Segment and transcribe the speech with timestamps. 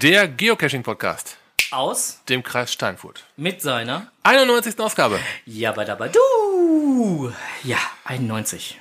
[0.00, 1.36] Der Geocaching-Podcast,
[1.70, 3.24] aus dem Kreis Steinfurt.
[3.36, 4.78] mit seiner 91.
[4.80, 5.18] Ausgabe.
[5.46, 7.32] Jabadabadu.
[7.64, 8.80] Ja, 91.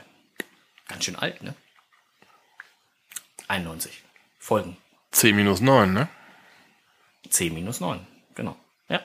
[0.88, 1.54] Ganz schön alt, ne?
[3.48, 4.02] 91
[4.40, 4.78] Folgen.
[5.12, 6.08] 10 minus 9, ne?
[7.30, 8.00] 10 minus 9,
[8.36, 8.56] genau.
[8.90, 9.00] Ja.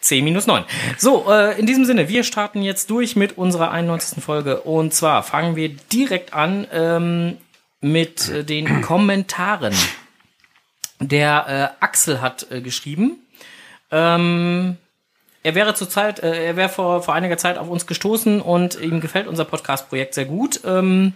[0.00, 0.64] 10 minus 9.
[0.98, 4.22] So, äh, in diesem Sinne, wir starten jetzt durch mit unserer 91.
[4.22, 4.60] Folge.
[4.60, 7.38] Und zwar fangen wir direkt an ähm,
[7.80, 9.74] mit äh, den Kommentaren.
[11.00, 13.18] Der äh, Axel hat äh, geschrieben,
[13.90, 14.76] ähm,
[15.42, 19.00] er wäre zurzeit, äh, er wäre vor, vor einiger Zeit auf uns gestoßen und ihm
[19.00, 20.60] gefällt unser Podcast-Projekt sehr gut.
[20.64, 21.12] Ähm,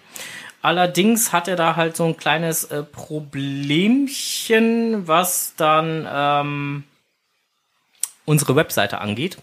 [0.63, 6.85] allerdings hat er da halt so ein kleines äh, Problemchen, was dann ähm,
[8.25, 9.39] unsere Webseite angeht.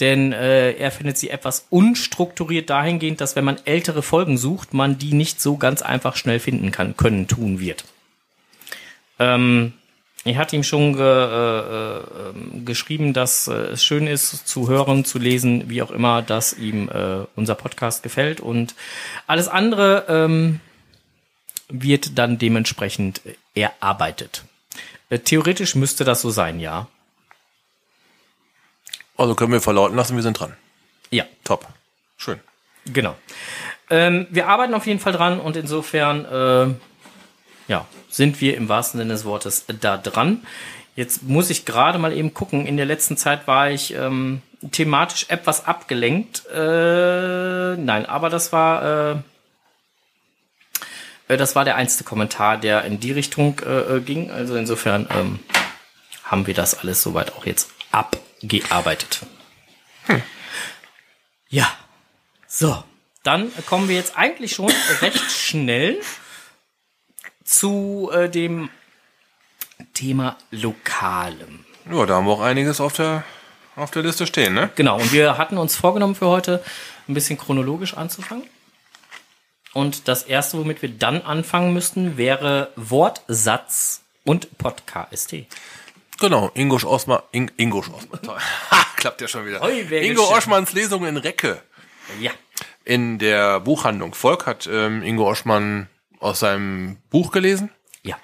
[0.00, 4.98] Denn äh, er findet sie etwas unstrukturiert dahingehend, dass wenn man ältere Folgen sucht, man
[4.98, 7.84] die nicht so ganz einfach schnell finden kann, können, tun wird.
[9.18, 9.74] Ähm,
[10.24, 15.04] ich hatte ihm schon ge, äh, äh, geschrieben, dass äh, es schön ist zu hören,
[15.04, 18.74] zu lesen, wie auch immer, dass ihm äh, unser Podcast gefällt und
[19.26, 20.60] alles andere ähm,
[21.68, 23.20] wird dann dementsprechend
[23.54, 24.44] erarbeitet.
[25.10, 26.86] Äh, theoretisch müsste das so sein, ja.
[29.16, 30.56] Also können wir verlauten lassen, wir sind dran.
[31.10, 31.66] Ja, Top.
[32.16, 32.38] Schön.
[32.86, 33.16] genau.
[33.90, 36.74] Ähm, wir arbeiten auf jeden Fall dran und insofern äh,
[37.72, 40.46] ja, sind wir im wahrsten Sinne des Wortes da dran.
[40.94, 42.66] Jetzt muss ich gerade mal eben gucken.
[42.66, 44.42] In der letzten Zeit war ich ähm,
[44.72, 46.44] thematisch etwas abgelenkt.
[46.52, 49.16] Äh, nein, aber das war äh,
[51.28, 54.30] äh, das war der einzige Kommentar, der in die Richtung äh, äh, ging.
[54.30, 55.38] Also insofern ähm,
[56.24, 59.20] haben wir das alles soweit auch jetzt abgearbeitet.
[61.48, 61.72] Ja,
[62.46, 62.84] so.
[63.22, 66.00] Dann kommen wir jetzt eigentlich schon recht schnell
[67.44, 68.70] zu äh, dem
[69.94, 71.64] Thema Lokalem.
[71.90, 73.24] Ja, da haben wir auch einiges auf der,
[73.76, 74.70] auf der Liste stehen, ne?
[74.76, 76.62] Genau, und wir hatten uns vorgenommen für heute
[77.08, 78.44] ein bisschen chronologisch anzufangen.
[79.72, 85.34] Und das erste, womit wir dann anfangen müssten, wäre Wortsatz und Podcast.
[86.20, 88.38] Genau, Ingo Osman, In, Ingo Osman, toll.
[88.70, 89.60] Ha, klappt ja schon wieder.
[90.02, 90.22] Ingo.
[90.30, 91.62] Oschmanns Lesung in Recke.
[92.20, 92.30] Ja,
[92.84, 95.88] In der Buchhandlung Volk hat ähm, Ingo Oschmann
[96.22, 97.70] aus seinem Buch gelesen.
[98.02, 98.16] ja,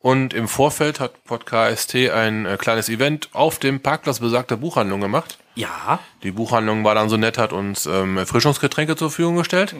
[0.00, 5.38] Und im Vorfeld hat Podcast ein äh, kleines Event auf dem Parkplatz besagter Buchhandlung gemacht.
[5.54, 5.98] ja.
[6.22, 9.74] Die Buchhandlung war dann so nett, hat uns ähm, Erfrischungsgetränke zur Verfügung gestellt.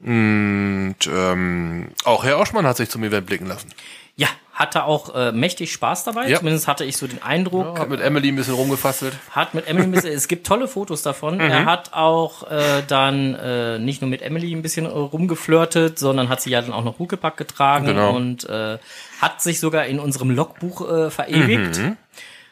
[0.00, 3.70] Und ähm, auch Herr Oschmann hat sich zum Event blicken lassen.
[4.16, 6.28] Ja, hatte auch äh, mächtig Spaß dabei.
[6.28, 6.38] Ja.
[6.38, 7.78] Zumindest hatte ich so den Eindruck.
[7.78, 9.12] Hat mit Emily ein bisschen rumgefasselt.
[9.30, 11.38] Hat mit Emily ein bisschen, es gibt tolle Fotos davon.
[11.40, 11.66] Er Mhm.
[11.66, 16.40] hat auch äh, dann äh, nicht nur mit Emily ein bisschen äh, rumgeflirtet, sondern hat
[16.40, 18.16] sie ja dann auch noch Huckepack getragen Genau.
[18.16, 18.78] und äh,
[19.20, 21.76] hat sich sogar in unserem Logbuch äh, verewigt.
[21.78, 21.96] Mhm.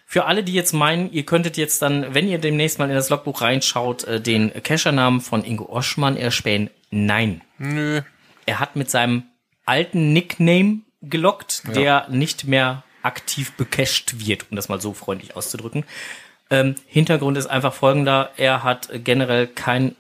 [0.07, 3.09] Für alle, die jetzt meinen, ihr könntet jetzt dann, wenn ihr demnächst mal in das
[3.09, 6.69] Logbuch reinschaut, äh, den Cachernamen von Ingo Oschmann erspähen.
[6.91, 7.41] Nein.
[7.57, 8.03] Nö.
[8.45, 9.23] Er hat mit seinem
[9.65, 15.85] alten Nickname gelockt, der nicht mehr aktiv becached wird, um das mal so freundlich auszudrücken.
[16.51, 19.97] Ähm, Hintergrund ist einfach folgender, er hat generell keinen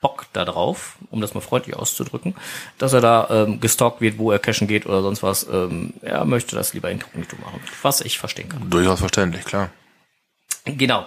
[0.00, 2.34] Bock darauf, um das mal freundlich auszudrücken,
[2.78, 5.48] dass er da ähm, gestalkt wird, wo er cashen geht oder sonst was.
[5.48, 8.70] Ähm, er möchte das lieber inkognito machen, was ich verstehen kann.
[8.70, 9.70] Durchaus verständlich, klar.
[10.64, 11.06] Genau.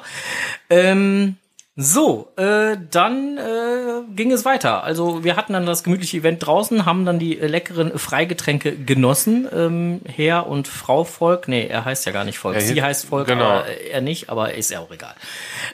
[0.70, 1.38] Ähm,
[1.82, 4.84] so, äh, dann äh, ging es weiter.
[4.84, 9.48] Also wir hatten dann das gemütliche Event draußen, haben dann die leckeren Freigetränke genossen.
[9.52, 12.56] Ähm, Herr und Frau Volk, nee, er heißt ja gar nicht Volk.
[12.56, 13.62] Er Sie heißt Volk, genau.
[13.62, 15.16] äh, er nicht, aber ist ja auch egal.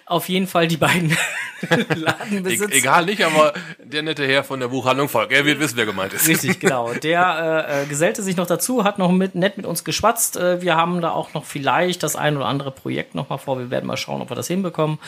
[0.06, 1.16] Auf jeden Fall die beiden
[1.72, 2.72] E Ladenbesitzer.
[2.74, 5.32] egal nicht, aber der nette Herr von der Buchhandlung Volk.
[5.32, 6.28] Er wird wissen, wer gemeint ist.
[6.28, 6.94] Richtig, genau.
[6.94, 10.38] Der äh, äh, gesellte sich noch dazu, hat noch mit, nett mit uns geschwatzt.
[10.38, 13.58] Äh, wir haben da auch noch vielleicht das ein oder andere Projekt noch mal vor.
[13.58, 15.00] Wir werden mal schauen, ob wir das hinbekommen.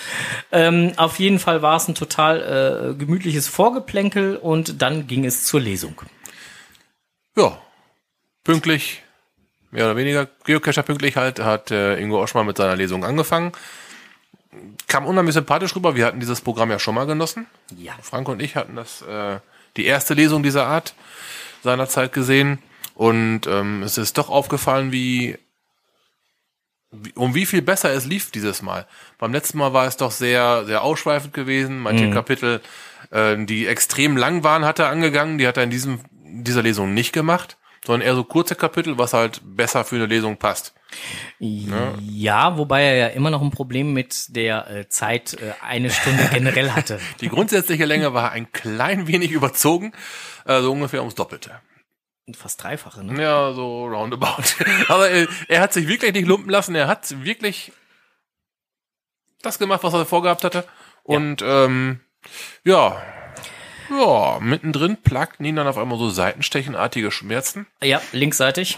[0.51, 5.45] Ähm, auf jeden Fall war es ein total äh, gemütliches Vorgeplänkel und dann ging es
[5.45, 6.01] zur Lesung.
[7.35, 7.57] Ja.
[8.43, 9.03] Pünktlich,
[9.69, 13.51] mehr oder weniger, Geocacher pünktlich halt, hat äh, Ingo Oschmann mit seiner Lesung angefangen.
[14.87, 15.95] Kam unheimlich sympathisch rüber.
[15.95, 17.45] Wir hatten dieses Programm ja schon mal genossen.
[17.77, 17.93] Ja.
[18.01, 19.39] Frank und ich hatten das äh,
[19.77, 20.95] die erste Lesung dieser Art
[21.61, 22.59] seinerzeit gesehen
[22.99, 25.37] und ähm, es ist doch aufgefallen, wie, wie
[27.15, 28.87] um wie viel besser es lief dieses Mal.
[29.17, 31.79] Beim letzten Mal war es doch sehr sehr ausschweifend gewesen.
[31.79, 32.61] Manche Kapitel,
[33.11, 35.37] äh, die extrem lang waren, hat er angegangen.
[35.37, 35.99] Die hat er in diesem
[36.31, 40.37] dieser Lesung nicht gemacht, sondern eher so kurze Kapitel, was halt besser für eine Lesung
[40.37, 40.73] passt.
[41.39, 46.27] Ja, wobei er ja immer noch ein Problem mit der äh, Zeit äh, eine Stunde
[46.33, 46.99] generell hatte.
[47.21, 49.93] Die grundsätzliche Länge war ein klein wenig überzogen,
[50.45, 51.51] äh, so ungefähr ums Doppelte.
[52.33, 53.21] Fast dreifache, ne?
[53.21, 54.43] Ja, so roundabout.
[54.87, 56.75] Aber er, er hat sich wirklich nicht lumpen lassen.
[56.75, 57.71] Er hat wirklich
[59.41, 60.65] das gemacht, was er vorgehabt hatte.
[61.03, 62.01] Und ähm,
[62.63, 63.01] ja,
[63.89, 67.65] ja, mittendrin plagten ihn dann auf einmal so seitenstechenartige Schmerzen.
[67.81, 68.77] Ja, linksseitig.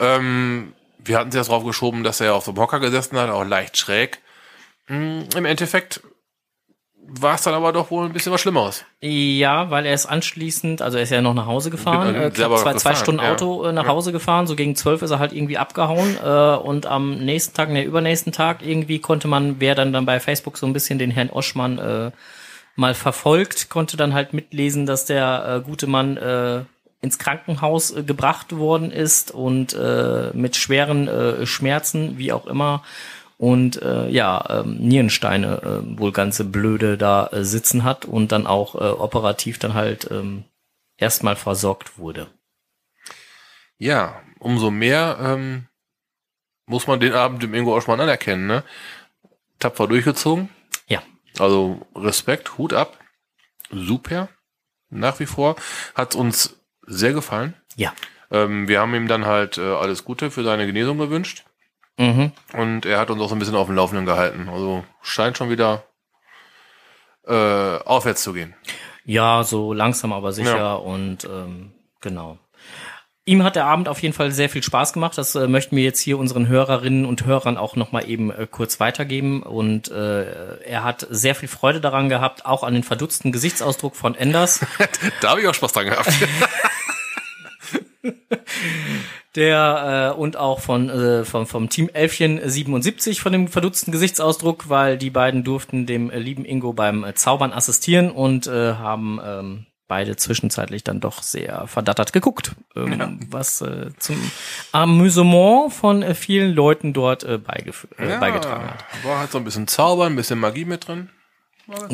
[0.00, 3.44] Ähm, wir hatten es erst drauf geschoben, dass er auf dem Hocker gesessen hat, auch
[3.44, 4.20] leicht schräg.
[4.86, 6.00] Hm, Im Endeffekt
[7.08, 8.84] war es dann aber doch wohl ein bisschen was Schlimmeres.
[9.00, 12.58] Ja, weil er ist anschließend, also er ist ja noch nach Hause gefahren, äh, knapp
[12.58, 13.32] zwei, zwei Stunden ja.
[13.32, 16.86] Auto äh, nach Hause gefahren, so gegen zwölf ist er halt irgendwie abgehauen äh, und
[16.86, 20.66] am nächsten Tag, ne, übernächsten Tag irgendwie konnte man, wer dann dann bei Facebook so
[20.66, 22.10] ein bisschen den Herrn Oschmann äh,
[22.74, 26.62] mal verfolgt, konnte dann halt mitlesen, dass der äh, gute Mann äh,
[27.00, 32.82] ins Krankenhaus äh, gebracht worden ist und äh, mit schweren äh, Schmerzen, wie auch immer.
[33.38, 38.46] Und äh, ja, ähm, Nierensteine äh, wohl ganze Blöde da äh, sitzen hat und dann
[38.46, 40.44] auch äh, operativ dann halt ähm,
[40.96, 42.28] erstmal versorgt wurde.
[43.78, 45.66] Ja, umso mehr ähm,
[46.66, 48.64] muss man den Abend dem Ingo Oschmann anerkennen, ne?
[49.58, 50.48] Tapfer durchgezogen.
[50.86, 51.02] Ja.
[51.38, 52.98] Also Respekt, Hut ab.
[53.70, 54.28] Super.
[54.88, 55.56] Nach wie vor.
[55.94, 57.54] Hat uns sehr gefallen.
[57.76, 57.94] Ja.
[58.30, 61.45] Ähm, wir haben ihm dann halt äh, alles Gute für seine Genesung gewünscht.
[61.98, 62.32] Mhm.
[62.52, 64.48] Und er hat uns auch so ein bisschen auf dem Laufenden gehalten.
[64.48, 65.84] Also scheint schon wieder
[67.26, 67.32] äh,
[67.84, 68.54] aufwärts zu gehen.
[69.04, 70.74] Ja, so langsam aber sicher Ja.
[70.74, 72.38] und ähm, genau.
[73.28, 75.18] Ihm hat der Abend auf jeden Fall sehr viel Spaß gemacht.
[75.18, 78.78] Das äh, möchten wir jetzt hier unseren Hörerinnen und Hörern auch nochmal eben äh, kurz
[78.78, 79.42] weitergeben.
[79.42, 84.14] Und äh, er hat sehr viel Freude daran gehabt, auch an den verdutzten Gesichtsausdruck von
[84.14, 84.64] Enders.
[85.20, 86.12] Da habe ich auch Spaß dran gehabt.
[89.36, 94.68] Der äh, und auch von äh, vom, vom Team Elfchen 77 von dem verdutzten Gesichtsausdruck,
[94.68, 99.20] weil die beiden durften dem äh, lieben Ingo beim äh, Zaubern assistieren und äh, haben
[99.24, 104.16] ähm, beide zwischenzeitlich dann doch sehr verdattert geguckt, ähm, was äh, zum
[104.72, 108.84] Amüsement von äh, vielen Leuten dort äh, beigef- äh, beigetragen hat.
[109.04, 111.10] War halt so ein bisschen Zaubern, ein bisschen Magie mit drin.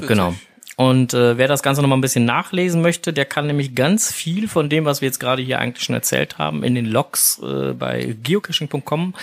[0.06, 0.35] Genau.
[0.77, 4.11] Und äh, wer das Ganze noch mal ein bisschen nachlesen möchte, der kann nämlich ganz
[4.11, 7.41] viel von dem, was wir jetzt gerade hier eigentlich schon erzählt haben, in den Logs
[7.43, 9.15] äh, bei geocaching.com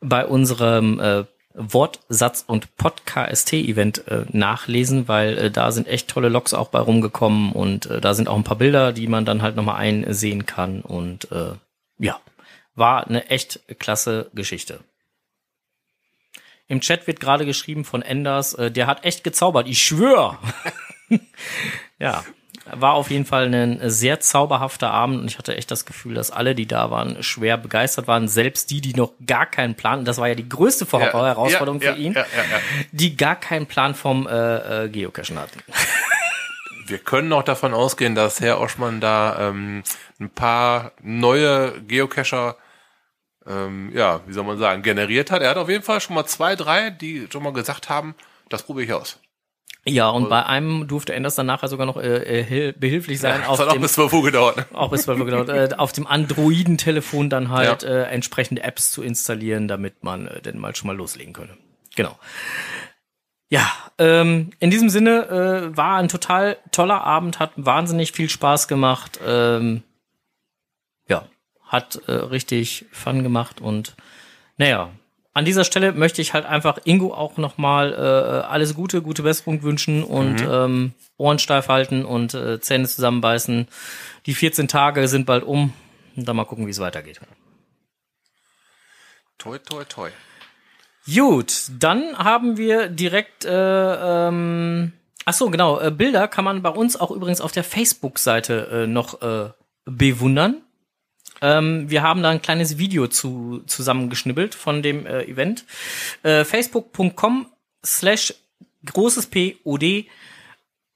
[0.00, 1.24] bei unserem äh,
[1.54, 7.52] Wortsatz und Podcast-Event äh, nachlesen, weil äh, da sind echt tolle Logs auch bei rumgekommen
[7.52, 10.80] und äh, da sind auch ein paar Bilder, die man dann halt nochmal einsehen kann
[10.80, 11.52] und äh,
[11.98, 12.20] ja,
[12.76, 14.80] war eine echt klasse Geschichte.
[16.68, 20.38] Im Chat wird gerade geschrieben von Enders, äh, der hat echt gezaubert, ich schwör.
[21.98, 22.22] ja,
[22.72, 26.30] war auf jeden Fall ein sehr zauberhafter Abend und ich hatte echt das Gefühl, dass
[26.30, 28.28] alle, die da waren, schwer begeistert waren.
[28.28, 31.80] Selbst die, die noch gar keinen Plan, das war ja die größte Vor Ja, Herausforderung
[31.80, 32.24] ja, für ihn, ja.
[32.92, 35.60] die gar keinen Plan vom äh, äh, Geocachen hatten.
[36.86, 39.82] Wir können auch davon ausgehen, dass Herr Oschmann da ähm,
[40.20, 42.56] ein paar neue Geocacher,
[43.48, 45.42] ähm, ja, wie soll man sagen, generiert hat.
[45.42, 48.14] Er hat auf jeden Fall schon mal zwei, drei, die schon mal gesagt haben,
[48.48, 49.18] das probiere ich aus.
[49.84, 53.40] Ja, und bei einem durfte Enders dann nachher sogar noch äh, äh, hil- behilflich sein
[53.40, 54.56] das auf hat auch dem bis 12 Uhr gedauert.
[54.58, 54.66] Ne?
[54.74, 57.88] auch bis 12 Uhr gedauert, äh, auf dem Androiden-Telefon dann halt Ja.
[57.88, 61.56] äh, entsprechende Apps zu installieren, damit man äh, denn mal schon mal loslegen könne.
[61.96, 62.18] Genau.
[63.50, 68.68] Ja, ähm, in diesem Sinne äh, war ein total toller Abend, hat wahnsinnig viel Spaß
[68.68, 69.18] gemacht.
[69.26, 69.82] Ähm, ja,
[71.68, 73.94] hat äh, richtig Fun gemacht und
[74.56, 74.90] naja,
[75.38, 79.62] an dieser Stelle möchte ich halt einfach Ingo auch nochmal äh, alles Gute, gute Besserung
[79.62, 83.68] wünschen und ähm, Ohren steif halten und äh, Zähne zusammenbeißen.
[84.26, 85.72] Die 14 Tage sind bald um
[86.16, 87.20] und dann mal gucken, wie es weitergeht.
[89.38, 90.10] Toi, toi, toi.
[91.06, 94.92] Gut, dann haben wir direkt, äh, ähm,
[95.24, 98.86] ach so, genau, äh, Bilder kann man bei uns auch übrigens auf der Facebook-Seite äh,
[98.88, 99.50] noch äh,
[99.84, 100.62] bewundern.
[101.40, 105.64] Ähm, wir haben da ein kleines Video zu zusammengeschnibbelt von dem äh, Event.
[106.22, 107.46] Äh, Facebook.com
[107.84, 108.34] slash
[108.84, 110.06] großes P O D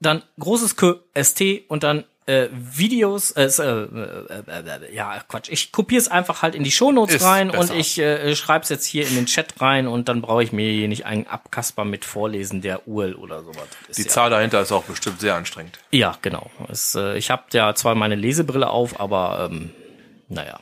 [0.01, 5.49] dann großes K S T und dann äh, Videos, äh, äh, äh, äh, ja Quatsch,
[5.51, 7.73] ich kopiere es einfach halt in die Shownotes Ist rein besser.
[7.73, 10.53] und ich äh, schreibe es jetzt hier in den Chat rein und dann brauche ich
[10.53, 13.67] mir hier nicht einen Abkasper mit Vorlesen der URL oder sowas.
[13.97, 15.81] Die ja, Zahl dahinter ist auch bestimmt sehr anstrengend.
[15.91, 16.51] ja, genau.
[16.71, 19.71] Es, äh, ich habe ja zwar meine Lesebrille auf, aber ähm,
[20.33, 20.61] naja.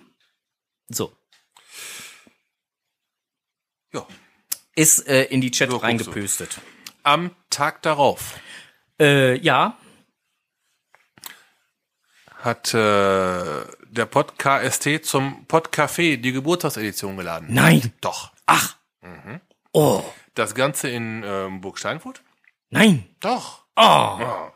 [0.88, 1.16] So.
[3.92, 4.06] Ja.
[4.74, 6.60] Ist äh, in die Chat So, reingepöstet.
[7.02, 8.38] Am Tag darauf
[9.00, 9.76] Äh, ja,
[12.36, 17.52] hat äh, der Pod KST zum Podcafé die Geburtstagsedition geladen.
[17.52, 17.92] nein.
[18.00, 18.32] Doch.
[18.46, 18.76] Ach.
[19.72, 20.02] Oh,
[20.34, 22.22] Das Ganze in ähm, Burg Steinfurt?
[22.70, 23.04] nein.
[23.20, 23.64] Doch.
[23.76, 24.50] Oh.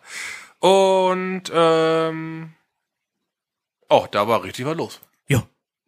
[0.61, 2.55] Und ähm,
[3.89, 5.01] Oh, da war richtig was los.
[5.29, 5.43] Ja.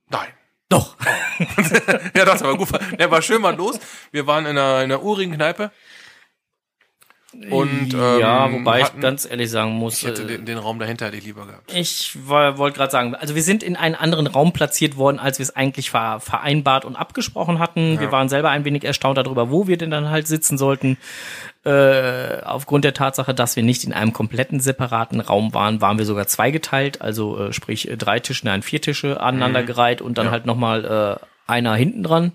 [0.09, 0.29] Nein.
[0.69, 0.97] Doch.
[2.15, 2.69] ja, das war gut.
[2.99, 3.79] Der war schön was los.
[4.11, 5.71] Wir waren in einer, in einer urigen Kneipe.
[7.51, 10.59] Und, ja, ähm, wobei hatten- ich ganz ehrlich sagen muss, Ich hätte äh, den, den
[10.59, 11.73] Raum dahinter hätte ich lieber gehabt.
[11.75, 15.45] ich wollte gerade sagen, also wir sind in einen anderen Raum platziert worden, als wir
[15.45, 18.01] es eigentlich ver vereinbart und abgesprochen hatten.
[18.01, 20.97] Wir waren selber ein wenig erstaunt darüber, wo wir denn dann halt sitzen sollten.
[21.65, 26.05] Äh, aufgrund der Tatsache, dass wir nicht in einem kompletten separaten Raum waren, waren wir
[26.05, 30.47] sogar zweigeteilt, also äh, sprich äh, drei Tische, nein, vier Tische aneinandergereiht und dann halt
[30.47, 32.33] nochmal äh, einer hinten dran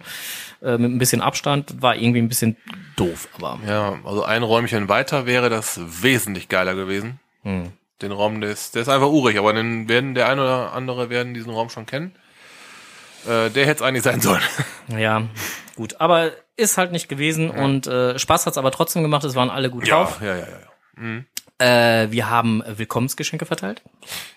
[0.62, 1.82] äh, mit ein bisschen Abstand.
[1.82, 2.58] War irgendwie ein bisschen
[2.96, 7.20] doof, aber Ja, also ein Räumchen weiter wäre das wesentlich geiler gewesen.
[7.44, 7.72] Hm.
[8.01, 11.10] Den Raum, der ist, der ist einfach urig, aber dann werden der eine oder andere
[11.10, 12.15] werden diesen Raum schon kennen.
[13.25, 14.41] Äh, der hätte es eigentlich sein sollen.
[14.98, 15.24] Ja,
[15.75, 16.01] gut.
[16.01, 19.24] Aber ist halt nicht gewesen und äh, Spaß hat's aber trotzdem gemacht.
[19.24, 20.20] Es waren alle gut drauf.
[20.22, 20.48] ja, ja, ja.
[20.48, 21.22] ja.
[21.62, 23.84] Äh, wir haben Willkommensgeschenke verteilt.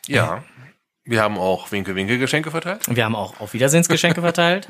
[0.07, 0.45] Ja.
[1.07, 2.81] Wir haben auch Winke-Winke-Geschenke verteilt.
[2.89, 4.69] Wir haben auch auf Wiedersehensgeschenke verteilt.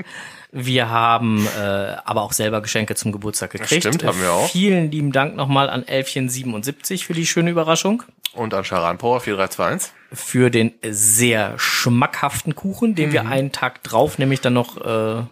[0.51, 1.61] Wir haben äh,
[2.05, 3.83] aber auch selber Geschenke zum Geburtstag gekriegt.
[3.85, 4.51] Stimmt, haben wir auch.
[4.51, 8.03] Vielen lieben Dank nochmal an Elfchen77 für die schöne Überraschung.
[8.33, 9.93] Und an Charan Power 4321.
[10.13, 13.13] Für den sehr schmackhaften Kuchen, den Mhm.
[13.13, 15.23] wir einen Tag drauf nämlich dann noch äh,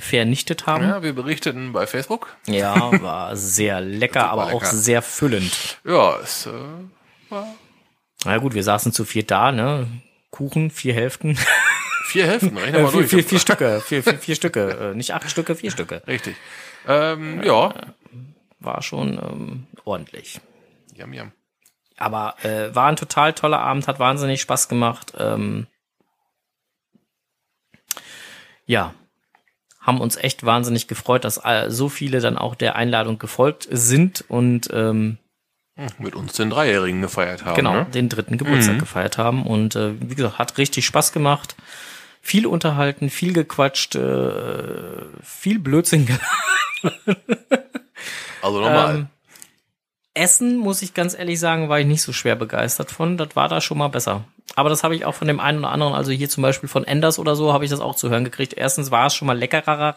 [0.00, 0.82] vernichtet haben.
[0.82, 2.34] Ja, wir berichteten bei Facebook.
[2.46, 4.74] Ja, war sehr lecker, aber auch lecker.
[4.74, 5.78] sehr füllend.
[5.84, 7.36] Ja, es, äh,
[8.24, 9.86] Na gut, wir saßen zu viert da, ne?
[10.30, 11.36] Kuchen, vier Hälften.
[12.04, 13.10] vier Hälften, rechne Äh, mal vier, durch.
[13.10, 14.90] vier, vier Stücke, vier, vier, vier Stücke.
[14.92, 16.02] Äh, nicht acht Stücke, vier Stücke.
[16.06, 16.36] Richtig.
[16.86, 17.74] Ähm, ja.
[18.58, 20.40] War schon ähm, ordentlich.
[20.94, 21.32] Jam, jam.
[21.96, 25.12] Aber äh, war ein total toller Abend, hat wahnsinnig Spaß gemacht.
[25.18, 25.66] Ähm,
[28.66, 28.94] ja,
[29.80, 34.24] haben uns echt wahnsinnig gefreut, dass äh, so viele dann auch der Einladung gefolgt sind
[34.28, 35.18] und ähm,
[35.98, 37.56] Mit uns den Dreijährigen gefeiert haben.
[37.56, 37.86] genau Ne?
[37.86, 39.44] den dritten Geburtstag gefeiert haben.
[39.46, 41.56] Und äh, wie gesagt, hat richtig Spaß gemacht.
[42.22, 46.06] Viel unterhalten, viel gequatscht, äh, viel Blödsinn.
[48.42, 48.94] Also nochmal.
[48.94, 49.06] Ähm,
[50.14, 53.16] Essen, muss ich ganz ehrlich sagen, war ich nicht so schwer begeistert von.
[53.16, 54.24] Das war da schon mal besser.
[54.56, 56.84] Aber das habe ich auch von dem einen oder anderen, also hier zum Beispiel von
[56.84, 58.54] Enders oder so, habe ich das auch zu hören gekriegt.
[58.54, 59.94] Erstens war es schon mal leckerer.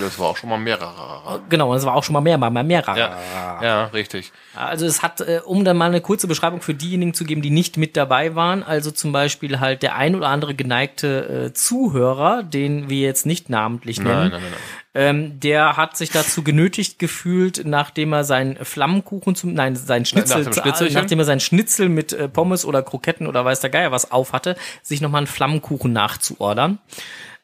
[0.00, 1.40] das war auch schon mal mehrerer.
[1.48, 2.82] Genau, und es war auch schon mal mehr, mal mehr, mehr.
[2.86, 4.32] Ja, ja, richtig.
[4.54, 7.50] Also es hat, äh, um dann mal eine kurze Beschreibung für diejenigen zu geben, die
[7.50, 12.42] nicht mit dabei waren, also zum Beispiel halt der ein oder andere geneigte äh, Zuhörer,
[12.42, 14.60] den wir jetzt nicht namentlich nennen, Nein, nein, nein, nein.
[14.92, 20.42] Ähm, der hat sich dazu genötigt gefühlt, nachdem er seinen Flammenkuchen zum, nein, sein Schnitzel,
[20.44, 21.00] Nach Schnitzelchen?
[21.00, 24.32] nachdem er seinen Schnitzel mit äh, Pommes oder Kroketten oder weiß der Geier was auf
[24.32, 26.80] hatte, sich nochmal einen Flammenkuchen nachzuordern,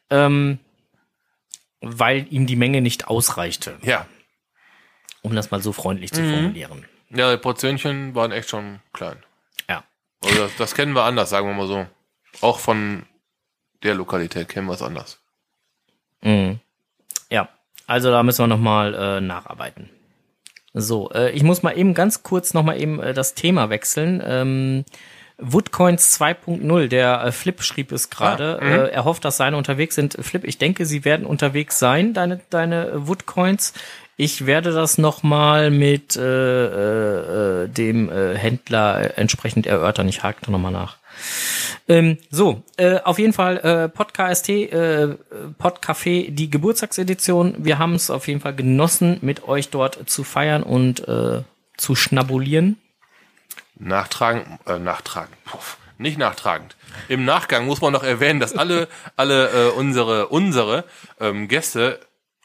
[0.09, 0.59] ähm,
[1.79, 4.05] weil ihm die Menge nicht ausreichte, Ja.
[5.21, 6.15] um das mal so freundlich Mhm.
[6.15, 6.85] zu formulieren.
[7.11, 9.23] Ja, die Portionchen waren echt schon klein.
[9.69, 9.85] Ja.
[10.21, 11.87] Also das, das kennen wir anders, sagen wir mal so.
[12.41, 13.05] Auch von
[13.83, 15.21] der Lokalität kennen wir es anders.
[16.21, 16.59] Mhm.
[17.87, 19.89] Also da müssen wir nochmal äh, nacharbeiten.
[20.73, 24.21] So, äh, ich muss mal eben ganz kurz nochmal eben äh, das Thema wechseln.
[24.23, 24.85] Ähm,
[25.39, 28.59] Woodcoins 2.0, der äh, Flip schrieb es gerade.
[28.61, 30.17] äh, er hofft, dass seine unterwegs sind.
[30.19, 33.73] Flip, ich denke, sie werden unterwegs sein, deine, deine äh, Woodcoins.
[34.17, 40.09] Ich werde das nochmal mit äh, äh, äh, dem äh, Händler äh, entsprechend erörtern.
[40.09, 40.97] Ich hake da nochmal nach.
[41.87, 45.15] Ähm, so, äh, auf jeden Fall äh, Podcast, äh,
[45.59, 47.55] Podcafé, die Geburtstagsedition.
[47.59, 51.43] Wir haben es auf jeden Fall genossen, mit euch dort zu feiern und äh,
[51.77, 52.77] zu schnabulieren.
[53.79, 55.33] Nachtragen, äh, nachtragen.
[55.45, 55.77] Puff.
[55.99, 56.75] Nicht nachtragend.
[57.07, 60.83] Im Nachgang muss man noch erwähnen, dass alle, alle äh, unsere, unsere
[61.19, 61.99] ähm, Gäste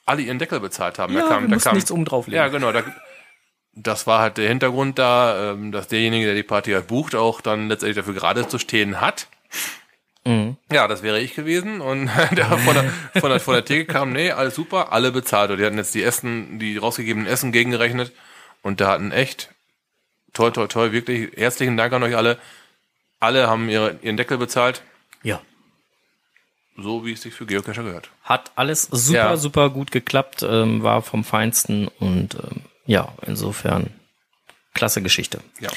[0.04, 1.14] alle ihren Deckel bezahlt haben.
[1.14, 2.36] Ja, wir mussten nichts oben drauflegen.
[2.36, 2.72] Ja, genau.
[2.72, 2.82] Da,
[3.74, 7.40] das war halt der Hintergrund da, ähm, dass derjenige, der die Party halt bucht, auch
[7.40, 9.28] dann letztendlich dafür gerade zu stehen hat.
[10.24, 10.56] Mhm.
[10.70, 14.12] Ja, das wäre ich gewesen und der von der, von der, von der Theke kam,
[14.12, 15.50] nee, alles super, alle bezahlt.
[15.50, 18.12] Und die hatten jetzt die Essen, die rausgegebenen Essen gegengerechnet
[18.62, 19.50] und da hatten echt,
[20.32, 22.38] toll, toll, toll, wirklich herzlichen Dank an euch alle.
[23.20, 24.82] Alle haben ihre, ihren Deckel bezahlt,
[25.22, 25.40] Ja.
[26.76, 28.10] so wie es sich für Geocacher gehört.
[28.22, 29.36] Hat alles super, Ja.
[29.36, 33.90] super gut geklappt, ähm, war vom Feinsten und ähm, ja, insofern
[34.74, 35.40] klasse Geschichte.
[35.60, 35.68] Ja.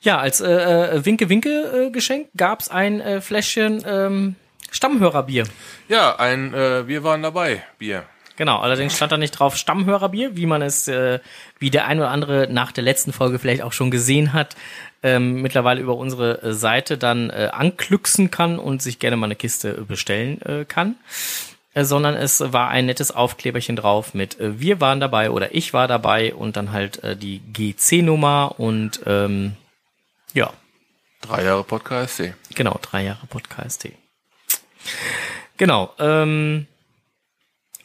[0.00, 4.36] Ja, als äh, äh, Winke-Winke-Geschenk gab's ein äh, Fläschchen ähm,
[4.70, 5.44] Stammhörerbier.
[5.88, 8.04] Ja, ein, äh, wir waren dabei, Bier.
[8.36, 11.20] Genau, allerdings stand da nicht drauf Stammhörerbier, wie man es, äh,
[11.58, 14.56] wie der ein oder andere nach der letzten Folge vielleicht auch schon gesehen hat,
[15.02, 19.36] ähm, mittlerweile über unsere äh, Seite dann äh, anklüxen kann und sich gerne mal eine
[19.36, 20.96] Kiste äh, bestellen äh, kann.
[21.76, 25.74] Äh, sondern es war ein nettes Aufkleberchen drauf mit äh, wir waren dabei oder ich
[25.74, 29.52] war dabei und dann halt äh, die GC-Nummer und ähm,
[30.32, 30.52] ja,
[31.20, 32.22] Drei Jahre Podcast.
[32.54, 33.88] Genau, drei Jahre Podcast.
[35.56, 35.92] Genau.
[35.98, 36.66] Ähm,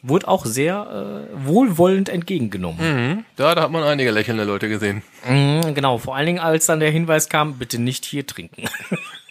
[0.02, 2.78] wurde auch sehr äh, wohlwollend entgegengenommen.
[2.80, 3.24] Mhm.
[3.36, 5.02] Da, da hat man einige lächelnde Leute gesehen.
[5.28, 8.64] Mhm, genau, vor allen Dingen, als dann der Hinweis kam, bitte nicht hier trinken.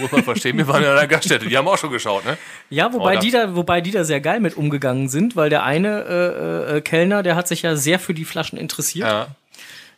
[0.00, 2.36] Muss man verstehen, wir waren ja in einer Gaststätte, die haben auch schon geschaut, ne?
[2.70, 3.20] Ja, wobei Oder?
[3.20, 6.80] die da, wobei die da sehr geil mit umgegangen sind, weil der eine äh, äh,
[6.80, 9.08] Kellner, der hat sich ja sehr für die Flaschen interessiert.
[9.08, 9.26] Ja.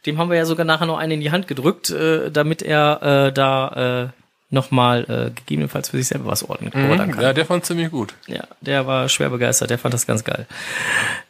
[0.04, 3.26] Dem haben wir ja sogar nachher noch einen in die Hand gedrückt, äh, damit er
[3.28, 7.22] äh, da äh, nochmal äh, gegebenenfalls für sich selber was ordnen ordern kann.
[7.22, 8.14] Ja, der fand ziemlich gut.
[8.26, 10.46] Ja, der war schwer begeistert, der fand das ganz geil.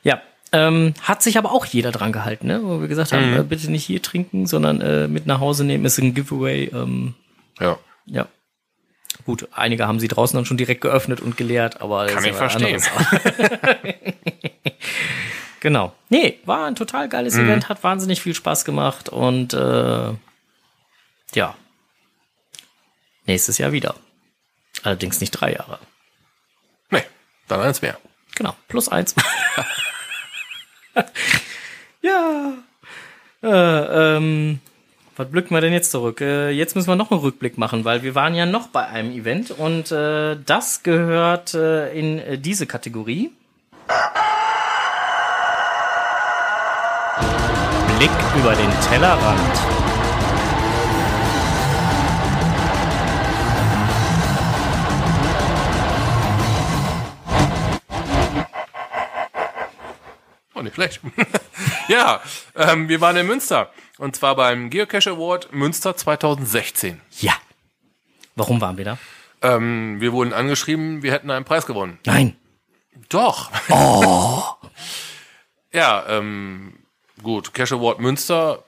[0.03, 0.21] Ja,
[0.53, 2.61] ähm, hat sich aber auch jeder dran gehalten, ne?
[2.63, 5.85] wo wir gesagt haben, äh, bitte nicht hier trinken, sondern äh, mit nach Hause nehmen,
[5.85, 6.71] ist ein Giveaway.
[6.73, 7.15] Ähm,
[7.61, 7.79] Ja.
[8.07, 8.29] ja.
[9.25, 12.81] Gut, einige haben sie draußen dann schon direkt geöffnet und geleert, aber Kann ich verstehen.
[15.61, 15.93] genau.
[16.11, 17.45] Nee, war ein total geiles Mhm.
[17.45, 20.13] Event, hat wahnsinnig viel Spaß gemacht und äh,
[21.35, 21.57] ja.
[23.25, 23.97] Nächstes Jahr wieder.
[24.83, 25.79] Allerdings nicht drei Jahre.
[26.91, 27.03] Nee,
[27.49, 27.99] dann eins mehr.
[28.37, 29.15] Genau, plus eins.
[32.03, 32.53] ja.
[33.43, 34.61] Äh, ähm,
[35.17, 36.21] was blicken wir denn jetzt zurück?
[36.21, 39.11] Äh, jetzt müssen wir noch einen Rückblick machen, weil wir waren ja noch bei einem
[39.13, 43.33] Event und äh, das gehört äh, in äh, diese Kategorie.
[47.99, 49.41] Blick über den Tellerrand.
[60.55, 61.01] Oh, nicht schlecht.
[61.89, 62.21] ja,
[62.55, 63.71] ähm, wir waren in Münster.
[63.99, 67.01] Und zwar beim Geocache Award Münster 2016.
[67.21, 67.33] Ja.
[68.35, 68.99] Warum waren wir da?
[69.43, 71.99] Ähm, wir wurden angeschrieben, wir hätten einen Preis gewonnen.
[72.05, 72.37] Nein.
[73.09, 73.51] Doch.
[73.71, 74.43] Oh.
[75.73, 76.75] ja, ähm,
[77.23, 77.55] gut.
[77.55, 78.65] Cache Award Münster.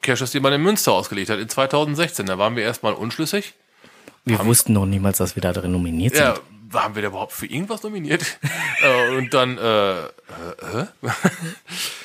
[0.00, 2.26] Caches, die man in Münster ausgelegt hat, in 2016.
[2.26, 3.54] Da waren wir erstmal unschlüssig.
[4.24, 6.40] Wir wussten noch niemals, dass wir da drin nominiert sind.
[6.72, 8.38] Ja, waren wir da überhaupt für irgendwas nominiert?
[8.82, 10.08] äh, und dann, äh, äh,
[10.72, 10.86] hä?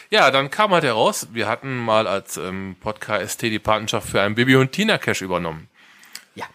[0.10, 4.36] ja, dann kam halt heraus, wir hatten mal als ähm, Podcast die Patenschaft für einen
[4.36, 5.70] Bibi und Tina Cache übernommen.
[6.36, 6.46] Ja.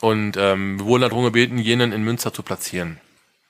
[0.00, 3.00] Und ähm, wir wurden darum gebeten, jenen in Münster zu platzieren.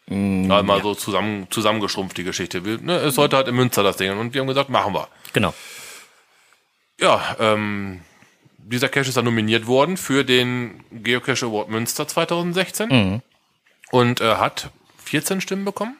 [0.06, 2.64] Mm, also mal so zusammen, zusammengeschrumpft die Geschichte.
[2.64, 4.16] Wir, ne, es sollte halt in Münster das Ding.
[4.16, 5.08] Und wir haben gesagt, machen wir.
[5.32, 5.52] Genau.
[6.98, 8.00] Ja, ähm,
[8.58, 13.22] dieser Cache ist dann nominiert worden für den Geocache Award Münster 2016 Mhm.
[13.90, 14.70] Und äh, hat
[15.04, 15.96] 14 Stimmen bekommen.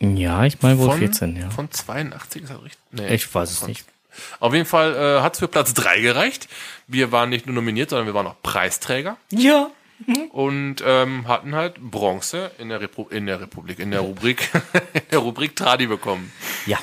[0.00, 1.50] Ja, ich meine wohl Von, 14, ja.
[1.50, 2.80] Von 82 ist das richtig?
[2.92, 3.14] Nee.
[3.14, 3.84] Ich weiß es nicht.
[4.38, 6.48] Auf jeden Fall äh, hat es für Platz 3 gereicht.
[6.86, 9.70] Wir waren nicht nur nominiert, sondern wir waren auch Preisträger Ja.
[10.30, 14.50] und ähm, hatten halt Bronze in der, Repu in der Republik, in der Rubrik,
[14.92, 16.32] in der Rubrik Tradi bekommen.
[16.66, 16.78] Ja.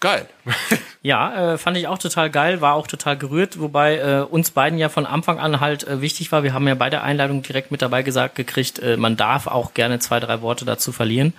[0.00, 0.26] Geil.
[1.02, 4.78] Ja, äh, fand ich auch total geil, war auch total gerührt, wobei äh, uns beiden
[4.78, 6.42] ja von Anfang an halt äh, wichtig war.
[6.42, 9.72] Wir haben ja bei der Einladung direkt mit dabei gesagt gekriegt, äh, man darf auch
[9.72, 11.32] gerne zwei, drei Worte dazu verlieren.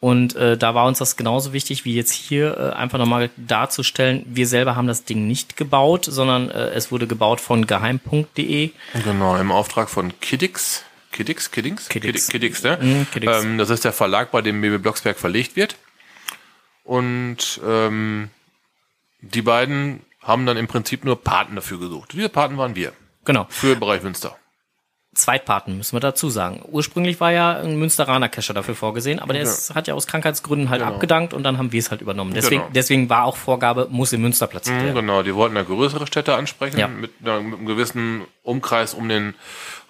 [0.00, 4.24] Und äh, da war uns das genauso wichtig, wie jetzt hier äh, einfach nochmal darzustellen.
[4.26, 8.70] Wir selber haben das Ding nicht gebaut, sondern äh, es wurde gebaut von geheim.de.
[9.04, 10.84] Genau, im Auftrag von Kiddix.
[11.12, 11.88] Kiddix, Kiddings?
[11.88, 12.28] Kiddix.
[12.28, 12.78] Kiddix, ne?
[12.80, 13.42] Mhm, Kiddix.
[13.42, 15.76] Ähm, das ist der Verlag, bei dem Baby Blocksberg verlegt wird.
[16.88, 18.30] Und ähm,
[19.20, 22.14] die beiden haben dann im Prinzip nur Paten dafür gesucht.
[22.14, 22.94] Diese Paten waren wir.
[23.26, 23.46] Genau.
[23.50, 24.38] Für den Bereich Münster.
[25.14, 26.62] Zweitpaten müssen wir dazu sagen.
[26.70, 30.70] Ursprünglich war ja ein Münsteraner Cacher dafür vorgesehen, aber der ist, hat ja aus Krankheitsgründen
[30.70, 32.32] halt abgedankt und dann haben wir es halt übernommen.
[32.32, 32.72] Deswegen, Genau.
[32.72, 34.94] deswegen war auch Vorgabe, muss in Münster platziert Mhm, werden.
[34.96, 36.88] Genau, die wollten ja größere Städte ansprechen, Ja.
[36.88, 39.34] mit, mit einem gewissen Umkreis um den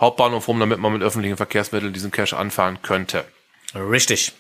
[0.01, 3.25] Hauptbahnhof rum, damit man mit öffentlichen Verkehrsmitteln diesen Cache anfahren könnte.
[3.75, 4.33] Richtig.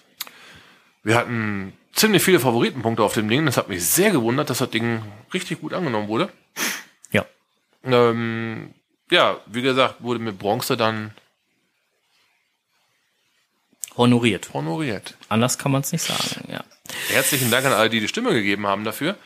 [1.04, 3.44] Wir hatten ziemlich viele Favoritenpunkte auf dem Ding.
[3.46, 5.02] Das hat mich sehr gewundert, dass das Ding
[5.34, 6.30] richtig gut angenommen wurde.
[7.10, 7.26] Ja.
[7.84, 8.74] Ähm,
[9.10, 11.12] ja, wie gesagt, wurde mit Bronze dann
[13.96, 14.50] Honoriert.
[14.54, 15.16] honoriert.
[15.28, 16.62] Anders kann man es nicht sagen, ja.
[17.08, 19.16] Herzlichen Dank an alle, die die Stimme gegeben haben dafür.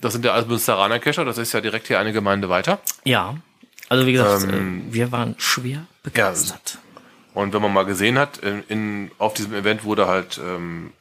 [0.00, 2.80] Das sind ja alles Münsteraner Cacher, das ist ja direkt hier eine Gemeinde weiter.
[3.04, 3.36] Ja.
[3.88, 6.78] Also wie gesagt, Ähm, äh, wir waren schwer begeistert.
[7.32, 10.92] Und wenn man mal gesehen hat, in, in, auf diesem Event wurde halt ähm,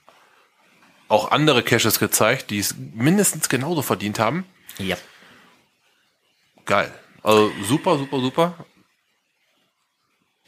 [1.07, 4.45] auch andere Caches gezeigt, die es mindestens genauso verdient haben.
[4.77, 4.97] Ja.
[6.65, 6.91] Geil.
[7.21, 8.65] Also super, super, super.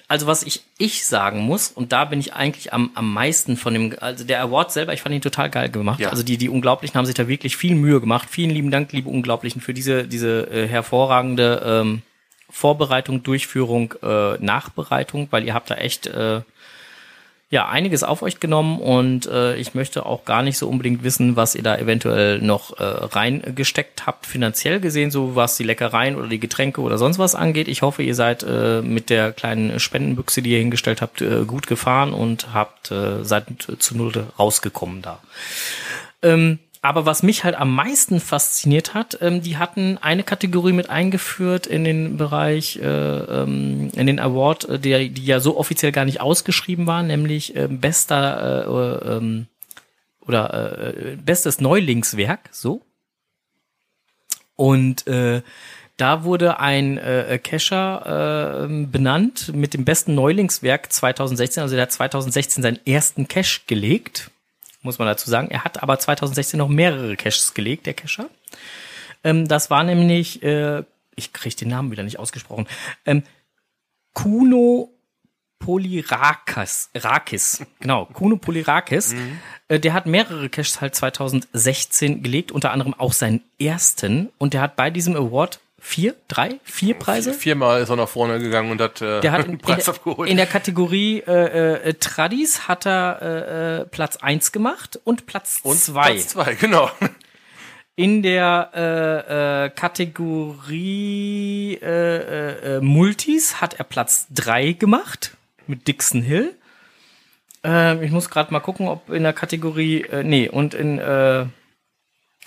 [0.09, 3.73] Also was ich, ich sagen muss, und da bin ich eigentlich am, am meisten von
[3.73, 5.99] dem, also der Award selber, ich fand ihn total geil gemacht.
[5.99, 6.09] Ja.
[6.09, 8.29] Also die, die Unglaublichen haben sich da wirklich viel Mühe gemacht.
[8.29, 12.01] Vielen lieben Dank, liebe Unglaublichen, für diese, diese äh, hervorragende ähm,
[12.49, 16.41] Vorbereitung, Durchführung, äh, Nachbereitung, weil ihr habt da echt äh,
[17.49, 21.37] ja, einiges auf euch genommen und äh, ich möchte auch gar nicht so unbedingt wissen,
[21.37, 26.27] was ihr da eventuell noch äh, reingesteckt habt, finanziell gesehen, so was die Leckereien oder
[26.27, 27.69] die Getränke oder sonst was angeht.
[27.69, 31.67] Ich hoffe, ihr seid äh, mit der kleinen Spendenbüchse, die ihr hingestellt habt, äh, gut
[31.67, 33.45] gefahren und habt äh, seid
[33.79, 35.19] zu null rausgekommen da.
[36.21, 40.89] Ähm, aber was mich halt am meisten fasziniert hat, ähm, die hatten eine Kategorie mit
[40.89, 45.91] eingeführt in den Bereich, äh, ähm, in den Award, äh, der, die ja so offiziell
[45.91, 49.47] gar nicht ausgeschrieben war, nämlich äh, bester äh, ähm,
[50.21, 52.81] oder äh, bestes Neulingswerk, so.
[54.55, 55.41] Und äh,
[55.97, 61.63] da wurde ein äh, Cacher äh, benannt mit dem besten Neulingswerk 2016.
[61.63, 64.31] Also der hat 2016 seinen ersten Cache gelegt
[64.87, 65.49] muss man dazu sagen.
[65.51, 68.29] Er hat aber 2016 noch mehrere Caches gelegt, der Cacher.
[69.23, 70.83] Ähm, das war nämlich, äh,
[71.15, 72.67] ich kriege den Namen wieder nicht ausgesprochen,
[73.05, 73.23] ähm,
[74.13, 74.89] Kuno
[75.59, 79.13] Polyrakis, Rakis, genau, Kuno Polyrakis.
[79.13, 79.39] Mhm.
[79.67, 84.29] Äh, der hat mehrere Caches halt 2016 gelegt, unter anderem auch seinen ersten.
[84.37, 87.33] Und der hat bei diesem Award vier, drei, vier Preise.
[87.33, 90.29] Viermal ist er nach vorne gegangen und hat, äh, der hat einen Preis in, abgeholt.
[90.29, 95.61] In der Kategorie äh, äh, Tradis hat er äh, äh Platz eins gemacht und Platz
[95.63, 96.11] und zwei.
[96.11, 96.91] Platz zwei, genau.
[97.95, 106.21] In der äh, äh, Kategorie äh, äh, Multis hat er Platz drei gemacht mit Dixon
[106.21, 106.53] Hill.
[107.63, 111.45] Äh, ich muss gerade mal gucken, ob in der Kategorie, äh, nee, und in äh,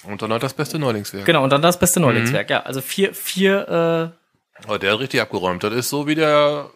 [0.04, 1.24] und dann halt das beste Neulingswerk.
[1.24, 2.52] Genau, und dann das beste Neulingswerk, mhm.
[2.52, 2.62] ja.
[2.62, 4.20] Also vier, vier, äh,
[4.68, 5.62] Oh, der hat richtig abgeräumt.
[5.62, 6.70] Das ist so wie der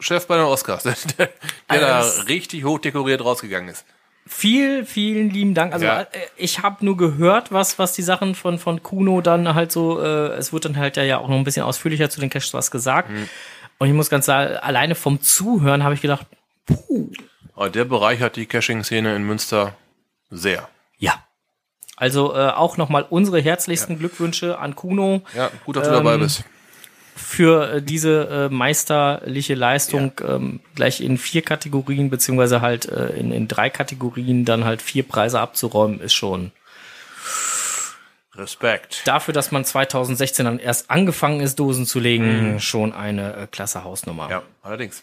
[0.00, 1.26] Chef bei den Oscars, der, der,
[1.70, 3.84] der also da richtig hoch dekoriert rausgegangen ist.
[4.26, 5.72] Viel, vielen lieben Dank.
[5.72, 6.02] Also ja.
[6.02, 10.02] Äh, ich habe nur gehört, was was die Sachen von von Kuno dann halt so.
[10.02, 12.52] Äh, es wird dann halt ja, ja auch noch ein bisschen ausführlicher zu den Caches
[12.52, 13.10] was gesagt.
[13.10, 13.28] Mhm.
[13.78, 16.26] Und ich muss ganz sagen, alleine vom Zuhören habe ich gedacht,
[16.66, 17.10] puh.
[17.54, 19.74] Aber der Bereich hat die Caching-Szene in Münster
[20.30, 20.68] sehr.
[20.98, 21.24] Ja,
[21.98, 23.98] also äh, auch nochmal unsere herzlichsten ja.
[23.98, 25.22] Glückwünsche an Kuno.
[25.34, 26.44] Ja, gut, dass du ähm, dabei bist.
[27.16, 30.36] Für äh, diese äh, meisterliche Leistung ja.
[30.36, 35.02] ähm, gleich in vier Kategorien, beziehungsweise halt äh, in, in drei Kategorien dann halt vier
[35.02, 36.52] Preise abzuräumen, ist schon
[38.36, 39.02] Respekt.
[39.04, 42.60] Dafür, dass man 2016 dann erst angefangen ist, Dosen zu legen, mhm.
[42.60, 44.30] schon eine äh, klasse Hausnummer.
[44.30, 45.02] Ja, allerdings.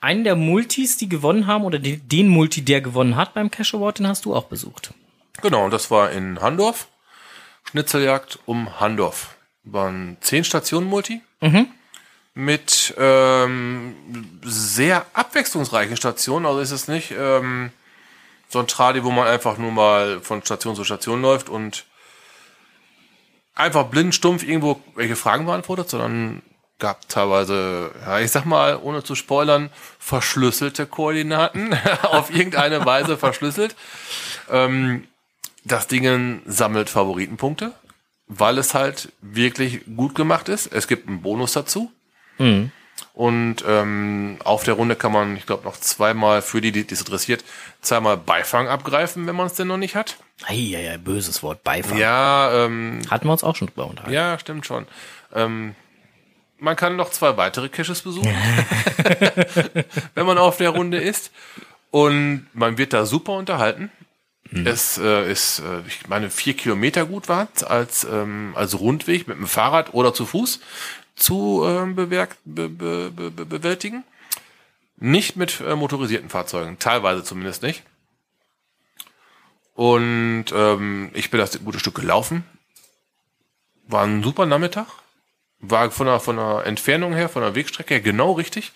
[0.00, 3.72] Einen der Multis, die gewonnen haben, oder den, den Multi, der gewonnen hat beim Cash
[3.72, 4.92] Award, den hast du auch besucht.
[5.44, 6.88] Genau, das war in Handorf.
[7.64, 9.36] Schnitzeljagd um Handorf.
[9.62, 11.20] Waren zehn Stationen Multi.
[11.42, 11.68] Mhm.
[12.32, 13.94] Mit ähm,
[14.42, 16.46] sehr abwechslungsreichen Stationen.
[16.46, 17.72] Also ist es nicht ähm,
[18.48, 21.84] so ein Tradi, wo man einfach nur mal von Station zu Station läuft und
[23.54, 26.40] einfach blind stumpf irgendwo welche Fragen beantwortet, sondern
[26.78, 33.76] gab teilweise, ja, ich sag mal, ohne zu spoilern, verschlüsselte Koordinaten, auf irgendeine Weise verschlüsselt.
[34.50, 35.06] Ähm,
[35.64, 37.72] das Ding sammelt Favoritenpunkte,
[38.26, 40.66] weil es halt wirklich gut gemacht ist.
[40.72, 41.90] Es gibt einen Bonus dazu.
[42.38, 42.70] Mhm.
[43.12, 47.00] Und ähm, auf der Runde kann man, ich glaube, noch zweimal für die, die es
[47.00, 47.44] interessiert,
[47.80, 50.16] zweimal Beifang abgreifen, wenn man es denn noch nicht hat.
[50.46, 51.96] Eieiei, böses Wort, Beifang.
[51.96, 54.14] Ja, ähm, hatten wir uns auch schon drüber unterhalten.
[54.14, 54.86] Ja, stimmt schon.
[55.32, 55.76] Ähm,
[56.58, 58.34] man kann noch zwei weitere Caches besuchen,
[60.14, 61.30] wenn man auf der Runde ist.
[61.90, 63.92] Und man wird da super unterhalten.
[64.54, 64.68] Mhm.
[64.68, 69.36] Es äh, ist, äh, ich meine, vier Kilometer gut war als, ähm, als Rundweg mit
[69.36, 70.60] dem Fahrrad oder zu Fuß
[71.16, 74.04] zu ähm, bewerk, be, be, be, bewältigen.
[74.96, 77.82] Nicht mit äh, motorisierten Fahrzeugen, teilweise zumindest nicht.
[79.74, 82.44] Und ähm, ich bin das gute Stück gelaufen.
[83.88, 84.86] War ein super Nachmittag.
[85.58, 88.72] War von der, von der Entfernung her, von der Wegstrecke her genau richtig.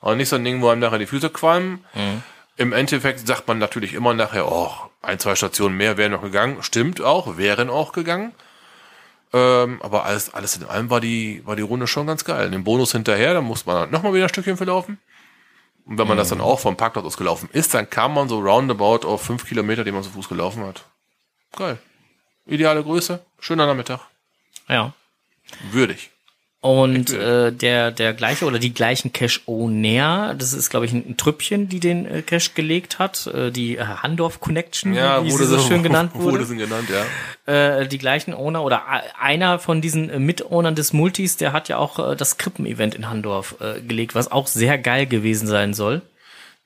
[0.00, 1.84] Aber nicht so ein Ding, wo einem nachher die Füße qualmen.
[1.94, 2.22] Mhm.
[2.56, 6.62] Im Endeffekt sagt man natürlich immer nachher, oh, ein, zwei Stationen mehr wären noch gegangen.
[6.62, 8.32] Stimmt auch, wären auch gegangen.
[9.32, 12.50] Ähm, aber alles, alles in allem war die, war die Runde schon ganz geil.
[12.50, 14.98] Den Bonus hinterher, da muss man halt nochmal wieder ein Stückchen verlaufen.
[15.86, 16.20] Und wenn man mhm.
[16.20, 19.46] das dann auch vom Parkplatz aus gelaufen ist, dann kam man so roundabout auf fünf
[19.46, 20.84] Kilometer, die man zu Fuß gelaufen hat.
[21.56, 21.78] Geil.
[22.46, 24.00] Ideale Größe, schöner Nachmittag.
[24.68, 24.92] Ja.
[25.70, 26.10] Würdig.
[26.62, 31.16] Und äh, der, der gleiche oder die gleichen Cash-Owner, das ist, glaube ich, ein, ein
[31.16, 35.46] Trüppchen, die den äh, Cash gelegt hat, äh, die äh, Handorf Connection, ja, wie sie
[35.46, 36.32] so schön genannt wurde.
[36.32, 37.80] Wurde sie genannt, ja.
[37.80, 38.82] Äh, die gleichen Owner oder
[39.18, 43.08] einer von diesen äh, Mitownern des Multis, der hat ja auch äh, das Krippen-Event in
[43.08, 46.02] Handorf äh, gelegt, was auch sehr geil gewesen sein soll.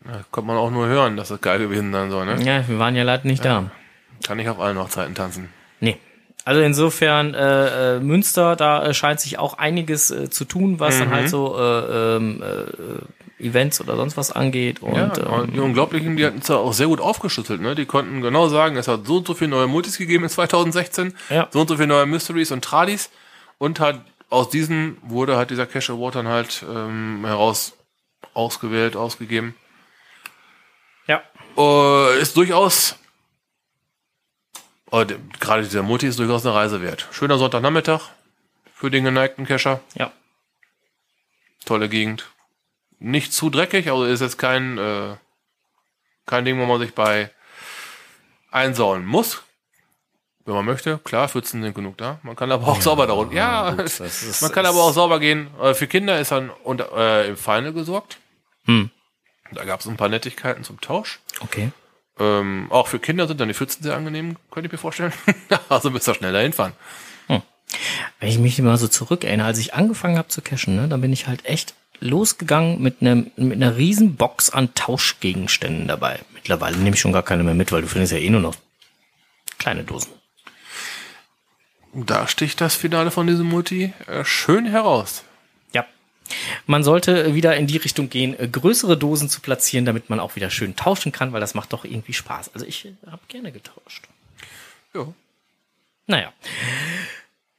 [0.05, 2.43] Ja, konnte man auch nur hören, dass das geil gewesen sein soll, ne?
[2.43, 3.61] Ja, wir waren ja leider nicht ja.
[3.61, 3.71] da.
[4.27, 5.51] Kann ich auf allen Hochzeiten tanzen.
[5.79, 5.99] Nee.
[6.45, 10.97] Also insofern äh, äh, Münster, da äh, scheint sich auch einiges äh, zu tun, was
[10.97, 11.01] mhm.
[11.01, 14.83] dann halt so, äh, ähm, äh, Events oder sonst was angeht.
[14.83, 17.75] Und Ja, ähm, die Unglaublichen, die hatten es ja auch sehr gut aufgeschüttelt, ne?
[17.75, 21.15] Die konnten genau sagen, es hat so und so viele neue Multis gegeben in 2016,
[21.31, 21.49] Ja.
[21.51, 23.11] so und so viele neue Mysteries und Tradis
[23.59, 27.77] und hat aus diesen wurde halt dieser Cash Award dann halt ähm, heraus
[28.35, 29.55] ausgewählt, ausgegeben.
[31.07, 31.23] ja.
[31.57, 32.97] Äh, ist durchaus
[35.03, 35.07] äh,
[35.41, 37.09] gerade dieser Multi ist durchaus eine Reise wert.
[37.13, 38.01] Schöner Sonntagnachmittag
[38.75, 39.81] für den geneigten Cacher.
[39.95, 40.13] Ja.
[41.65, 42.27] Tolle Gegend.
[42.99, 45.17] Nicht zu dreckig, also ist jetzt kein, äh,
[46.27, 47.31] kein Ding, wo man sich bei
[48.51, 49.43] einsauen muss.
[50.47, 52.19] Wenn man möchte, klar, Pfützen sind genug da.
[52.23, 53.35] Man kann aber auch sauber darunter.
[53.35, 55.49] Ja, gut, ist- man kann aber auch sauber gehen.
[55.61, 58.19] Äh, Für Kinder ist dann unter, äh, im Final gesorgt.
[58.67, 58.91] Hm.
[59.53, 61.21] Da gab es ein paar Nettigkeiten zum Tausch.
[61.41, 61.73] Okay.
[62.19, 65.13] Ähm, auch für Kinder sind dann die Pfützen sehr angenehm, könnte ich mir vorstellen.
[65.69, 66.75] also müsst ihr schneller hinfahren.
[68.21, 71.13] Wenn ich mich mal so zurückerinnere, als ich angefangen habe zu cashen, ne, dann bin
[71.13, 76.21] ich halt echt losgegangen mit einem mit einer riesen Box an Tauschgegenständen dabei.
[76.33, 78.57] Mittlerweile nehme ich schon gar keine mehr mit, weil du findest ja eh nur noch
[79.59, 80.13] kleine Dosen.
[81.93, 85.23] Da sticht das Finale von diesem Multi äh, schön heraus.
[86.67, 90.37] Man sollte wieder in die Richtung gehen, äh, größere Dosen zu platzieren, damit man auch
[90.37, 92.51] wieder schön tauschen kann, weil das macht doch irgendwie Spaß.
[92.55, 94.05] Also ich habe gerne getauscht.
[94.95, 95.07] Ja.
[96.07, 96.33] Naja.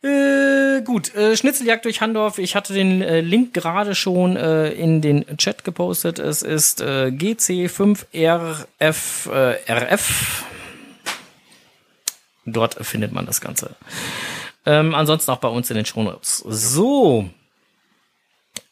[0.04, 2.38] Äh, gut, äh, Schnitzeljagd durch Handorf.
[2.38, 6.19] Ich hatte den äh, Link gerade schon äh, in den Chat gepostet.
[6.19, 9.97] Es ist äh, GC5RF äh.
[12.45, 13.75] Dort findet man das Ganze.
[14.67, 16.43] Ähm, ansonsten auch bei uns in den Shownotes.
[16.47, 17.30] So.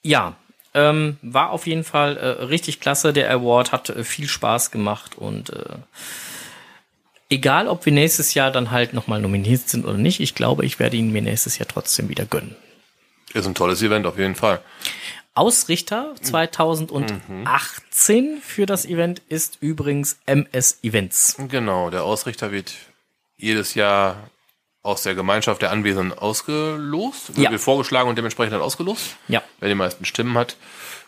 [0.04, 0.36] Ja,
[0.74, 3.14] ähm, war auf jeden Fall äh, richtig klasse.
[3.14, 5.76] Der Award hat äh, viel Spaß gemacht und äh,
[7.30, 10.80] egal, ob wir nächstes Jahr dann halt nochmal nominiert sind oder nicht, ich glaube, ich
[10.80, 12.56] werde ihn mir nächstes Jahr trotzdem wieder gönnen.
[13.34, 14.62] Ist ein tolles Event auf jeden Fall.
[15.36, 21.38] Ausrichter 2018 für das Event ist übrigens MS Events.
[21.50, 22.72] Genau, der Ausrichter wird
[23.36, 24.30] jedes Jahr
[24.84, 27.50] aus der Gemeinschaft der Anwesenden ausgelost, Ja.
[27.52, 29.16] wird vorgeschlagen und dementsprechend dann ausgelost.
[29.30, 29.42] Ja.
[29.60, 30.58] Wer die meisten Stimmen hat,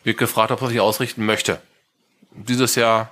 [0.03, 1.61] wird gefragt, ob er sich ausrichten möchte.
[2.31, 3.11] Dieses Jahr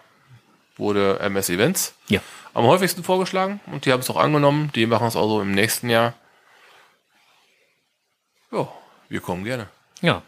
[0.78, 2.22] wurde MS Events Ja.
[2.54, 4.72] am häufigsten vorgeschlagen und die haben es auch angenommen.
[4.74, 6.14] Die machen es also im nächsten Jahr.
[8.52, 8.68] Ja,
[9.10, 9.68] wir kommen gerne.
[10.02, 10.22] Ja.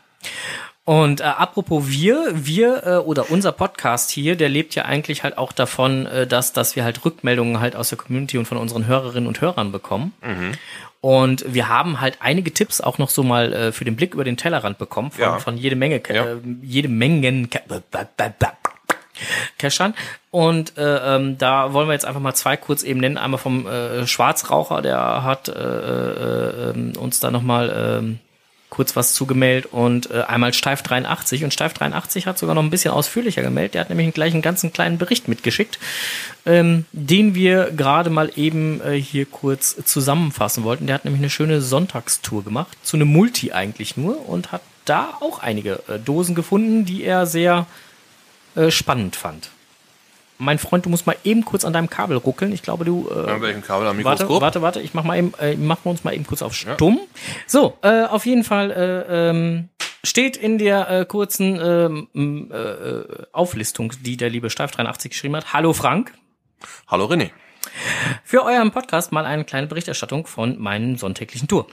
[0.85, 5.37] Und äh, apropos wir, wir äh, oder unser Podcast hier, der lebt ja eigentlich halt
[5.37, 8.85] auch davon, äh, dass, dass wir halt Rückmeldungen halt aus der Community und von unseren
[8.85, 10.13] Hörerinnen und Hörern bekommen.
[11.01, 14.23] Und wir haben halt einige Tipps auch noch so mal äh, für den Blick über
[14.23, 15.39] den Tellerrand bekommen von, Ja.
[15.39, 16.25] von jede Menge, Ja.
[16.25, 17.49] äh, jede Mengen
[19.57, 19.93] Cashern.
[20.31, 23.17] Und äh, ähm, da wollen wir jetzt einfach mal zwei kurz eben nennen.
[23.17, 28.19] Einmal vom äh, Schwarzraucher, der hat äh, äh, ähm, uns da nochmal ähm,
[28.75, 32.69] kurz was zugemeldet und äh, einmal Steif 83 und Steif 83 hat sogar noch ein
[32.69, 33.75] bisschen ausführlicher gemeldet.
[33.75, 35.79] Der hat nämlich gleich einen ganzen kleinen Bericht mitgeschickt,
[36.45, 40.87] ähm, den wir gerade mal eben äh, hier kurz zusammenfassen wollten.
[40.87, 45.13] Der hat nämlich eine schöne Sonntagstour gemacht, zu einem Multi eigentlich nur und hat da
[45.21, 47.67] auch einige äh, Dosen gefunden, die er sehr
[48.55, 49.51] äh, spannend fand.
[50.37, 52.51] Mein Freund, du musst mal eben kurz an deinem Kabel ruckeln.
[52.51, 54.41] Ich glaube, du äh, An welchem Kabel am Warte, Mikroskop?
[54.41, 56.99] warte, warte, ich mach mal eben, äh, machen wir uns mal eben kurz auf stumm.
[57.47, 59.69] So, äh, auf jeden Fall äh, ähm,
[60.03, 65.53] steht in der äh, kurzen ähm, äh, Auflistung, die der liebe Steif 83 geschrieben hat.
[65.53, 66.13] Hallo Frank.
[66.87, 67.29] Hallo René.
[68.23, 71.67] Für euren Podcast mal eine kleine Berichterstattung von meinen sonntäglichen Tour.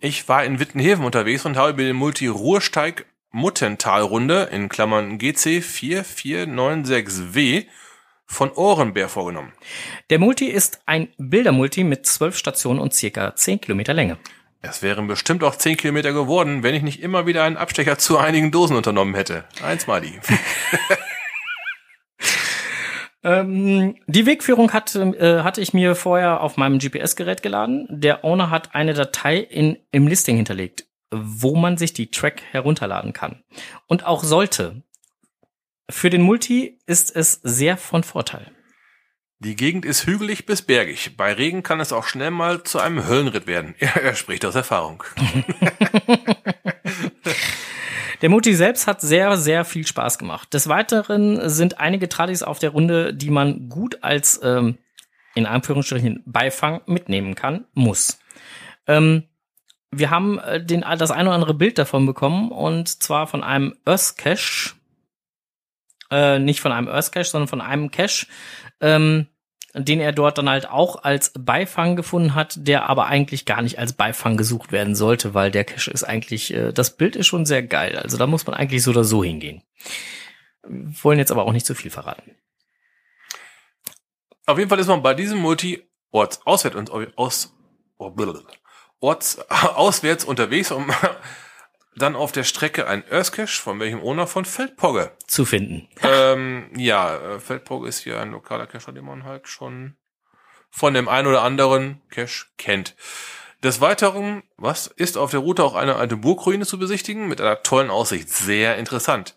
[0.00, 7.64] Ich war in Wittenheven unterwegs und habe mir den Multi-Ruhrsteig Muttentalrunde in Klammern GC 4496W
[8.26, 9.52] von Ohrenbär vorgenommen.
[10.10, 14.18] Der Multi ist ein Bildermulti mit zwölf Stationen und circa 10 Kilometer Länge.
[14.62, 18.18] Es wären bestimmt auch 10 Kilometer geworden, wenn ich nicht immer wieder einen Abstecher zu
[18.18, 19.44] einigen Dosen unternommen hätte.
[19.62, 20.18] Eins mal die.
[23.26, 27.88] Ähm, die Wegführung hatte, äh, hatte ich mir vorher auf meinem GPS-Gerät geladen.
[27.90, 33.12] Der Owner hat eine Datei in, im Listing hinterlegt, wo man sich die Track herunterladen
[33.12, 33.42] kann.
[33.88, 34.82] Und auch sollte.
[35.88, 38.50] Für den Multi ist es sehr von Vorteil.
[39.38, 41.16] Die Gegend ist hügelig bis bergig.
[41.16, 43.74] Bei Regen kann es auch schnell mal zu einem Höllenritt werden.
[43.80, 45.04] Er, er spricht aus Erfahrung.
[48.22, 50.54] Der Multi selbst hat sehr, sehr viel Spaß gemacht.
[50.54, 54.78] Des Weiteren sind einige Tradis auf der Runde, die man gut als, ähm,
[55.34, 58.18] in Anführungsstrichen, Beifang mitnehmen kann, muss.
[58.86, 59.24] Ähm,
[59.90, 63.76] wir haben äh, den, das ein oder andere Bild davon bekommen und zwar von einem
[63.84, 64.75] Earth Cache,
[66.10, 68.26] äh, nicht von einem Earth Cache, sondern von einem Cache,
[68.80, 69.26] ähm,
[69.74, 73.78] den er dort dann halt auch als Beifang gefunden hat, der aber eigentlich gar nicht
[73.78, 77.44] als Beifang gesucht werden sollte, weil der Cache ist eigentlich, äh, das Bild ist schon
[77.44, 77.98] sehr geil.
[77.98, 79.62] Also da muss man eigentlich so oder so hingehen.
[80.62, 82.32] wollen jetzt aber auch nicht zu viel verraten.
[84.46, 87.52] Auf jeden Fall ist man bei diesem Multi orts auswärts und aus
[87.98, 88.52] oh, blablabla.
[89.00, 90.90] orts auswärts unterwegs, um
[91.96, 95.12] dann auf der Strecke ein Earthcache, von welchem Owner von Feldpogge.
[95.26, 95.88] Zu finden.
[96.02, 99.96] ähm, ja, äh, Feldpogge ist hier ein lokaler Cacher, den man halt schon
[100.70, 102.94] von dem einen oder anderen Cache kennt.
[103.62, 107.62] Des Weiteren, was ist auf der Route auch eine alte Burgruine zu besichtigen mit einer
[107.62, 108.28] tollen Aussicht.
[108.28, 109.34] Sehr interessant.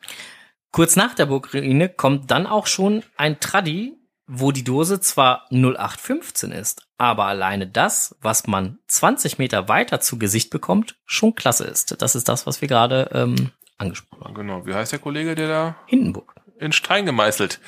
[0.72, 3.99] Kurz nach der Burgruine kommt dann auch schon ein Traddy,
[4.32, 10.20] wo die Dose zwar 0815 ist, aber alleine das, was man 20 Meter weiter zu
[10.20, 12.00] Gesicht bekommt, schon klasse ist.
[12.00, 14.36] Das ist das, was wir gerade ähm, angesprochen haben.
[14.36, 14.66] Genau.
[14.68, 16.36] Wie heißt der Kollege, der da Hindenburg.
[16.60, 17.60] in Stein gemeißelt?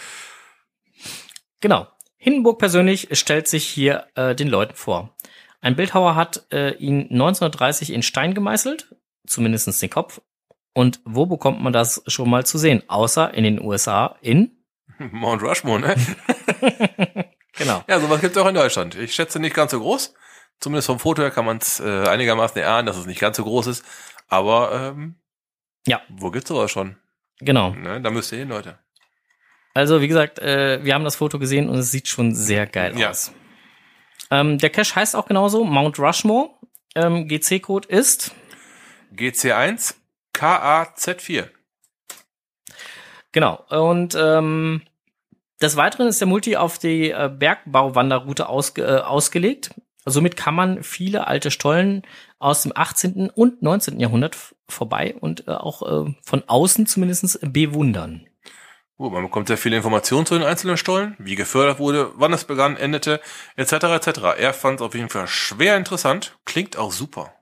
[1.62, 1.88] Genau.
[2.18, 5.18] Hindenburg persönlich stellt sich hier äh, den Leuten vor.
[5.62, 8.96] Ein Bildhauer hat äh, ihn 1930 in Stein gemeißelt,
[9.26, 10.22] zumindestens den Kopf.
[10.76, 12.84] Und wo bekommt man das schon mal zu sehen?
[12.88, 14.64] Außer in den USA in
[15.00, 15.96] Mount Rushmore, ne?
[17.54, 17.84] Genau.
[17.90, 18.96] Ja, sowas gibt's auch in Deutschland.
[18.96, 20.14] Ich schätze nicht ganz so groß.
[20.62, 23.44] Zumindest vom Foto her kann man es äh, einigermaßen erahnen, dass es nicht ganz so
[23.44, 23.84] groß ist.
[24.30, 25.16] Aber ähm,
[25.86, 26.02] Ja.
[26.10, 26.96] wo gibt's sowas schon?
[27.40, 27.72] Genau.
[27.72, 28.00] Ne?
[28.02, 28.80] Da müsst ihr hin, Leute.
[29.74, 32.98] Also wie gesagt, äh, wir haben das Foto gesehen und es sieht schon sehr geil
[32.98, 33.10] Ja.
[33.10, 33.34] aus.
[34.32, 36.52] Ähm, der Cache heißt auch genauso Mount Rushmore.
[36.96, 38.32] Ähm, GC-Code ist
[39.14, 39.96] GC1
[40.34, 41.50] KAZ4.
[43.34, 43.66] genau.
[43.70, 44.84] Und ähm,
[45.62, 49.74] des Weiteren ist der Multi auf die äh, Bergbauwanderroute ausge äh, ausgelegt.
[50.06, 52.02] Somit kann man viele alte Stollen
[52.40, 53.30] aus dem 18.
[53.30, 54.00] und 19.
[54.00, 54.36] Jahrhundert
[54.68, 58.26] vorbei und äh, auch äh, von außen zumindest bewundern.
[58.98, 62.46] Gut, man bekommt sehr viele Informationen zu den einzelnen Stollen, wie gefördert wurde, wann es
[62.46, 63.20] begann, endete,
[63.56, 63.74] etc.
[63.74, 64.08] etc.
[64.38, 67.34] Er fand es auf jeden Fall schwer interessant, klingt auch super.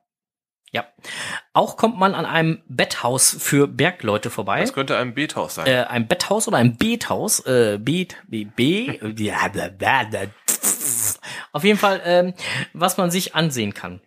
[0.72, 0.86] Ja.
[1.54, 4.62] Auch kommt man an einem Betthaus für Bergleute vorbei.
[4.62, 5.68] Das könnte ein Beethaus sein.
[5.68, 10.22] äh, ein Betthaus oder ein Beethaus, äh, Beet, B, B, ja, bla, bla, bla,
[11.52, 12.34] auf jeden Fall, ähm,
[12.74, 14.02] was man sich ansehen kann.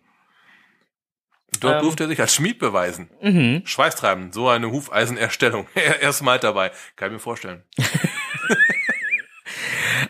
[1.59, 3.09] Dort ähm, durfte er sich als Schmied beweisen.
[3.21, 3.61] Mhm.
[3.65, 5.67] Schweißtreibend, so eine Hufeisenerstellung.
[5.75, 6.71] Er er ist mal dabei.
[6.95, 7.63] Kann ich mir vorstellen.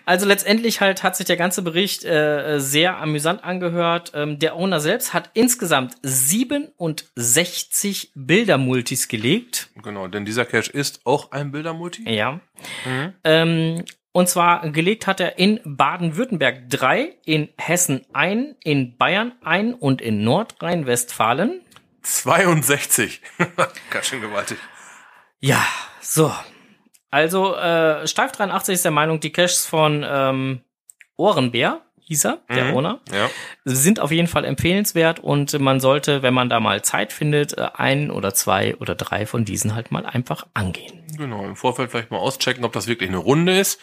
[0.05, 4.11] Also letztendlich halt hat sich der ganze Bericht äh, sehr amüsant angehört.
[4.13, 9.69] Ähm, der Owner selbst hat insgesamt 67 Bildermultis gelegt.
[9.81, 12.09] Genau, denn dieser Cache ist auch ein Bildermulti.
[12.09, 12.41] Ja.
[12.85, 13.13] Mhm.
[13.23, 19.73] Ähm, und zwar gelegt hat er in Baden-Württemberg drei, in Hessen ein, in Bayern ein
[19.73, 21.61] und in Nordrhein-Westfalen.
[22.03, 23.21] 62.
[23.89, 24.59] Ganz schön gewaltig.
[25.39, 25.65] Ja,
[25.99, 26.31] so.
[27.13, 30.61] Also, äh, Steif 83 ist der Meinung, die Caches von ähm,
[31.15, 32.73] Ohrenbär, hieß er, der Mhm.
[32.75, 33.29] Owner, Ja.
[33.65, 37.69] sind auf jeden Fall empfehlenswert und man sollte, wenn man da mal Zeit findet, äh,
[37.75, 41.03] ein oder zwei oder drei von diesen halt mal einfach angehen.
[41.15, 43.79] Genau, im Vorfeld vielleicht mal auschecken, ob das wirklich eine Runde ist.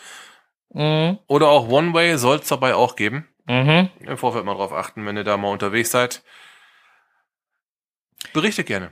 [0.74, 1.18] Mhm.
[1.28, 3.28] Oder auch One-Way soll es dabei auch geben.
[3.46, 3.90] Mhm.
[4.00, 6.22] Im Vorfeld mal drauf achten, wenn ihr da mal unterwegs seid.
[8.32, 8.90] Berichtet gerne.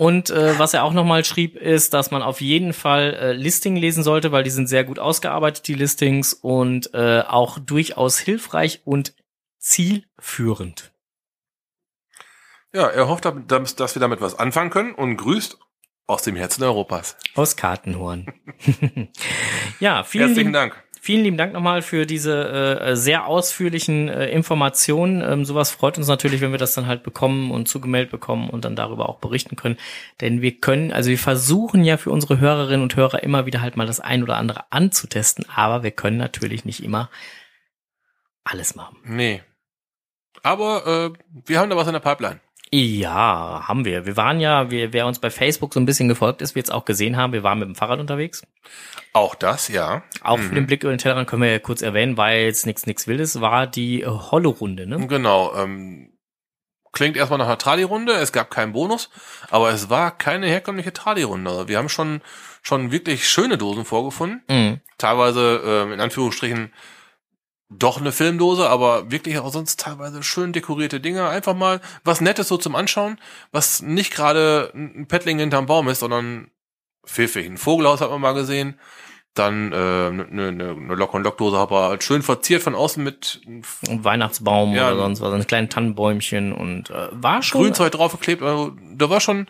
[0.00, 3.76] Und äh, was er auch nochmal schrieb, ist, dass man auf jeden Fall äh, Listing
[3.76, 8.80] lesen sollte, weil die sind sehr gut ausgearbeitet, die Listings, und äh, auch durchaus hilfreich
[8.86, 9.12] und
[9.58, 10.94] zielführend.
[12.72, 15.58] Ja, er hofft, dass wir damit was anfangen können und grüßt
[16.06, 17.18] aus dem Herzen Europas.
[17.34, 18.32] Aus Kartenhorn.
[19.80, 20.82] ja, vielen Herzlichen Dank.
[21.00, 25.22] Vielen lieben Dank nochmal für diese äh, sehr ausführlichen äh, Informationen.
[25.22, 28.64] Ähm, sowas freut uns natürlich, wenn wir das dann halt bekommen und zugemeldet bekommen und
[28.64, 29.78] dann darüber auch berichten können.
[30.20, 33.76] Denn wir können, also wir versuchen ja für unsere Hörerinnen und Hörer immer wieder halt
[33.76, 37.10] mal das ein oder andere anzutesten, aber wir können natürlich nicht immer
[38.44, 38.96] alles machen.
[39.04, 39.42] Nee.
[40.42, 42.40] Aber äh, wir haben da was in der Pipeline.
[42.72, 44.06] Ja, haben wir.
[44.06, 46.70] Wir waren ja, wir, wer uns bei Facebook so ein bisschen gefolgt ist, wird es
[46.70, 48.42] auch gesehen haben, wir waren mit dem Fahrrad unterwegs.
[49.12, 50.04] Auch das, ja.
[50.22, 52.86] Auch für den Blick über den Tellerrand können wir ja kurz erwähnen, weil jetzt nichts
[52.86, 55.04] nichts Wildes war die äh, Hollo-Runde, ne?
[55.08, 55.52] Genau.
[55.56, 56.12] Ähm,
[56.92, 58.12] klingt erstmal nach einer Trali-Runde.
[58.12, 59.10] Es gab keinen Bonus,
[59.50, 61.66] aber es war keine herkömmliche Trali-Runde.
[61.66, 62.20] Wir haben schon
[62.62, 64.42] schon wirklich schöne Dosen vorgefunden.
[64.48, 64.80] Mhm.
[64.96, 66.72] Teilweise ähm, in Anführungsstrichen
[67.70, 71.28] doch eine Filmdose, aber wirklich auch sonst teilweise schön dekorierte Dinge.
[71.28, 73.18] Einfach mal was Nettes so zum Anschauen,
[73.52, 76.50] was nicht gerade ein Pettling hinterm Baum ist, sondern
[77.06, 77.46] pfiffig.
[77.46, 78.78] Ein Vogelhaus hat man mal gesehen.
[79.34, 83.40] Dann äh, eine, eine, eine Lock- und Lockdose aber halt schön verziert von außen mit
[83.46, 84.88] Und Weihnachtsbaum Ja.
[84.88, 87.62] oder sonst was, ein kleines Tannenbäumchen und äh, war schon.
[87.62, 88.42] Grünzeug draufgeklebt.
[88.42, 89.46] Also, da war schon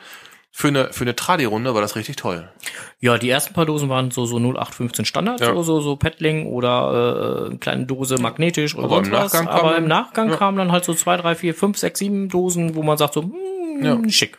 [0.53, 2.51] für eine für eine Tradi-Runde war das richtig toll.
[2.99, 5.55] Ja, die ersten paar Dosen waren so so 0815 Standard, Ja.
[5.55, 9.33] so so so Pettling oder äh, eine kleine Dose magnetisch oder Aber sonst im was.
[9.33, 10.37] Nachgang kam Aber im Nachgang ja.
[10.37, 13.23] kamen dann halt so zwei, drei, vier, fünf, sechs, sieben Dosen, wo man sagt so,
[13.23, 13.99] hm, Ja.
[14.11, 14.39] schick.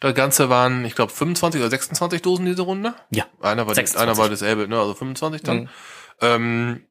[0.00, 2.94] Das Ganze waren, ich glaube, 25 oder 26 Dosen diese Runde.
[3.10, 3.24] Ja.
[3.40, 4.00] Einer war, 26.
[4.00, 4.78] einer war dasselbe, ne?
[4.78, 5.58] also 25 dann.
[5.62, 5.68] Mhm.
[6.20, 6.82] Ähm,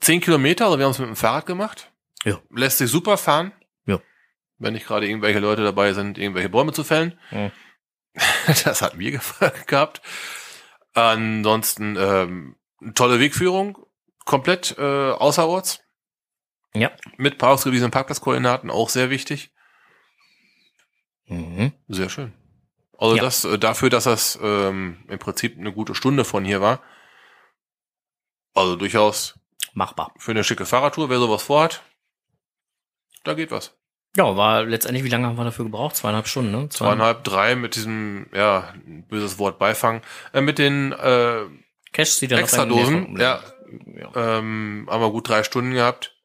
[0.00, 1.90] 10 Kilometer, also wir haben es mit dem Fahrrad gemacht.
[2.24, 2.38] Ja.
[2.52, 3.52] Lässt sich super fahren.
[3.86, 4.00] Ja.
[4.58, 7.18] Wenn nicht gerade irgendwelche Leute dabei sind, irgendwelche Bäume zu fällen.
[7.30, 7.50] Mhm.
[8.64, 10.00] Das hat mir gefallen gehabt.
[10.94, 12.56] Ansonsten ähm,
[12.94, 13.78] tolle Wegführung,
[14.24, 15.80] komplett äh, außerorts.
[16.74, 16.90] Ja.
[17.16, 19.52] Mit paar ausgewiesenen Parkplatzkoordinaten, auch sehr wichtig.
[21.26, 21.72] Mhm.
[21.88, 22.32] Sehr schön.
[22.98, 23.22] Also Ja.
[23.22, 26.82] das äh, dafür, dass das ähm, im Prinzip eine gute Stunde von hier war.
[28.54, 29.38] Also durchaus
[29.72, 30.12] Machbar.
[30.18, 31.82] für eine schicke Fahrradtour, wer sowas vorhat,
[33.24, 33.76] da geht was.
[34.16, 35.94] Ja, war letztendlich, wie lange haben wir dafür gebraucht?
[35.96, 36.68] Zweieinhalb Stunden, ne?
[36.68, 38.74] Zweieinhalb, drei mit diesem, ja,
[39.08, 40.02] böses Wort Beifang,
[40.32, 41.42] äh, mit den äh,
[41.92, 43.40] Cash, die dann Extra Dosen, ja.
[43.96, 44.38] ja.
[44.38, 46.16] ähm, haben wir gut drei Stunden gehabt.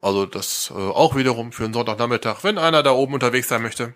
[0.00, 3.92] Also das äh, auch wiederum für einen Sonntagnachmittag, wenn einer da oben unterwegs sein möchte.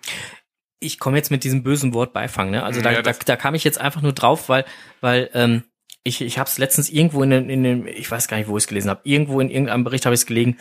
[0.79, 2.63] ich komme jetzt mit diesem bösen Wort Beifang, ne?
[2.63, 4.65] Also da, Ja, da, da kam ich jetzt einfach nur drauf, weil,
[5.01, 5.63] weil ähm,
[6.03, 8.57] ich, ich habe es letztens irgendwo in, den- in dem, ich weiß gar nicht, wo
[8.57, 10.57] ich es gelesen habe, irgendwo in irgendeinem Bericht habe ich es gelegen.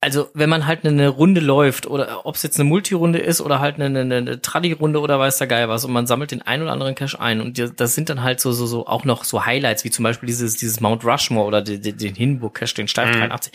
[0.00, 3.58] Also wenn man halt eine Runde läuft oder ob es jetzt eine Multirunde ist oder
[3.58, 6.62] halt eine, eine, eine Tradi-Runde oder weiß der Geil was und man sammelt den ein
[6.62, 9.44] oder anderen Cache ein und das sind dann halt so so so auch noch so
[9.44, 13.08] Highlights wie zum Beispiel dieses dieses Mount Rushmore oder die, den Hindenburg Cache, den Steif
[13.14, 13.20] Mhm.
[13.20, 13.52] 83.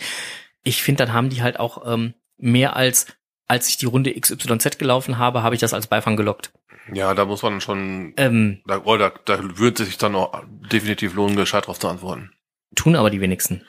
[0.64, 3.06] Ich finde, dann haben die halt auch ähm, mehr als
[3.46, 6.52] als ich die Runde XYZ gelaufen habe, habe ich das als Beifang gelockt.
[6.92, 11.14] Ja, da muss man schon, Ähm, da, oh, da, da würde sich dann auch definitiv
[11.14, 12.32] lohnen, gescheit drauf zu antworten.
[12.74, 13.62] tun aber die wenigsten.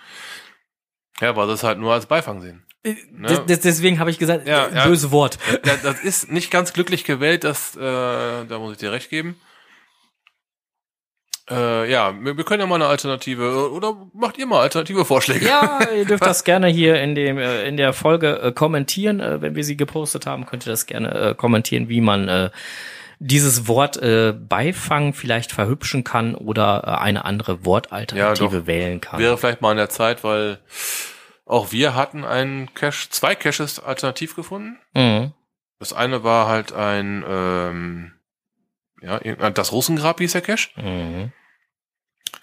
[1.21, 2.64] Ja, weil sie es halt nur als Beifang sehen.
[3.11, 3.27] Ne?
[3.27, 4.85] Des- des- deswegen habe ich gesagt, Ja, äh, ja.
[4.87, 5.37] böse Wort.
[5.65, 9.35] Ja, das ist nicht ganz glücklich gewählt, das, äh, da muss ich dir recht geben.
[11.49, 15.45] Äh, ja, wir, wir können ja mal eine Alternative, oder macht ihr mal alternative Vorschläge?
[15.45, 19.41] Ja, ihr dürft das gerne hier in dem äh, in der Folge äh, kommentieren, äh,
[19.41, 22.49] wenn wir sie gepostet haben, könnt ihr das gerne äh, kommentieren, wie man äh,
[23.19, 29.19] dieses Wort äh, Beifang vielleicht verhübschen kann oder äh, eine andere Wortalternative Ja, wählen kann.
[29.19, 30.57] Wäre vielleicht mal an der Zeit, weil
[31.45, 34.79] auch wir hatten einen Cache, zwei Caches alternativ gefunden.
[34.93, 35.33] Mhm.
[35.79, 38.13] Das eine war halt ein, ähm,
[39.01, 39.19] ja,
[39.51, 40.69] das Russengrab hieß der Cache.
[40.81, 41.31] Mhm.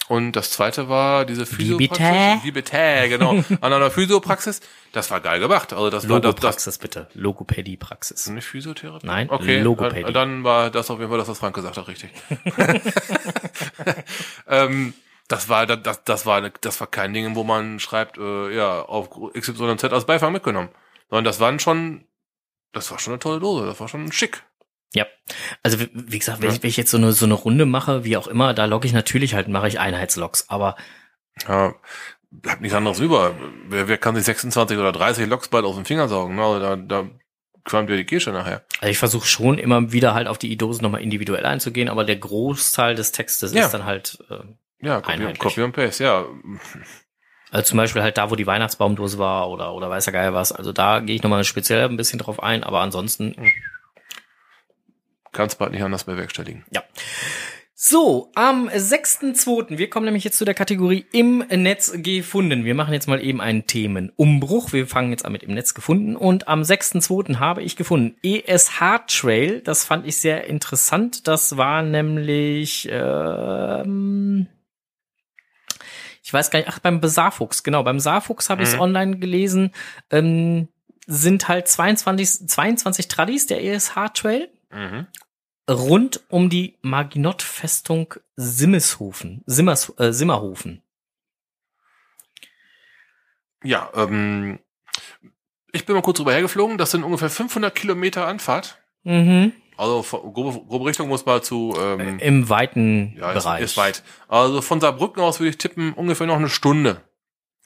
[0.09, 1.47] Und das zweite war diese?
[1.47, 2.45] Physiopraxis.
[2.45, 3.31] Wie bitte, genau.
[3.61, 4.61] An einer Physiopraxis.
[4.93, 5.73] Das war geil gemacht.
[5.73, 7.09] Also das war das, das Logopraxis bitte.
[7.15, 8.29] Logopädie-Praxis.
[8.29, 9.07] nicht Physiotherapie?
[9.07, 10.13] Nein, okay, Logopädie.
[10.13, 12.11] Dann war das auf jeden Fall das, was Frank gesagt hat, richtig.
[14.49, 14.93] ähm,
[15.33, 19.09] das war das, das, war das war kein Ding, wo man schreibt, äh, ja, auf
[19.33, 20.69] XYZ als Beifang mitgenommen.
[21.11, 22.05] Sondern das waren schon,
[22.73, 24.43] das war schon eine tolle Dose, das war schon schick.
[24.95, 25.07] Ja,
[25.63, 26.55] also wie, wie gesagt, wenn, Ja.
[26.57, 28.87] ich, wenn ich jetzt so eine so eine Runde mache, wie auch immer, da logge
[28.87, 30.77] ich natürlich halt, mache ich Einheitslogs, aber
[31.49, 31.75] Ja,
[32.31, 33.35] bleibt nichts anderes über.
[33.69, 36.35] Wer, wer kann sich 26 oder 30 Loks bald aus dem Finger saugen?
[36.37, 36.43] Ne?
[36.45, 37.09] Also da, da
[37.65, 38.65] qualmt ja die Kirsche nachher.
[38.81, 42.17] Also ich versuche schon immer wieder halt auf die I-Dose nochmal individuell einzugehen, aber der
[42.17, 43.65] Großteil des Textes Ja.
[43.65, 44.41] ist dann halt, äh,
[44.83, 45.33] Ja, Copy.
[45.39, 46.27] Copy und Paste, ja.
[47.51, 50.53] also zum Beispiel halt da, wo die Weihnachtsbaumdose war oder oder weiß der Geil was.
[50.53, 53.35] Also da gehe ich nochmal speziell ein bisschen drauf ein, aber ansonsten,
[55.33, 56.65] Kannst bald nicht anders bewerkstelligen.
[56.71, 56.83] ja.
[57.85, 62.65] So, am 6.2., wir kommen nämlich jetzt zu der Kategorie im Netz gefunden.
[62.65, 64.73] Wir machen jetzt mal eben einen Themenumbruch.
[64.73, 66.15] Wir fangen jetzt an mit im Netz gefunden.
[66.15, 67.41] Und am 6.2.
[67.41, 68.79] habe ich gefunden ESH
[69.09, 69.63] Trail.
[69.63, 71.27] Das fand ich sehr interessant.
[71.27, 74.47] Das war nämlich, ähm,
[76.23, 78.81] ich weiß gar nicht, ach, beim Besarfuchs, genau, beim Saarfuchs habe ich es Mhm.
[78.81, 79.73] online gelesen,
[80.11, 80.69] ähm,
[81.07, 85.07] sind halt 22, 22 Tradis der ESH Trail Mhm.
[85.69, 90.83] rund um die Maginot-Festung Simmeshofen, Simmers, äh, Simmerhofen.
[93.65, 94.59] Ja, ähm,
[95.73, 96.79] ich bin mal kurz drüber hergeflogen.
[96.79, 98.79] Das sind ungefähr 500 Kilometer Anfahrt.
[99.05, 99.53] Mhm.
[99.77, 103.63] Also von- grobe, grobe Richtung muss mal zu, ähm, Im weiten ja, ist, Bereich.
[103.63, 104.03] ist weit.
[104.29, 107.03] Also von Saarbrücken aus würde ich tippen, ungefähr noch eine Stunde.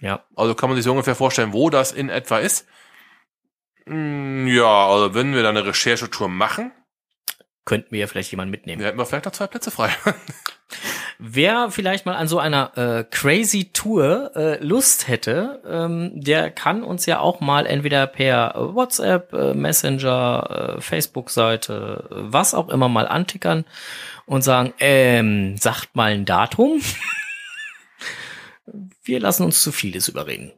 [0.01, 0.25] Ja.
[0.37, 2.67] Also kann man sich so ungefähr vorstellen, wo das in etwa ist.
[3.87, 6.73] Mm, Ja, also wenn wir da eine Recherchetour machen,
[7.65, 8.79] Könnten wir ja vielleicht jemanden mitnehmen.
[8.79, 9.91] dann hätten wir vielleicht noch zwei Plätze frei.
[11.19, 16.83] Wer vielleicht mal an so einer äh, crazy Tour äh, Lust hätte, ähm, der kann
[16.83, 23.09] uns ja auch mal entweder per WhatsApp, äh, Messenger, äh, Facebook-Seite, was auch immer mal
[23.09, 23.65] antickern
[24.27, 26.83] und sagen, ähm, sagt mal ein Datum.
[29.03, 30.53] Wir lassen uns zu vieles überreden.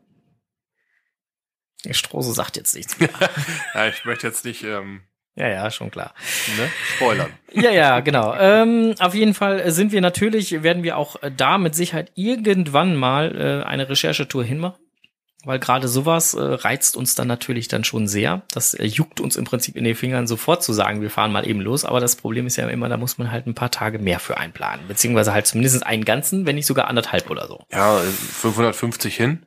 [1.85, 3.11] Der Strose sagt jetzt nichts mehr.
[3.75, 5.03] ja, ich möchte jetzt nicht ähm,
[5.39, 6.13] ja, ja, schon klar.
[6.59, 7.31] ne, spoilern.
[7.53, 8.35] Ja, ja, genau.
[8.39, 13.63] Ähm, auf jeden Fall sind wir natürlich, werden wir auch da mit Sicherheit irgendwann mal
[13.63, 14.81] äh, eine Recherchetour hinmachen.
[15.45, 18.43] weil gerade sowas äh, reizt uns dann natürlich dann schon sehr.
[18.53, 21.47] Das äh, juckt uns im Prinzip in den Fingern sofort zu sagen, wir fahren mal
[21.49, 21.85] eben los.
[21.85, 24.37] Aber das Problem ist ja immer, da muss man halt ein paar Tage mehr für
[24.37, 24.89] einplanen.
[24.89, 27.63] Beziehungsweise halt zumindest einen ganzen, wenn nicht sogar anderthalb oder so.
[27.71, 29.47] Ja, 550 hin.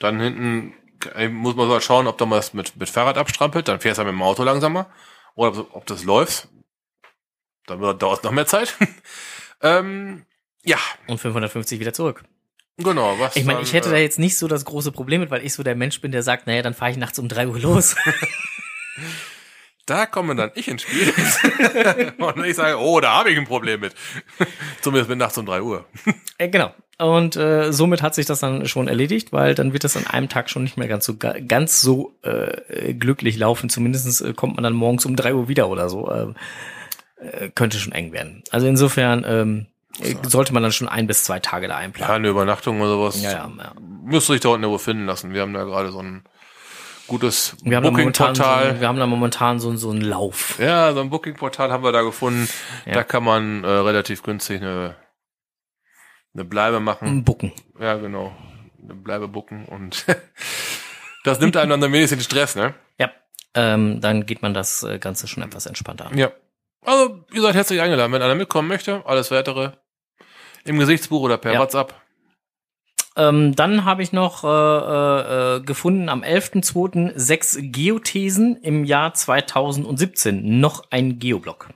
[0.00, 0.85] Dann hinten äh,
[1.30, 3.68] muss man mal schauen, ob da was mit, mit Fahrrad abstrampelt.
[3.68, 4.90] Dann fährst du mit dem Auto langsamer.
[5.34, 6.48] Oder ob, ob das läuft.
[7.66, 8.74] Dann dauert es noch mehr Zeit.
[9.62, 10.24] ähm,
[10.64, 10.78] ja.
[11.06, 12.24] Und 550 wieder zurück.
[12.78, 15.30] Genau, was Ich meine, ich hätte da äh, jetzt nicht so das große Problem mit,
[15.30, 17.46] weil ich so der Mensch bin, der sagt, naja, dann fahre ich nachts um drei
[17.48, 17.96] Uhr los.
[19.86, 21.14] Da komme dann ich ins Spiel.
[22.18, 23.94] und ich sage, oh, da habe ich ein Problem mit.
[24.80, 25.86] Zumindest mit nachts um drei Uhr.
[26.38, 26.74] äh, genau.
[26.98, 30.28] Und äh, somit hat sich das dann schon erledigt, weil dann wird das an einem
[30.30, 33.68] Tag schon nicht mehr ganz so ga- ganz so äh, glücklich laufen.
[33.68, 36.10] Zumindest äh, kommt man dann morgens um drei Uhr wieder oder so.
[36.10, 36.28] Äh,
[37.22, 38.42] äh, könnte schon eng werden.
[38.50, 39.66] Also insofern ähm,
[40.00, 42.14] äh, sollte man dann schon ein bis zwei Tage da Ja, einplanen.
[42.16, 43.22] eine Übernachtung oder sowas.
[43.22, 43.72] Ja, ja, ja.
[44.04, 45.34] Müsst ihr euch da unten irgendwo finden lassen.
[45.34, 46.22] Wir haben da gerade so ein
[47.08, 48.80] gutes Wir haben momentan, so, Booking-Portal.
[48.80, 50.58] wir haben da momentan so, so einen Lauf.
[50.58, 52.48] Ja, so ein Booking-Portal haben wir da gefunden.
[52.86, 52.94] Ja.
[52.94, 54.94] Da kann man äh, relativ günstig eine,
[56.36, 57.08] eine Bleibe machen.
[57.08, 57.52] Ein Bucken.
[57.80, 58.34] Ja, genau.
[58.82, 60.04] Eine Bleibe bucken und
[61.24, 62.74] das nimmt einem dann ein wenig den Stress, ne?
[62.98, 63.10] Ja.
[63.54, 66.18] Ähm, dann geht man das äh, Ganze schon etwas entspannter an.
[66.18, 66.30] Ja.
[66.82, 68.12] Also, ihr seid herzlich eingeladen.
[68.12, 69.72] Wenn einer mitkommen möchte, alles weitere
[70.64, 71.60] im Gesichtsbuch oder per Ja.
[71.60, 71.94] WhatsApp.
[73.16, 77.12] Ähm, dann habe ich noch äh, äh, äh, gefunden am 11.02.
[77.16, 80.60] sechs Geothesen im Jahr 2017.
[80.60, 81.70] Noch ein Geoblock.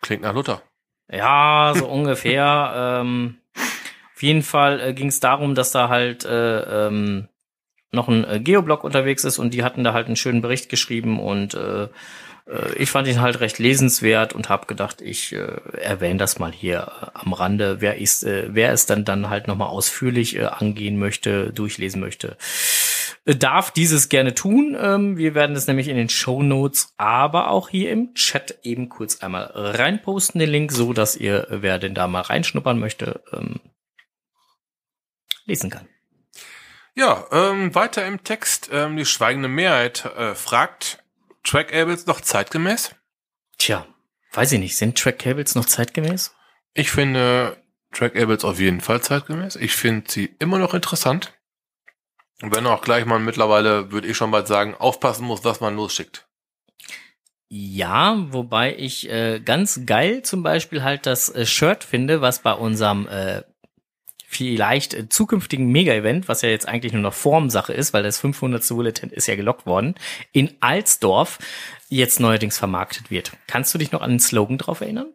[0.00, 0.62] Klingt nach Luther.
[1.10, 2.98] Ja, so ungefähr.
[3.00, 3.36] Ähm,
[4.14, 7.28] auf jeden Fall äh, ging es darum, dass da halt äh, ähm,
[7.92, 11.20] noch ein äh, Geoblog unterwegs ist und die hatten da halt einen schönen Bericht geschrieben
[11.20, 11.84] und äh,
[12.48, 16.52] äh, ich fand ihn halt recht lesenswert und habe gedacht, ich äh, erwähne das mal
[16.52, 17.80] hier äh, am Rande.
[17.80, 22.36] Wer ist, äh, wer es dann dann halt nochmal ausführlich äh, angehen möchte, durchlesen möchte,
[23.36, 24.76] darf dieses gerne tun.
[24.80, 28.88] Ähm, wir werden es nämlich in den Show Notes, aber auch hier im Chat eben
[28.88, 33.22] kurz einmal reinposten, den Link, so dass ihr, äh, wer denn da mal reinschnuppern möchte,
[33.32, 33.60] ähm,
[35.44, 35.88] lesen kann.
[36.94, 38.70] Ja, ähm, weiter im Text.
[38.72, 41.04] Ähm, die schweigende Mehrheit äh, fragt,
[41.44, 42.94] Trackables noch zeitgemäß?
[43.58, 43.86] Tja,
[44.32, 46.34] weiß ich nicht, sind Track Cables noch zeitgemäß?
[46.74, 47.62] Ich finde
[47.92, 49.56] Trackables auf jeden Fall zeitgemäß.
[49.56, 51.37] Ich finde sie immer noch interessant.
[52.40, 56.26] Wenn auch gleich man mittlerweile, würde ich schon bald sagen, aufpassen muss, was man losschickt.
[57.48, 62.52] Ja, wobei ich äh, ganz geil zum Beispiel halt das äh, Shirt finde, was bei
[62.52, 63.42] unserem äh,
[64.28, 68.68] vielleicht äh, zukünftigen Mega-Event, was ja jetzt eigentlich nur noch Formsache ist, weil das 500.
[68.68, 69.94] Bulletin ist ja gelockt worden,
[70.32, 71.38] in Alsdorf
[71.88, 73.32] jetzt neuerdings vermarktet wird.
[73.46, 75.14] Kannst du dich noch an den Slogan drauf erinnern?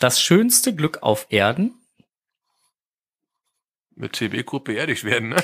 [0.00, 1.79] Das schönste Glück auf Erden.
[3.96, 5.36] Mit TB-Group beerdigt werden, ne?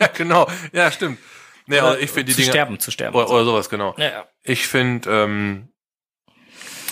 [0.00, 0.48] ja, genau.
[0.72, 1.18] Ja, stimmt.
[1.66, 2.50] Nee, also ich finde die zu Dinge.
[2.50, 3.16] sterben, zu sterben.
[3.16, 3.94] Oder, oder sowas, genau.
[3.98, 4.28] ja, ja.
[4.42, 5.68] Ich finde ähm,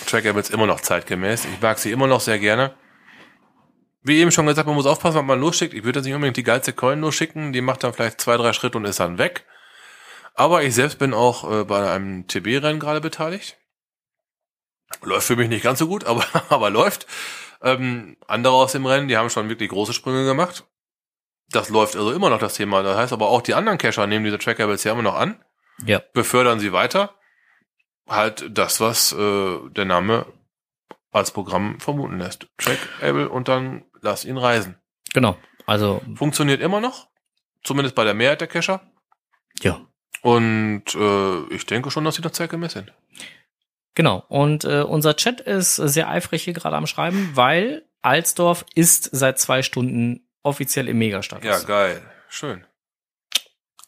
[0.06, 1.46] Trackables immer noch zeitgemäß.
[1.46, 2.74] Ich mag sie immer noch sehr gerne.
[4.02, 5.74] Wie eben schon gesagt, man muss aufpassen, was man losschickt.
[5.74, 7.52] Ich würde jetzt nicht unbedingt die geilste Coin losschicken.
[7.52, 9.44] Die macht dann vielleicht zwei, drei Schritte und ist dann weg.
[10.34, 13.56] Aber ich selbst bin auch äh, bei einem TB-Rennen gerade beteiligt.
[15.02, 17.06] Läuft für mich nicht ganz so gut, aber, aber läuft.
[17.62, 20.64] Ähm, andere aus dem Rennen, die haben schon wirklich große Sprünge gemacht.
[21.50, 22.82] Das läuft also immer noch das Thema.
[22.82, 25.38] Das heißt aber auch die anderen Cacher nehmen diese Trackables ja immer noch an
[25.84, 26.02] ja.
[26.12, 27.14] befördern sie weiter.
[28.08, 30.26] Halt das, was äh, der Name
[31.10, 32.46] als Programm vermuten lässt.
[32.58, 34.76] Trackable und dann lass ihn reisen.
[35.12, 35.36] Genau.
[35.66, 37.08] Also, Funktioniert immer noch,
[37.64, 38.80] zumindest bei der Mehrheit der Cacher.
[39.60, 39.80] ja.
[40.22, 42.92] Und äh, ich denke schon, dass sie noch zeitgemäß sind.
[43.96, 44.22] Genau.
[44.28, 49.40] Und äh, unser Chat ist sehr eifrig hier gerade am Schreiben, weil Alsdorf ist seit
[49.40, 51.44] zwei Stunden offiziell im Megastatus.
[51.44, 52.02] Ja, geil.
[52.28, 52.64] Schön.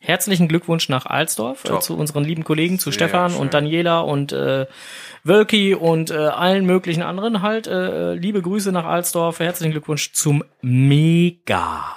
[0.00, 3.40] Herzlichen Glückwunsch nach Alsdorf äh, zu unseren lieben Kollegen, zu Sehr Stefan schön.
[3.40, 4.66] und Daniela und äh,
[5.24, 7.66] Wölki und äh, allen möglichen anderen halt.
[7.66, 9.40] Äh, liebe Grüße nach Alsdorf.
[9.40, 11.96] Herzlichen Glückwunsch zum Mega.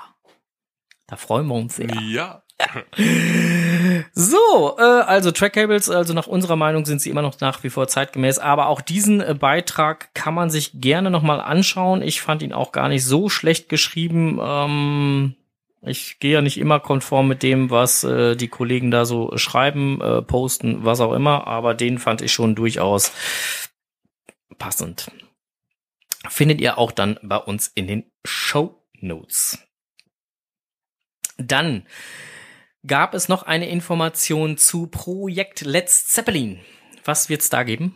[1.07, 1.93] Da freuen wir uns sehr.
[2.01, 2.43] Ja.
[4.13, 7.87] So, äh, also Trackcables, also nach unserer Meinung sind sie immer noch nach wie vor
[7.87, 12.01] zeitgemäß, aber auch diesen äh, Beitrag kann man sich gerne nochmal anschauen.
[12.01, 14.39] Ich fand ihn auch gar nicht so schlecht geschrieben.
[14.41, 15.35] Ähm,
[15.83, 19.99] ich gehe ja nicht immer konform mit dem, was äh, die Kollegen da so schreiben,
[20.01, 23.11] äh, posten, was auch immer, aber den fand ich schon durchaus
[24.59, 25.11] passend.
[26.29, 29.57] Findet ihr auch dann bei uns in den Show Notes.
[31.37, 31.87] Dann
[32.85, 36.59] gab es noch eine Information zu Projekt Let's Zeppelin.
[37.03, 37.95] Was wird's da geben?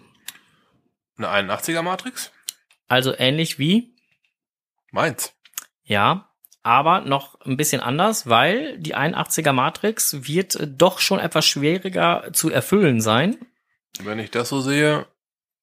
[1.17, 2.31] Eine 81er Matrix?
[2.87, 3.95] Also ähnlich wie,
[4.91, 5.33] Meins.
[5.83, 6.29] ja,
[6.61, 12.29] aber noch ein bisschen anders, weil die 81er Matrix wird äh, doch schon etwas schwieriger
[12.33, 13.37] zu erfüllen sein.
[13.99, 15.07] Wenn ich das so sehe,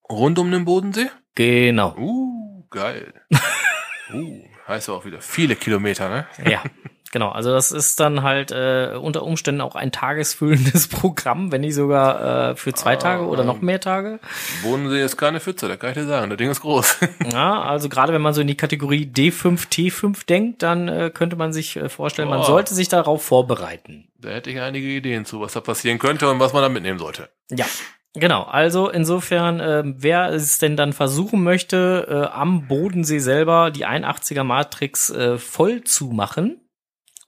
[0.09, 1.11] rund um den Bodensee?
[1.35, 1.97] Genau.
[1.97, 3.13] Uh, geil.
[4.13, 6.27] uh, heißt aber auch wieder viele Kilometer, ne?
[6.49, 6.63] Ja,
[7.13, 7.29] genau.
[7.29, 12.51] Also das ist dann halt äh, unter Umständen auch ein tagesfüllendes Programm, wenn nicht sogar
[12.51, 14.19] äh, für zwei Ah, Tage oder noch mehr Tage.
[14.65, 16.29] Bodensee ist keine Pfütze, da kann ich dir sagen.
[16.31, 16.99] Das Ding ist groß.
[17.33, 21.37] Ja, also gerade wenn man so in die Kategorie D5, T5 denkt, dann äh, könnte
[21.37, 22.47] man sich äh, vorstellen, man Boah.
[22.47, 24.09] sollte sich darauf vorbereiten.
[24.19, 26.99] da hätte ich einige Ideen zu, was da passieren könnte und was man da mitnehmen
[26.99, 27.29] sollte.
[27.51, 27.67] Ja,
[28.15, 28.43] genau.
[28.43, 34.45] Also insofern, äh, wer es denn dann versuchen möchte, äh, am Bodensee selber die 81er
[34.45, 36.61] Matrix äh, voll zu machen,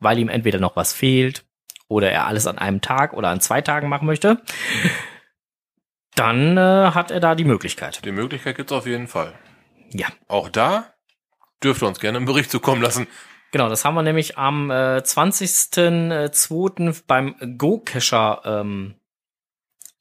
[0.01, 1.45] weil ihm entweder noch was fehlt
[1.89, 4.41] oder er alles an einem Tag oder an zwei Tagen machen möchte,
[6.15, 8.05] dann äh, hat er da die Möglichkeit.
[8.05, 9.35] Die Möglichkeit gibt's auf jeden Fall.
[9.91, 10.09] Ja.
[10.29, 10.95] Auch da
[11.63, 13.07] dürft ihr uns gerne einen Bericht zukommen lassen.
[13.53, 17.03] Genau, das haben wir nämlich am äh, 20.02.
[17.07, 18.97] beim Go-Cacher ähm,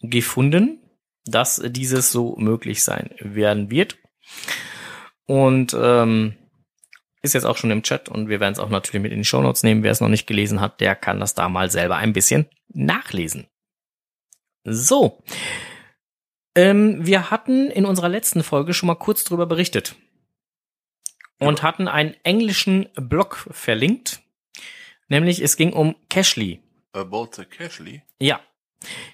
[0.01, 0.79] gefunden,
[1.25, 3.97] dass dieses so möglich sein werden wird.
[5.25, 6.35] Und ähm,
[7.23, 9.25] ist jetzt auch schon im Chat und wir werden es auch natürlich mit in die
[9.25, 9.81] Shownotes nehmen.
[9.81, 13.47] Wer es noch nicht gelesen hat, der kann das da mal selber ein bisschen nachlesen.
[14.65, 15.23] So.
[16.55, 19.95] Ähm, wir hatten in unserer letzten Folge schon mal kurz drüber berichtet
[21.39, 24.21] und hatten einen englischen Blog verlinkt.
[25.07, 26.61] Nämlich es ging um Cashly.
[26.91, 28.03] About the Cashly.
[28.19, 28.41] Ja.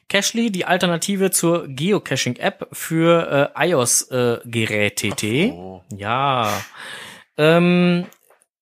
[0.08, 5.54] Cashly, die Alternative zur Geocaching-App für äh, iOS-Geräte.
[5.54, 5.84] Oh.
[5.96, 6.62] Ja.
[7.40, 8.06] Ähm,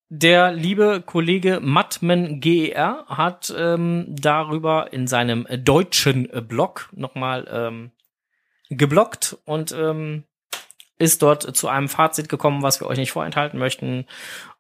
[0.10, 7.92] der liebe Kollege Mattman GER hat ähm, darüber in seinem deutschen Blog nochmal ähm,
[8.70, 10.26] geblockt und ähm,
[11.00, 14.06] ist dort zu einem Fazit gekommen, was wir euch nicht vorenthalten möchten.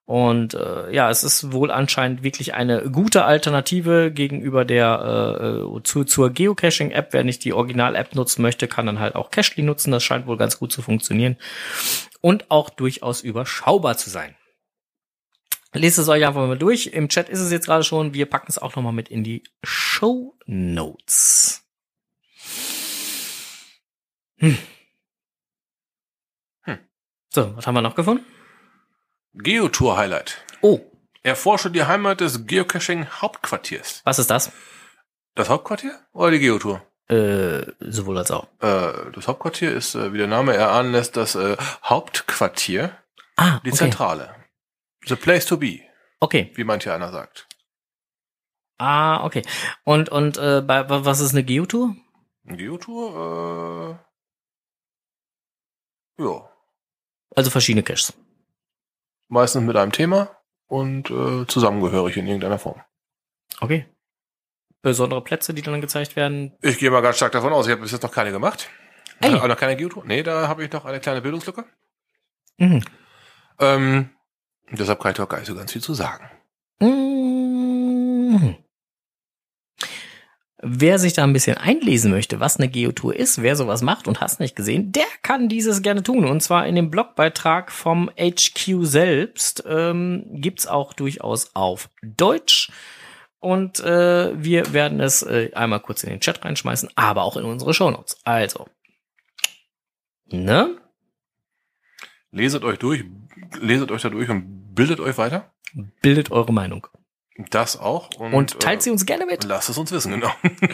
[0.07, 6.05] Und äh, ja, es ist wohl anscheinend wirklich eine gute Alternative gegenüber der äh, zu,
[6.05, 7.09] zur Geocaching-App.
[7.11, 9.91] Wer nicht die Original-App nutzen möchte, kann dann halt auch Cashly nutzen.
[9.91, 11.35] Das scheint wohl ganz gut zu funktionieren
[12.21, 14.33] und auch durchaus überschaubar zu sein.
[15.73, 16.87] Lest es euch einfach mal durch.
[16.87, 18.13] Im Chat ist es jetzt gerade schon.
[18.13, 21.65] Wir packen es auch noch mal mit in die Show Notes.
[24.37, 24.57] Hm.
[26.61, 26.77] Hm.
[27.27, 28.23] So, was haben wir noch gefunden?
[29.37, 30.37] Geotour Highlight.
[30.61, 30.79] Oh,
[31.23, 34.01] Erforsche die Heimat des Geocaching-Hauptquartiers.
[34.05, 34.51] was ist das?
[35.35, 36.81] Das Hauptquartier oder die Geotour?
[37.09, 38.47] Äh, sowohl als auch.
[38.61, 42.97] Äh, das Hauptquartier ist, äh, wie der Name erahnen lässt, das äh, Hauptquartier,
[43.35, 43.77] Ah, die okay.
[43.77, 44.33] Zentrale.
[45.05, 45.79] The place to be,
[46.19, 46.51] Okay.
[46.55, 47.47] wie manche einer sagt.
[48.79, 49.43] Ah, okay.
[49.83, 51.95] Und und äh, bei, was ist eine Geotour?
[52.47, 53.99] Eine Geotour,
[56.19, 56.49] äh, ja,
[57.35, 58.13] Also verschiedene Caches.
[59.27, 62.81] Meistens mit einem Thema und äh, zusammengehörig in irgendeiner Form.
[63.59, 63.85] Okay.
[64.81, 66.53] Besondere Plätze, die dann gezeigt werden.
[66.61, 68.69] Ich gehe mal ganz stark davon aus, ich habe bis jetzt noch keine gemacht.
[69.21, 69.33] Ey.
[69.33, 70.03] Äh, noch keine Geotour?
[70.05, 71.65] Nee, da habe ich noch eine kleine Bildungslücke.
[72.57, 72.83] Mhm.
[73.59, 74.09] Ähm,
[74.71, 76.29] deshalb kann ich doch gar nicht so ganz viel zu sagen.
[76.79, 78.57] Mhm.
[80.59, 84.21] Wer sich da ein bisschen einlesen möchte, was eine Geotour ist, wer sowas macht und
[84.21, 86.25] hast nicht gesehen, der kann dieses gerne tun.
[86.25, 92.71] Und zwar in dem Blogbeitrag vom HQ selbst ähm, gibt's auch durchaus auf Deutsch.
[93.39, 97.45] Und äh, wir werden es äh, einmal kurz in den Chat reinschmeißen, aber auch in
[97.45, 98.19] unsere Shownotes.
[98.23, 98.65] Also.
[100.25, 100.75] Ne?
[102.31, 103.05] Leset euch durch,
[103.61, 105.53] leset euch da durch und bildet euch weiter.
[106.01, 106.87] Bildet eure Meinung.
[107.37, 108.09] Das auch.
[108.15, 109.43] Und, Und teilt äh, sie uns gerne mit.
[109.43, 110.31] Lasst es uns wissen, genau.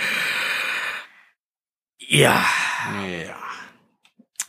[2.10, 2.46] Ja.
[3.08, 3.36] ja.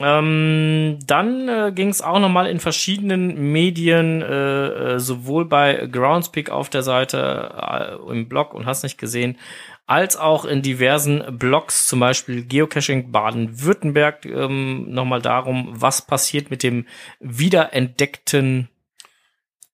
[0.01, 6.51] Ähm, dann äh, ging es auch nochmal in verschiedenen Medien, äh, äh, sowohl bei Groundspeak
[6.51, 9.39] auf der Seite, äh, im Blog und hast nicht gesehen,
[9.87, 16.63] als auch in diversen Blogs, zum Beispiel Geocaching Baden-Württemberg, ähm, nochmal darum, was passiert mit
[16.63, 16.87] dem
[17.21, 18.69] wiederentdeckten,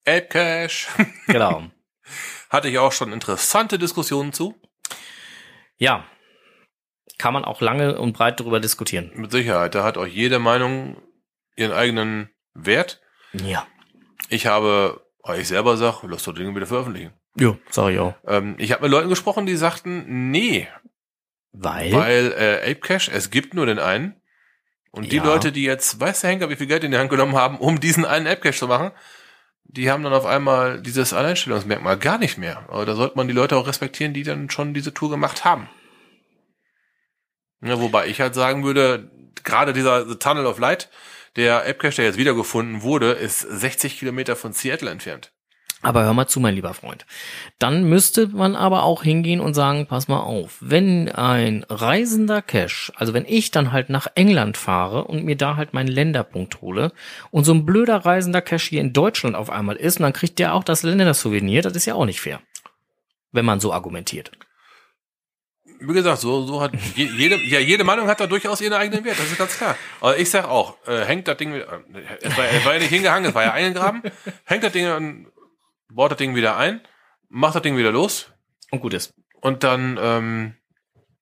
[0.05, 0.89] Cash.
[1.29, 1.63] genau,
[2.49, 4.55] Hatte ich auch schon interessante Diskussionen zu.
[5.77, 6.05] ja,
[7.19, 9.11] kann man auch lange und breit darüber diskutieren.
[9.15, 9.75] Mit Sicherheit.
[9.75, 10.97] Da hat auch jede Meinung
[11.55, 13.03] ihren eigenen Wert.
[13.35, 13.67] Ja.
[14.31, 17.13] Ich habe, weil ich selber sage, lass doch Dinge wieder veröffentlichen.
[17.37, 18.15] Jo, sag ich auch.
[18.27, 20.67] Ähm, ich habe mit Leuten gesprochen, die sagten, nee,
[21.53, 24.19] Weil, weil äh, Ape Cash, es gibt nur den einen.
[24.91, 25.25] Und die Ja.
[25.25, 27.81] Leute, die jetzt, weiß der Henker, wie viel Geld in die Hand genommen haben, um
[27.81, 28.93] diesen einen Ape Cash zu machen,
[29.73, 32.65] die haben dann auf einmal dieses Alleinstellungsmerkmal gar nicht mehr.
[32.69, 35.69] Aber da sollte man die Leute auch respektieren, die dann schon diese Tour gemacht haben.
[37.63, 39.11] Ja, wobei ich halt sagen würde,
[39.45, 40.91] gerade dieser The Tunnel of Light,
[41.37, 45.33] der Ape Cache, der jetzt wiedergefunden wurde, ist 60 Kilometer von Seattle entfernt.
[45.83, 47.07] Aber hör mal zu, mein lieber Freund.
[47.59, 52.93] Dann müsste man aber auch hingehen und sagen, pass mal auf, wenn ein reisender Cash,
[52.97, 56.93] also wenn ich dann halt nach England fahre und mir da halt meinen Länderpunkt hole
[57.31, 60.39] und so ein blöder reisender Cash hier in Deutschland auf einmal ist und dann kriegt
[60.39, 62.41] der auch das Ländersouvenir, das ist ja auch nicht fair.
[63.33, 64.33] Wenn man so argumentiert.
[65.83, 69.03] Wie gesagt, so, so hat je, jede, ja, jede Meinung hat da durchaus ihren eigenen
[69.03, 69.77] Wert, das ist ganz klar.
[70.03, 71.65] Aber ich sag auch, äh, hängt das Ding, äh,
[72.21, 74.03] es war, es war ja nicht hingehangen, es war ja eingegraben,
[74.45, 75.27] hängt das Ding an,
[75.93, 76.81] baut das Ding wieder ein,
[77.29, 78.33] macht das Ding wieder los
[78.71, 79.15] Und gut ist.
[79.41, 80.55] und dann, ähm,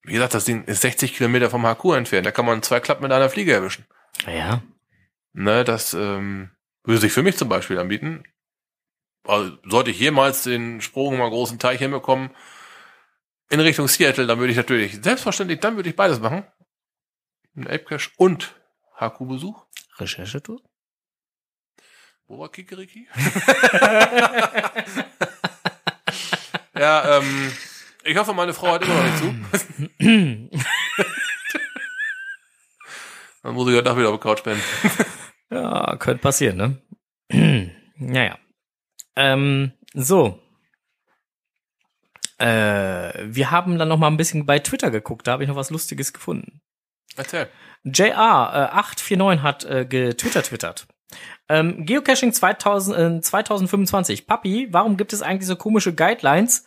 [0.03, 3.03] wie gesagt, das Ding ist 60 Kilometer vom HQ entfernt, da kann man zwei Klappen
[3.03, 3.85] mit einer Fliege erwischen.
[4.25, 4.61] Ja.
[5.33, 6.51] Ne, das ähm,
[6.83, 8.23] würde sich für mich zum Beispiel anbieten.
[9.27, 12.31] Also, sollte ich jemals den Sprung mal großen Teich hinbekommen
[13.49, 16.45] in Richtung Seattle, dann würde ich natürlich, selbstverständlich, dann würde ich beides machen.
[17.55, 18.55] Ein Ape Cache und
[18.99, 19.65] HQ-Besuch.
[19.97, 20.61] Recherchetour?
[22.29, 23.07] Wo war Kikeriki?
[26.77, 27.51] ja, ähm,
[28.03, 29.33] ich hoffe, meine Frau hat immer noch nicht zu.
[33.41, 34.61] Dann muss ich heute Nacht wieder auf der Couch pennen.
[35.51, 36.79] Ja, könnte passieren, ne?
[37.95, 38.37] naja.
[39.15, 40.39] Ähm, so.
[42.37, 42.45] Äh,
[43.25, 45.71] wir haben dann noch mal ein bisschen bei Twitter geguckt, da habe ich noch was
[45.71, 46.61] Lustiges gefunden.
[47.15, 47.49] Erzähl.
[47.83, 50.87] JR849 hat äh, getwittert, twittert.
[51.49, 54.27] Ähm, Geocaching 2000, äh, 2025.
[54.27, 56.65] Papi, warum gibt es eigentlich so komische Guidelines?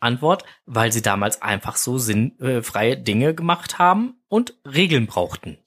[0.00, 5.58] Antwort, weil sie damals einfach so sinnfreie Dinge gemacht haben und Regeln brauchten.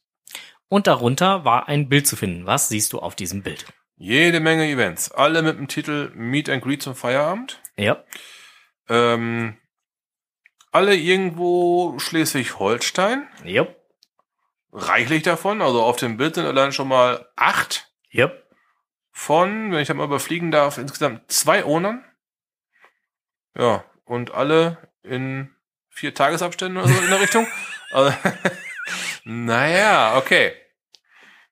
[0.70, 2.46] Und darunter war ein Bild zu finden.
[2.46, 3.66] Was siehst du auf diesem Bild?
[3.98, 5.12] Jede Menge Events.
[5.12, 7.60] Alle mit dem Titel Meet and Greet zum Feierabend.
[7.76, 8.04] Ja.
[8.88, 9.58] Ähm,
[10.72, 13.28] alle irgendwo Schleswig-Holstein.
[13.44, 13.68] Ja.
[14.72, 15.62] Reichlich davon.
[15.62, 18.32] Also auf dem Bild sind allein schon mal acht Ja.
[19.12, 22.04] Von, wenn ich das mal überfliegen darf, insgesamt zwei Ohnern.
[23.58, 25.50] Ja, und alle in
[25.90, 27.48] vier Tagesabständen oder so in der Richtung.
[27.94, 28.14] Also,
[29.26, 30.54] naja, okay.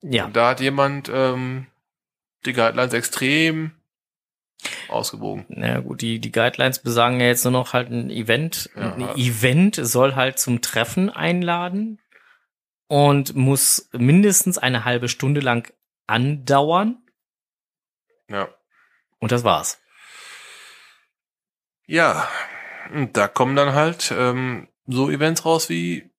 [0.02, 0.24] Ja.
[0.24, 1.68] Und da hat jemand ähm,
[2.46, 3.72] die Guidelines extrem
[4.88, 5.46] ausgewogen.
[5.50, 8.70] Na gut, die, die Guidelines besagen ja jetzt nur noch halt ein Event.
[8.76, 8.94] Ja.
[8.94, 12.00] Ein Event soll halt zum Treffen einladen
[12.88, 15.72] und muss mindestens eine halbe Stunde lang
[16.08, 17.04] andauern.
[18.30, 18.50] Ja.
[19.20, 19.82] Und das war's.
[21.86, 22.28] Ja,
[22.94, 26.10] und da kommen dann halt ähm, so Events raus wie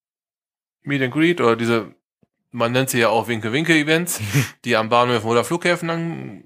[0.82, 1.94] Meet and Greet oder diese,
[2.50, 4.20] man nennt sie ja auch Winke-Winke-Events,
[4.64, 6.44] die am Bahnhof oder Flughäfen dann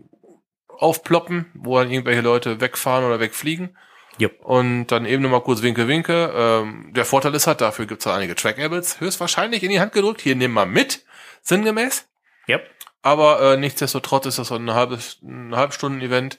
[0.69, 3.77] aufploppen, wo dann irgendwelche Leute wegfahren oder wegfliegen.
[4.19, 4.45] Jupp.
[4.45, 6.33] Und dann eben nochmal kurz Winke-Winke.
[6.35, 10.21] Ähm, der Vorteil ist halt, dafür gibt's halt einige Track-Ables, höchstwahrscheinlich in die Hand gedrückt.
[10.21, 11.05] Hier nehmen wir mit,
[11.43, 12.09] sinngemäß.
[12.49, 12.74] Yep.
[13.05, 16.39] Aber äh, nichtsdestotrotz ist das so ein halbes, ein Halbstunden-Event.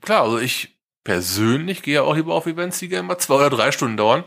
[0.00, 3.70] Klar, also ich persönlich gehe auch lieber auf Events, die gerne mal zwei oder drei
[3.70, 4.24] Stunden dauern.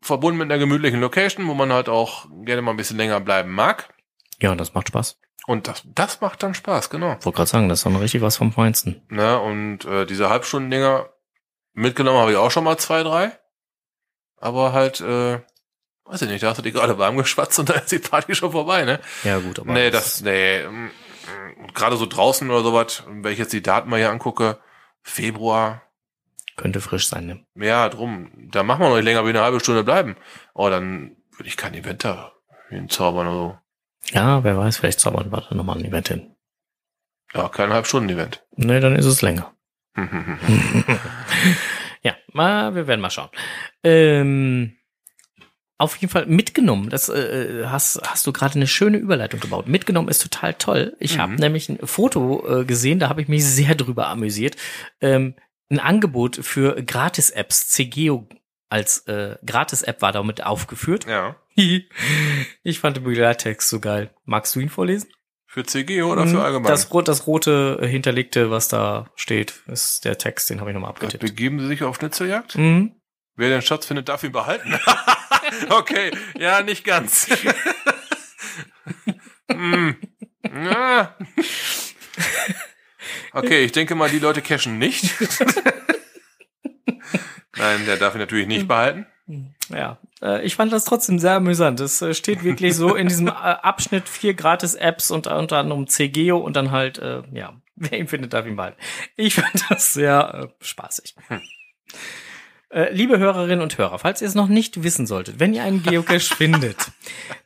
[0.00, 3.52] Verbunden mit einer gemütlichen Location, wo man halt auch gerne mal ein bisschen länger bleiben
[3.52, 3.94] mag.
[4.40, 5.20] Ja, das macht Spaß.
[5.46, 7.10] Und das, das macht dann Spaß, genau.
[7.20, 9.00] Wollte gerade sagen, das ist noch richtig was vom Feinsten.
[9.10, 9.38] Ne?
[9.38, 11.08] Und äh, diese Halbstunden-Dinger
[11.72, 13.38] mitgenommen habe ich auch schon mal zwei, drei.
[14.38, 15.40] Aber halt, äh,
[16.12, 18.34] weiß ich nicht, da hast du die gerade warm geschwatzt und da ist die Party
[18.34, 19.00] schon vorbei, ne?
[19.24, 19.72] Ja, gut, aber.
[19.72, 23.88] nee, das, nee, mm, mm, gerade so draußen oder sowas, wenn ich jetzt die Daten
[23.88, 24.58] mal hier angucke,
[25.02, 25.82] Februar,
[26.56, 27.46] Könnte frisch sein, ne?
[27.56, 30.16] ja, drum, da machen wir noch nicht länger wie eine halbe Stunde bleiben.
[30.54, 32.32] Oh, dann würde ich kein Event da
[32.68, 33.58] hinzaubern oder so.
[34.14, 36.34] Ja, wer weiß, vielleicht zaubern wir da nochmal ein Event hin.
[37.32, 38.44] Ja, kein Halbstunden-Event.
[38.56, 39.54] Nee, dann ist es länger.
[42.02, 43.30] ja, mal, wir werden mal schauen.
[43.82, 44.76] Ähm,
[45.78, 46.90] auf jeden Fall mitgenommen.
[46.90, 49.66] Das äh, hast, hast du gerade eine schöne Überleitung gebaut.
[49.66, 50.96] Mitgenommen ist total toll.
[51.00, 51.38] Ich habe Mhm.
[51.38, 54.56] nämlich ein Foto äh, gesehen, da habe ich mich sehr drüber amüsiert.
[55.00, 55.34] Ähm,
[55.70, 58.28] ein Angebot für Gratis-Apps, CGO
[58.68, 61.06] als äh, Gratis-App war damit aufgeführt.
[61.06, 61.36] ja.
[62.62, 64.10] Ich fand den Begleittext so geil.
[64.24, 65.08] Magst du ihn vorlesen?
[65.46, 66.40] Für CG oder für Mhm.
[66.40, 66.70] allgemein?
[66.70, 70.90] Das, das rote äh, hinterlegte, was da steht, ist der Text, den habe ich nochmal
[70.90, 71.20] abgetippt.
[71.22, 72.56] Begeben Sie sich auf Schnitzeljagd?
[72.56, 72.94] Mhm.
[73.36, 74.72] Wer den Schatz findet, darf ihn behalten.
[75.70, 77.28] okay, ja, nicht ganz.
[79.50, 79.96] Hm.
[80.44, 81.16] Ja.
[83.32, 85.04] Okay, ich denke mal, die Leute cashen nicht.
[87.56, 89.06] Nein, der darf ihn natürlich nicht behalten.
[89.70, 91.80] Ja, äh, ich fand das trotzdem sehr amüsant.
[91.80, 96.36] Es äh, steht wirklich so in diesem äh, Abschnitt vier Gratis-Apps und unter anderem CGO
[96.36, 96.98] und dann halt,
[97.32, 98.80] ja, wer ihn findet, darf ihn behalten.
[99.16, 101.14] Ich fand das sehr äh, spaßig.
[101.28, 101.38] Äh,
[102.92, 106.20] liebe Hörerinnen und Hörer, falls ihr es noch nicht wissen solltet, wenn ihr einen Geocache
[106.36, 106.90] findet,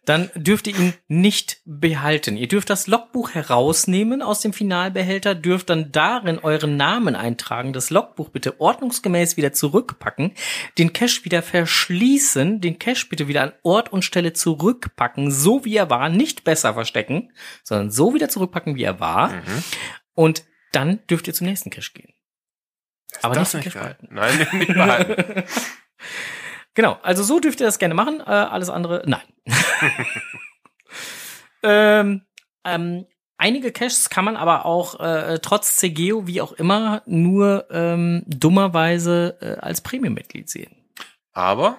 [0.04, 2.36] dann dürft ihr ihn nicht behalten.
[2.36, 7.90] Ihr dürft das Logbuch herausnehmen aus dem Finalbehälter, dürft dann darin euren Namen eintragen, das
[7.90, 10.32] Logbuch bitte ordnungsgemäß wieder zurückpacken,
[10.78, 15.76] den Cache wieder verschließen, den Cache bitte wieder an Ort und Stelle zurückpacken, so wie
[15.76, 17.32] er war, nicht besser verstecken,
[17.64, 19.30] sondern so wieder zurückpacken, wie er war.
[19.30, 19.64] Mhm.
[20.14, 22.15] Und dann dürft ihr zum nächsten Cache gehen.
[23.22, 24.08] Aber das nicht behalten.
[24.10, 25.44] Nein, nicht behalten.
[26.76, 28.20] Genau, also so dürft ihr das gerne machen.
[28.20, 29.22] Äh, alles andere, nein.
[31.62, 32.26] ähm,
[32.64, 33.06] ähm,
[33.38, 39.38] einige Caches kann man aber auch äh, trotz CGO, wie auch immer, nur ähm, dummerweise
[39.40, 40.76] äh, als Premium-Mitglied sehen.
[41.32, 41.78] Aber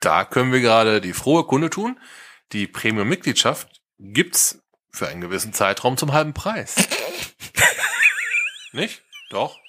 [0.00, 2.00] da können wir gerade die frohe Kunde tun.
[2.50, 4.60] Die Premium-Mitgliedschaft gibt's
[4.90, 6.74] für einen gewissen Zeitraum zum halben Preis.
[8.72, 9.02] Nicht?
[9.30, 9.61] Doch.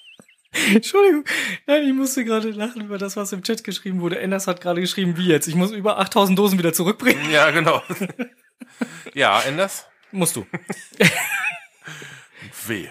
[0.72, 1.24] Entschuldigung,
[1.66, 4.18] nein, ich musste gerade lachen über das, was im Chat geschrieben wurde.
[4.20, 5.46] Enders hat gerade geschrieben, wie jetzt?
[5.48, 7.30] Ich muss über 8000 Dosen wieder zurückbringen.
[7.30, 7.82] Ja, genau.
[9.14, 9.86] ja, Enders?
[10.12, 10.46] Musst du.
[12.66, 12.86] Weh.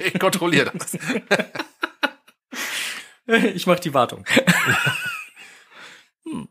[0.00, 0.98] ich kontrolliere das.
[3.54, 4.22] Ich mach die Wartung.
[6.24, 6.46] hm.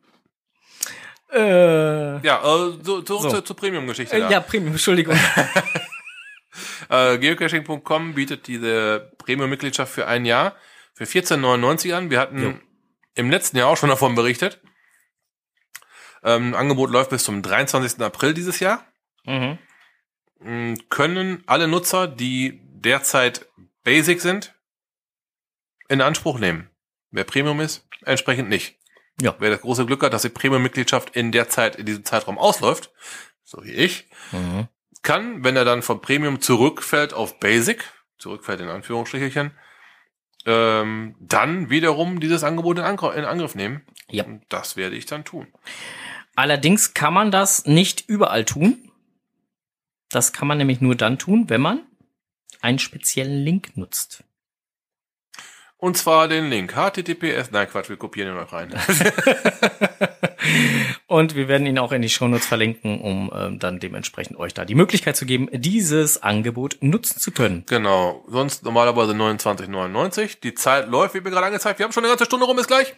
[1.32, 3.30] äh, Ja, äh, so, zurück So.
[3.30, 4.16] zur, zur Premium-Geschichte.
[4.16, 5.16] äh, ja, Premium, Entschuldigung.
[6.90, 10.56] Äh, Geocaching.com bietet diese Premium-Mitgliedschaft für ein Jahr
[10.94, 12.10] für 14,99 an.
[12.10, 12.54] Wir hatten Jo.
[13.16, 14.62] im letzten Jahr auch schon davon berichtet.
[16.24, 18.00] Ähm, Angebot läuft bis zum 23.
[18.02, 18.86] April dieses Jahr.
[19.26, 19.58] mhm.
[20.40, 23.48] Mm, Können alle Nutzer, die derzeit
[23.84, 24.54] Basic sind,
[25.88, 26.70] in Anspruch nehmen.
[27.12, 28.78] Wer Premium ist, entsprechend nicht.
[29.22, 29.36] Ja.
[29.40, 32.92] Wer das große Glück hat, dass die Premium-Mitgliedschaft in der Zeit, in diesem Zeitraum ausläuft,
[33.44, 34.68] so wie ich, Mhm.
[35.04, 37.84] Kann, wenn er dann von Premium zurückfällt auf Basic,
[38.18, 39.52] zurückfällt in Anführungsstrichelchen,
[40.46, 43.82] ähm, dann wiederum dieses Angebot in, Angr in Angriff nehmen.
[44.10, 44.26] Ja.
[44.26, 45.48] Und das werde ich dann tun.
[46.36, 48.92] Allerdings kann man das nicht überall tun.
[50.10, 51.82] Das kann man nämlich nur dann tun, wenn man
[52.62, 54.24] einen speziellen Link nutzt.
[55.84, 58.74] Und zwar den Link https, nein Quatsch, wir kopieren ihn noch rein.
[61.08, 64.64] Und wir werden ihn auch in die Shownotes verlinken, um ähm, dann dementsprechend euch da
[64.64, 67.66] die Möglichkeit zu geben, dieses Angebot nutzen zu können.
[67.68, 70.40] genau, sonst normalerweise 29,99.
[70.42, 71.80] Die Zeit läuft, wie mir gerade angezeigt.
[71.80, 72.96] Wir haben schon eine ganze Stunde rum, ist gleich.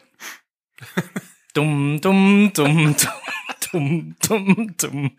[1.55, 5.17] Dumm, dumm, dumm, dumm, dumm, dumm, dumm,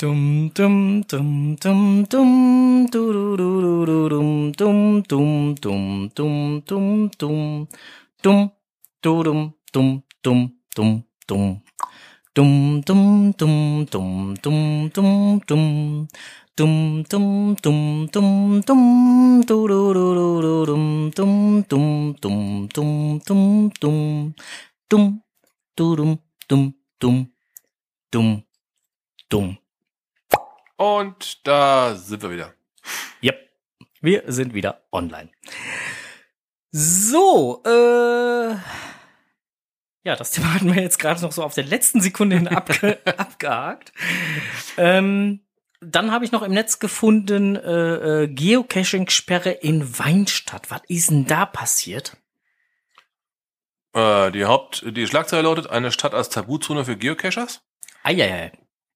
[0.00, 7.10] dumm, dumm, dumm, dumm, du, du, du, du, du, dumm, dumm, dumm, dumm, dumm, dumm,
[7.18, 7.68] dumm,
[8.22, 8.50] dumm,
[9.02, 11.60] du, dumm, dumm, dumm, dumm, dumm.
[12.34, 16.06] Dumm, dumm, dumm, dumm, dumm, dumm, dumm.
[16.56, 23.18] Dumm, dumm, dumm, dumm, dumm, du, du, du, du, du, dumm, dumm, dumm, dumm, dumm,
[23.26, 24.32] dumm, dumm,
[24.90, 25.20] dumm,
[25.76, 27.26] du, dumm, dumm, dumm,
[28.12, 28.42] dumm,
[29.30, 29.56] dumm.
[30.80, 32.54] Und da sind wir wieder.
[33.22, 33.50] Yep,
[34.00, 35.28] wir sind wieder online.
[36.70, 38.52] So, äh,
[40.04, 42.98] ja, das Thema hatten wir jetzt gerade noch so auf der letzten Sekunde hin abge
[43.04, 43.92] abgehakt.
[44.78, 45.40] Ähm,
[45.82, 50.70] dann habe ich noch im Netz gefunden, äh, äh, Geocaching-Sperre in Weinstadt.
[50.70, 52.16] Was ist denn da passiert?
[53.92, 57.60] Äh, die Haupt, die Schlagzeile lautet, eine Stadt als Tabuzone für Geocachers.
[58.02, 58.52] Eieiei.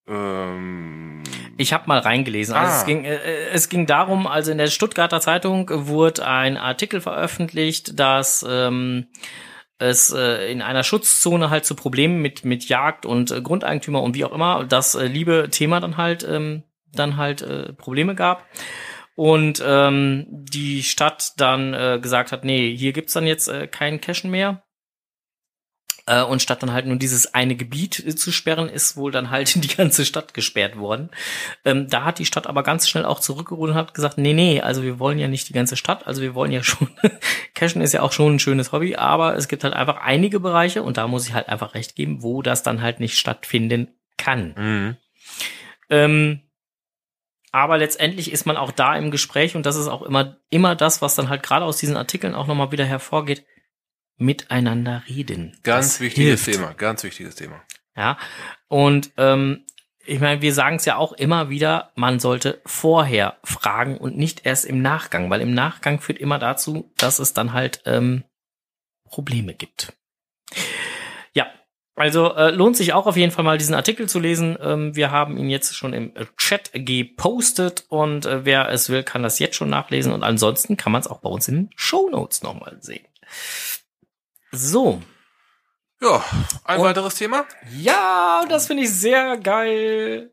[0.07, 1.22] Ähm,
[1.57, 2.55] Ich habe mal reingelesen.
[2.55, 2.78] Also Ah.
[2.78, 3.18] es, ging, äh,
[3.52, 9.07] es ging darum, also in der Stuttgarter Zeitung wurde ein Artikel veröffentlicht, dass ähm,
[9.78, 14.14] es äh, in einer Schutzzone halt zu Problemen mit mit Jagd und äh, Grundeigentümer und
[14.16, 18.46] wie auch immer das äh, liebe Thema dann halt ähm, dann halt äh, Probleme gab
[19.16, 24.00] und ähm, die Stadt dann äh, gesagt hat, nee, hier gibt's dann jetzt äh, keinen
[24.00, 24.63] Cashen mehr.
[26.07, 29.30] Äh, und statt dann halt nur dieses eine Gebiet äh, zu sperren, ist wohl dann
[29.30, 31.11] halt die ganze Stadt gesperrt worden.
[31.64, 34.61] Ähm, da hat die Stadt aber ganz schnell auch zurückgerudert und hat gesagt, nee, nee,
[34.61, 36.88] also wir wollen ja nicht die ganze Stadt, also wir wollen ja schon,
[37.55, 40.82] Cashen ist ja auch schon ein schönes Hobby, aber es gibt halt einfach einige Bereiche,
[40.82, 44.55] und da muss ich halt einfach recht geben, wo das dann halt nicht stattfinden kann.
[44.57, 44.96] mhm.
[45.90, 46.40] Ähm,
[47.52, 51.02] aber letztendlich ist man auch da im Gespräch und das ist auch immer, immer das,
[51.02, 53.44] was dann halt gerade aus diesen Artikeln auch nochmal wieder hervorgeht,
[54.16, 55.56] miteinander reden.
[55.62, 56.60] Ganz Das wichtiges hilft.
[56.60, 57.62] Thema, ganz wichtiges Thema.
[57.96, 58.18] Ja.
[58.68, 59.64] Und ähm,
[60.06, 64.44] ich meine, wir sagen es ja auch immer wieder, man sollte vorher fragen und nicht
[64.44, 68.24] erst im Nachgang, weil im Nachgang führt immer dazu, dass es dann halt ähm,
[69.08, 69.94] Probleme gibt.
[71.32, 71.46] Ja,
[71.94, 74.58] also äh, lohnt sich auch auf jeden Fall mal diesen Artikel zu lesen.
[74.60, 79.22] Ähm, wir haben ihn jetzt schon im Chat gepostet und äh, wer es will, kann
[79.22, 82.10] das jetzt schon nachlesen und ansonsten kann man es auch bei uns in den Show
[82.10, 83.06] Notes nochmal sehen.
[84.57, 85.02] So,
[86.00, 86.24] Ja,
[86.64, 87.44] ein weiteres Thema.
[87.72, 90.30] Ja, das finde ich sehr geil.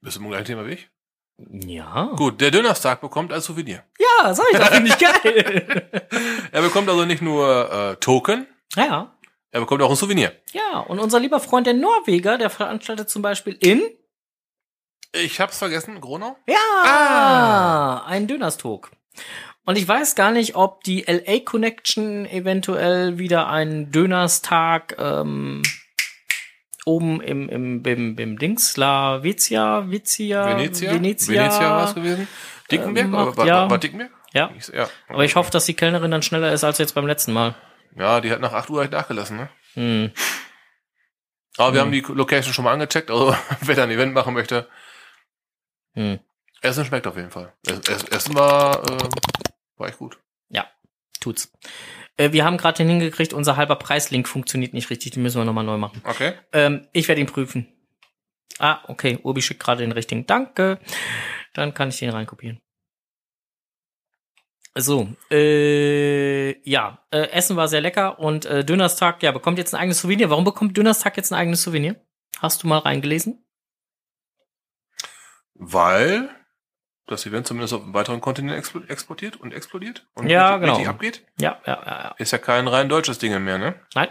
[0.00, 0.88] Bist du im gleichen Thema wie ich?
[1.38, 2.12] Ja.
[2.16, 3.84] Gut, der Dönerstag bekommt als Souvenir.
[3.98, 5.98] Ja, sag ich, das finde ich geil.
[6.52, 9.16] Er bekommt also nicht nur äh, Token, ja.
[9.50, 10.32] er bekommt auch ein Souvenir.
[10.52, 13.82] Ja, und unser lieber Freund der Norweger, der veranstaltet zum Beispiel in
[15.12, 16.36] Ich hab's vergessen, Gronau?
[16.46, 18.04] Ja, Ah.
[18.06, 18.90] ein Dönerstog.
[19.68, 25.60] Und ich weiß gar nicht, ob die LA Connection eventuell wieder einen Dönerstag ähm,
[26.86, 30.94] oben im, im, im, im Dings, La Vezia, Vizia, Venezia?
[30.94, 31.34] Venezia.
[31.42, 32.26] Venezia war es gewesen?
[32.70, 33.04] Dickenberg?
[33.08, 33.68] Ähm, war, war, ja.
[33.70, 34.10] war Dickenberg?
[34.32, 34.88] Ja, Ich- ja.
[35.06, 37.54] aber ich hoffe, dass die Kellnerin dann schneller ist als jetzt beim letzten Mal.
[37.94, 39.50] Ja, die hat nach 8 Uhr halt nachgelassen, ne?
[39.74, 40.12] Hm.
[41.58, 41.88] Aber wir Hm.
[41.88, 44.66] haben die Location schon mal angecheckt, also wer da ein Event machen möchte,
[45.92, 46.20] Hm.
[46.62, 47.52] Essen schmeckt auf jeden Fall.
[47.66, 49.08] Es- es- Essen war, äh,
[49.78, 50.18] war echt gut.
[51.20, 51.52] Tut's.
[52.16, 55.44] Äh, wir haben gerade den hingekriegt, unser halber Preislink funktioniert nicht richtig, den müssen wir
[55.44, 56.00] nochmal neu machen.
[56.04, 56.34] Okay.
[56.52, 57.68] Ähm, ich werde ihn prüfen.
[58.58, 59.18] Ah, okay.
[59.22, 60.26] Urbi schickt gerade den richtigen.
[60.26, 60.78] Danke.
[61.54, 62.60] Dann kann ich den reinkopieren.
[64.74, 69.80] So, äh, ja, äh, Essen war sehr lecker und äh, Dönerstag, ja, bekommt jetzt ein
[69.80, 70.30] eigenes Souvenir.
[70.30, 71.96] Warum bekommt Dönerstag jetzt ein eigenes Souvenir?
[72.38, 73.44] Hast du mal reingelesen?
[75.54, 76.30] Weil
[77.08, 78.56] das Event zumindest auf einen weiteren Kontinent
[78.88, 80.72] exportiert und explodiert und Ja, richtig, genau.
[80.74, 81.22] richtig abgeht.
[81.40, 82.14] Ja, ja, ja, ja.
[82.18, 83.74] Ist ja kein rein deutsches Ding mehr, ne?
[83.94, 84.08] Nein.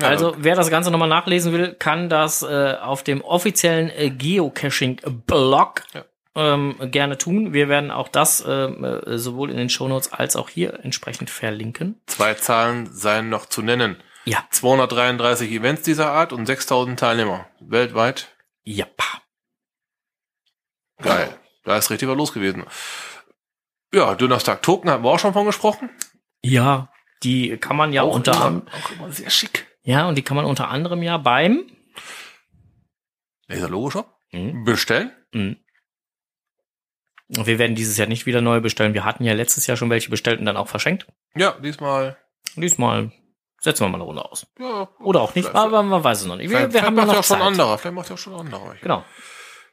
[0.00, 4.10] Ja, also, wer das Ganze nochmal nachlesen will, kann das äh, auf dem offiziellen äh,
[4.10, 6.04] Geocaching-Blog Ja.
[6.36, 7.52] ähm, gerne tun.
[7.52, 12.00] Wir werden auch das ähm, äh, sowohl in den Shownotes als auch hier entsprechend verlinken.
[12.06, 13.96] Zwei Zahlen seien noch zu nennen.
[14.24, 14.44] Ja.
[14.50, 17.46] 233 Events dieser Art und 6000 Teilnehmer.
[17.58, 18.28] Weltweit.
[18.62, 18.86] Ja.
[21.02, 21.36] Geil.
[21.64, 22.64] Da ist richtig was los gewesen.
[23.92, 25.90] Ja, Dönerstag Token haben wir auch schon von gesprochen.
[26.42, 26.92] Ja,
[27.22, 29.66] die kann man ja auch unter anderem, auch immer sehr schick.
[29.82, 31.64] ja, und die kann man unter anderem ja beim
[33.48, 34.14] Laser Logo Shop.
[34.32, 34.64] Mhm.
[34.64, 35.12] Bestellen.
[35.32, 35.56] Mhm.
[37.36, 38.94] Und wir werden dieses Jahr nicht wieder neu bestellen.
[38.94, 41.06] Wir hatten ja letztes Jahr schon welche bestellt und dann auch verschenkt.
[41.34, 42.16] Ja, diesmal.
[42.56, 43.12] Diesmal
[43.60, 44.46] setzen wir mal eine Runde aus.
[44.58, 46.50] Ja, Oder auch nicht, aber man weiß es noch nicht.
[46.50, 47.46] Wir, vielleicht, wir haben ja noch ja schon Zeit.
[47.46, 47.78] anderer.
[47.78, 48.74] Vielleicht macht ja schon anderer.
[48.80, 49.04] Genau.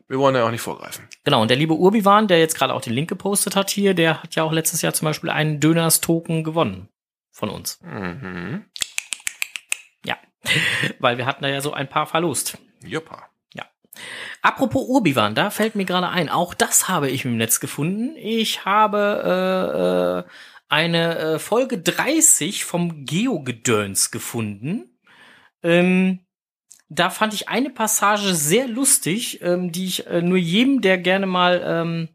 [0.08, 1.08] Wir wollen ja auch nicht vorgreifen.
[1.24, 4.24] Genau, und der liebe Urbiwan, der jetzt gerade auch den Link gepostet hat hier, der
[4.24, 6.88] hat ja auch letztes Jahr zum Beispiel einen Döners-Token gewonnen
[7.32, 7.80] von uns.
[7.82, 8.66] Mhm.
[11.00, 12.58] Weil wir hatten da ja so ein paar verlost.
[12.84, 13.30] Joppa.
[14.44, 18.16] Apropos Urbiwan, da fällt mir gerade ein, auch das habe ich im Netz gefunden.
[18.16, 20.32] Ich habe äh, äh,
[20.70, 25.00] eine äh, Folge 30 vom Geogedöns gefunden.
[25.64, 26.20] Ähm,
[26.90, 31.26] da fand ich eine Passage sehr lustig, ähm, die ich äh, nur jedem, der gerne
[31.26, 32.10] mal, ähm,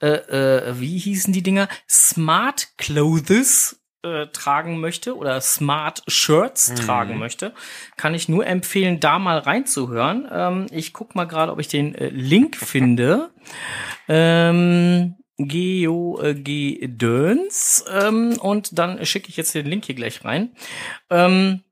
[0.00, 6.76] äh, äh, wie hießen die Dinger, Smart Clothes äh, tragen möchte oder Smart Shirts Mhm.
[6.76, 7.54] tragen möchte,
[7.96, 10.28] kann ich nur empfehlen, da mal reinzuhören.
[10.30, 13.30] Ähm, ich guck mal gerade, ob ich den äh, Link finde.
[14.08, 20.54] Ähm, Geo äh, Gedöns ähm, und dann schicke ich jetzt den Link hier gleich rein.
[21.10, 21.62] Ähm,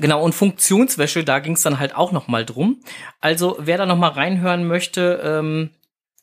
[0.00, 2.80] Genau, und Funktionswäsche, da ging es dann halt auch noch mal drum.
[3.20, 5.70] Also, wer da noch mal reinhören möchte, ähm,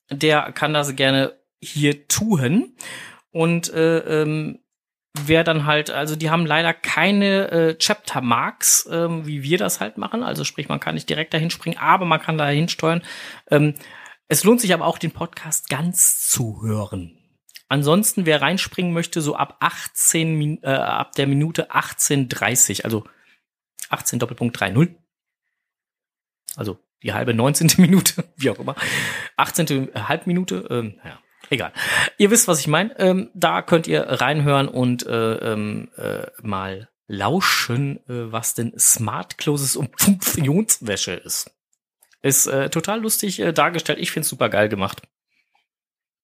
[0.09, 2.75] der kann das gerne hier tun.
[3.31, 4.59] Und äh, ähm,
[5.13, 9.79] wer dann halt, also die haben leider keine äh, Chapter Marks, ähm, wie wir das
[9.79, 10.23] halt machen.
[10.23, 13.01] Also sprich, man kann nicht direkt dahin springen, aber man kann dahin steuern.
[13.49, 13.75] Ähm,
[14.27, 17.17] es lohnt sich aber auch, den Podcast ganz zu hören.
[17.69, 23.03] Ansonsten, wer reinspringen möchte, so ab 18, Min äh, ab der Minute 18.30, also
[23.89, 24.95] 18 Doppelpunkt 3.0.
[26.55, 27.71] Also die halbe 19.
[27.77, 28.75] Minute, wie auch immer.
[29.37, 29.91] 18.
[29.95, 31.19] Halbminute, ähm, ja,
[31.49, 31.73] egal.
[32.17, 32.97] Ihr wisst, was ich meine.
[32.99, 39.37] Ähm, da könnt ihr reinhören und äh, ähm, äh, mal lauschen, äh, was denn Smart
[39.37, 41.51] Closes und Funktionswäsche ist.
[42.21, 43.99] Ist äh, total lustig äh, dargestellt.
[43.99, 45.01] Ich find's super geil gemacht.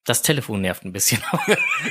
[0.09, 1.21] Das Telefon nervt ein bisschen.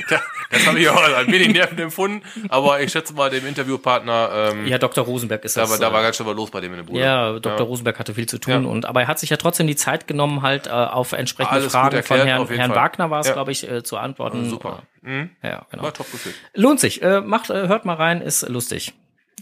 [0.09, 4.51] Ja, das habe ich auch ein wenig nervend empfunden, aber ich schätze mal dem Interviewpartner,
[4.51, 5.03] ähm, ja, Dr.
[5.05, 5.79] Rosenberg ist da, das.
[5.79, 6.99] da äh, war ganz schön was los bei dem in der Bude.
[6.99, 7.59] Ja, Dr.
[7.59, 7.63] Ja.
[7.63, 8.69] Rosenberg hatte viel zu tun Ja.
[8.69, 11.71] und aber er hat sich ja trotzdem die Zeit genommen, halt äh, auf entsprechende Alles
[11.71, 12.75] Fragen erklärt, von Herrn, Herrn.
[12.75, 14.39] Wagner war es, glaube ich, äh, zu antworten.
[14.39, 14.83] Also super.
[15.01, 15.29] Mhm.
[15.43, 15.83] Ja, genau.
[15.83, 16.35] War top gefüllt.
[16.55, 17.01] Lohnt sich.
[17.01, 18.93] Äh, macht, äh, hört mal rein, ist lustig.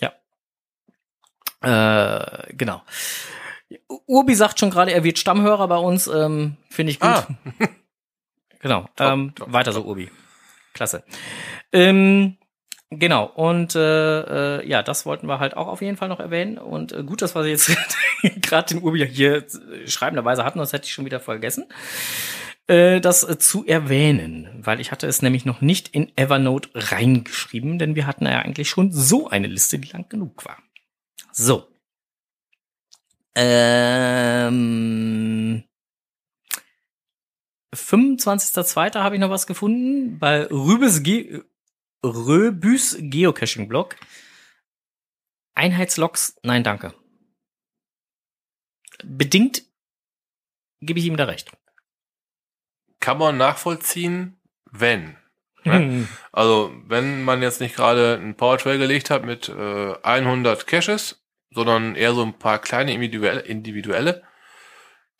[0.01, 0.11] Ja.
[1.61, 2.84] Äh, genau.
[4.05, 6.07] Urbi sagt schon gerade, er wird Stammhörer bei uns.
[6.07, 7.09] Ähm, Finde ich gut.
[7.09, 7.28] Ah.
[8.60, 8.88] Genau.
[8.99, 10.10] ähm, top, weiter so, Urbi.
[10.74, 11.03] Klasse.
[11.72, 12.38] Ähm,
[12.89, 13.26] genau.
[13.26, 16.58] Und äh, äh, ja, das wollten wir halt auch auf jeden Fall noch erwähnen.
[16.58, 17.76] Und äh, gut, dass wir jetzt
[18.41, 21.66] gerade den Urbi hier äh, schreibenderweise hatten, das hätte ich schon wieder vergessen.
[22.68, 27.80] äh, das äh, zu erwähnen, weil ich hatte es nämlich noch nicht in Evernote reingeschrieben,
[27.80, 30.58] denn wir hatten ja eigentlich schon so eine Liste, die lang genug war.
[31.32, 31.68] So.
[34.47, 35.64] Ähm,
[37.78, 38.95] 25.02.
[38.95, 41.43] habe ich noch was gefunden bei Rübes Ge
[42.03, 43.95] Röbüs Geocaching Blog.
[45.55, 46.93] Einheitsloks, nein, danke.
[49.03, 49.63] Bedingt
[50.82, 51.51] gebe ich ihm da recht.
[52.99, 54.39] Kann man nachvollziehen,
[54.71, 55.17] wenn.
[55.63, 56.07] Ne?
[56.32, 61.95] Also, wenn man jetzt nicht gerade einen Powertrail gelegt hat mit äh, 100 Caches, sondern
[61.95, 64.23] eher so ein paar kleine individuelle, individuelle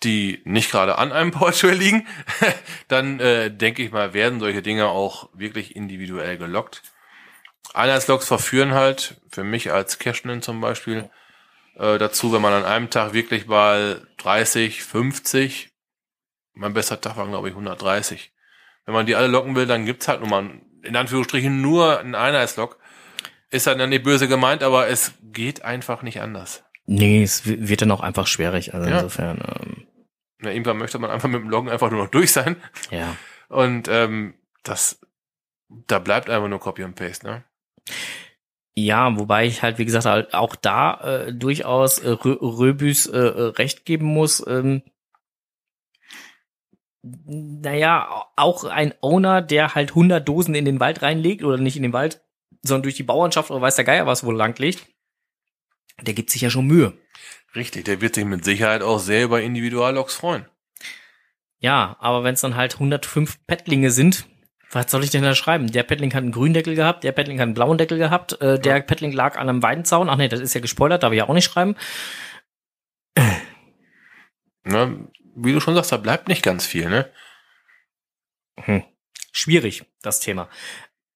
[0.03, 2.07] die nicht gerade an einem Powertrail liegen,
[2.87, 6.83] dann äh, denke ich mal, werden solche Dinge auch wirklich individuell gelockt.
[7.73, 11.09] Einheitsloks verführen halt, für mich als Cashman zum Beispiel,
[11.77, 15.69] äh, dazu, wenn man an einem Tag wirklich mal 30, 50,
[16.53, 18.31] mein bester Tag waren glaube ich 130.
[18.85, 20.49] Wenn man die alle locken will, dann gibt's halt nur mal,
[20.81, 22.79] in Anführungsstrichen, nur einen Einheitslok.
[23.49, 26.63] Ist halt dann nicht böse gemeint, aber es geht einfach nicht anders.
[26.85, 28.73] Nee, es wird dann auch einfach schwierig.
[28.73, 28.95] Also Ja.
[28.95, 29.66] insofern, ähm,
[30.39, 32.57] Na, irgendwann möchte man einfach mit dem Loggen einfach nur noch durch sein.
[32.91, 33.15] ja.
[33.49, 34.33] Und ähm,
[34.63, 34.99] das,
[35.69, 37.43] da bleibt einfach nur Copy und Paste, ne?
[38.75, 43.17] Ja, wobei ich halt, wie gesagt, halt auch da äh, durchaus äh, Rö Röbüs äh,
[43.17, 44.45] äh, recht geben muss.
[44.45, 44.83] Ähm,
[47.01, 51.83] naja, auch ein Owner, der halt 100 Dosen in den Wald reinlegt oder nicht in
[51.83, 52.21] den Wald,
[52.61, 54.85] sondern durch die Bauernschaft oder weiß der Geier was wohl langlegt,
[56.01, 56.93] der gibt sich ja schon Mühe.
[57.55, 60.45] Richtig, der wird sich mit Sicherheit auch sehr über Individuallogs freuen.
[61.59, 64.27] Ja, aber wenn es dann halt 105 Pettlinge sind,
[64.71, 65.71] was soll ich denn da schreiben?
[65.71, 68.59] Der Pettling hat einen grünen Deckel gehabt, der Pettling hat einen blauen Deckel gehabt, äh,
[68.59, 70.09] der Pettling lag an einem Weidenzaun.
[70.09, 71.75] Ach nee, das ist ja gespoilert, darf ich ja auch nicht schreiben.
[74.63, 75.07] Ne?
[75.35, 77.09] Wie du schon sagst, da bleibt nicht ganz viel, ne?
[79.31, 80.49] Schwierig, das Thema.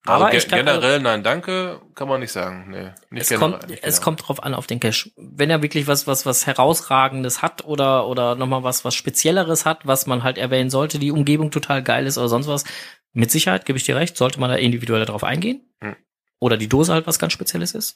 [0.04, 2.70] Also Aber ich kann, generell, nein, danke, kann man nicht sagen.
[2.70, 3.52] Nee, nicht es generell.
[3.52, 4.00] kommt, nicht es generell.
[4.02, 5.12] kommt drauf an auf den Cache.
[5.16, 9.86] Wenn er wirklich was, was, was herausragendes hat oder, oder nochmal was, was Spezielleres hat,
[9.86, 12.64] was man halt erwähnen sollte, die Umgebung total geil ist oder sonst was,
[13.12, 15.72] mit Sicherheit gebe ich dir recht, sollte man da individuell darauf eingehen.
[15.80, 15.94] Hm.
[16.40, 17.94] Oder die Dose halt was ganz Spezielles ist.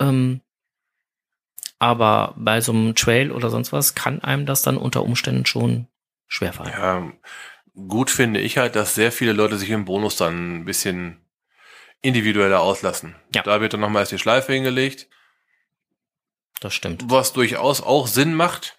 [0.00, 0.40] Ähm,
[1.78, 5.88] aber bei so einem Trail oder sonst was kann einem das dann unter Umständen schon
[6.26, 6.72] schwerfallen.
[6.72, 7.12] Ja,
[7.86, 11.24] gut finde ich halt, dass sehr viele Leute sich im Bonus dann ein bisschen
[12.00, 13.14] individueller auslassen.
[13.34, 13.42] Ja.
[13.42, 15.08] Da wird dann nochmal erst die Schleife hingelegt,
[16.60, 17.04] Das stimmt.
[17.08, 18.76] was durchaus auch Sinn macht.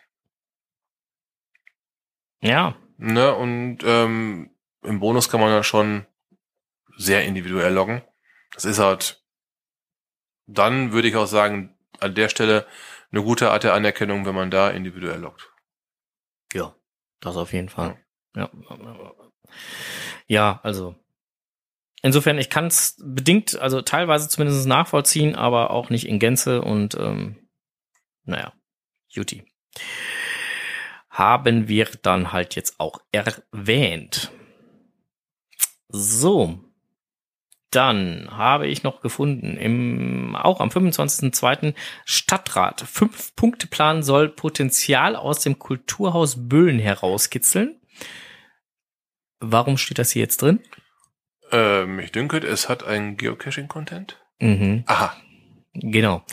[2.41, 3.33] Ja, Ne?
[3.33, 4.49] Und ähm,
[4.83, 6.05] im Bonus kann man dann schon
[6.97, 8.01] sehr individuell loggen.
[8.53, 9.23] Das ist halt
[10.45, 12.67] dann, würde ich auch sagen, an der Stelle
[13.11, 15.49] eine gute Art der Anerkennung, wenn man da individuell loggt.
[16.51, 16.75] Ja,
[17.21, 17.89] das auf jeden Fall.
[17.91, 17.97] Ja,
[20.27, 20.95] ja also
[22.01, 26.95] insofern, ich kann es bedingt, also teilweise zumindest nachvollziehen, aber auch nicht in Gänze und
[26.95, 27.35] ähm,
[28.23, 28.53] naja,
[29.09, 29.43] Juti.
[31.09, 34.31] Haben wir dann halt jetzt auch erwähnt.
[35.89, 36.59] So.
[37.71, 41.75] Dann habe ich noch gefunden, im, auch am 25.02.
[42.03, 42.81] Stadtrat.
[42.81, 47.78] Fünf-Punkte-Plan soll Potenzial aus dem Kulturhaus Böhlen herauskitzeln.
[49.39, 50.59] Warum steht das hier jetzt drin?
[51.51, 54.17] Ähm, ich denke, es hat einen Geocaching-Content.
[54.39, 55.15] Mhm, Aha.
[55.73, 56.23] genau.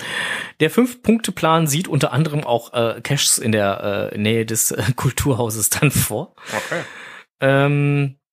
[0.61, 5.71] Der Fünf-Punkte-Plan sieht unter anderem auch äh, Caches in der äh, Nähe des äh, Kulturhauses
[5.71, 6.35] dann vor.
[6.53, 6.83] Okay.
[7.41, 8.26] Ähm, äh,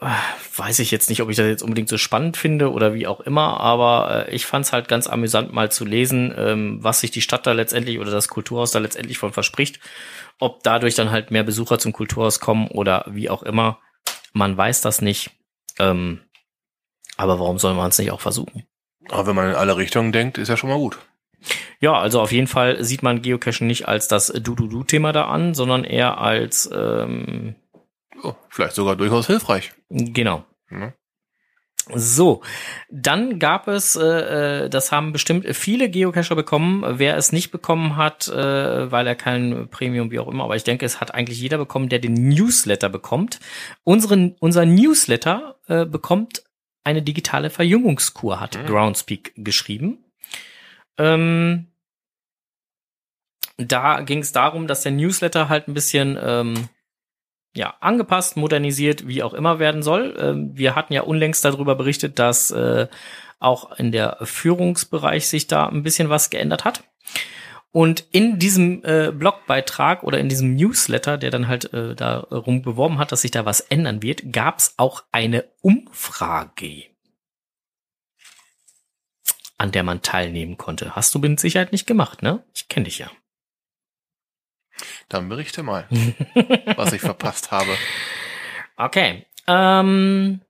[0.00, 3.20] weiß ich jetzt nicht, ob ich das jetzt unbedingt so spannend finde oder wie auch
[3.20, 7.10] immer, aber äh, ich fand es halt ganz amüsant mal zu lesen, ähm, was sich
[7.10, 9.80] die Stadt da letztendlich oder das Kulturhaus da letztendlich von verspricht.
[10.38, 13.80] Ob dadurch dann halt mehr Besucher zum Kulturhaus kommen oder wie auch immer.
[14.32, 15.30] Man weiß das nicht.
[15.80, 16.20] Ähm,
[17.16, 18.64] aber warum soll man es nicht auch versuchen?
[19.10, 20.98] Aber wenn man in alle Richtungen denkt, ist ja schon mal gut.
[21.80, 25.82] Ja, also auf jeden Fall sieht man Geocaching nicht als das Du-Du-Du-Thema da an, sondern
[25.84, 27.56] eher als, ähm,
[28.22, 29.72] Oh, vielleicht sogar durchaus hilfreich.
[29.90, 30.44] genau.
[30.70, 30.94] Ne?
[31.94, 32.42] So,
[32.90, 36.84] dann gab es, äh, äh, das haben bestimmt viele Geocacher bekommen.
[36.98, 40.64] Wer es nicht bekommen hat, äh, weil er kein Premium, wie auch immer, aber ich
[40.64, 43.40] denke, es hat eigentlich jeder bekommen, der den Newsletter bekommt.
[43.84, 46.42] Unseren, unser Newsletter äh, bekommt
[46.84, 48.66] eine digitale Verjüngungskur, hat Mhm.
[48.66, 50.04] Groundspeak geschrieben.
[50.98, 51.68] Ähm,
[53.56, 56.68] da ging es darum, dass der Newsletter halt ein bisschen ähm,
[57.54, 60.16] ja, angepasst, modernisiert, wie auch immer werden soll.
[60.18, 62.88] Ähm, wir hatten ja unlängst darüber berichtet, dass äh,
[63.40, 66.84] auch in der Führungsbereich sich da ein bisschen was geändert hat.
[67.70, 72.98] Und in diesem äh, Blogbeitrag oder in diesem Newsletter, der dann halt äh, darum beworben
[72.98, 76.84] hat, dass sich da was ändern wird, gab es auch eine Umfrage,
[79.58, 80.96] an der man teilnehmen konnte.
[80.96, 82.42] Hast du mit Sicherheit nicht gemacht, ne?
[82.54, 83.10] Ich kenne dich ja.
[85.08, 85.86] Dann berichte mal,
[86.76, 87.76] was ich verpasst habe.
[88.76, 89.26] Okay.
[89.46, 90.40] Ähm,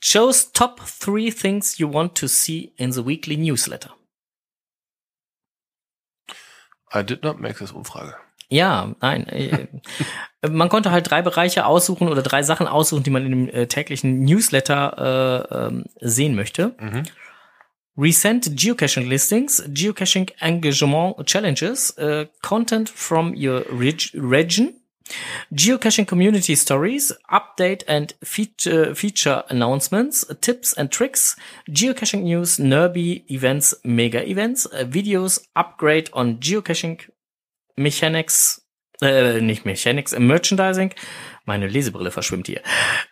[0.00, 3.90] Shows top three things you want to see in the weekly newsletter.
[6.94, 8.14] I did not make this Umfrage.
[8.48, 9.26] Ja, nein.
[9.26, 9.66] Äh,
[10.48, 13.66] man konnte halt drei Bereiche aussuchen oder drei Sachen aussuchen, die man in dem äh,
[13.66, 16.76] täglichen Newsletter äh, ähm, sehen möchte.
[16.78, 17.02] Mhm.
[17.96, 24.74] Recent Geocaching Listings, Geocaching Engagement Challenges, uh, Content from your reg region,
[25.54, 31.36] Geocaching Community Stories, Update and feature, feature Announcements, Tips and Tricks,
[31.70, 37.00] Geocaching News, Nerby Events, Mega Events, uh, Videos, Upgrade on Geocaching
[37.78, 38.60] Mechanics,
[39.02, 40.94] äh, nicht Mechanics, äh, Merchandising,
[41.44, 42.62] meine Lesebrille verschwimmt hier.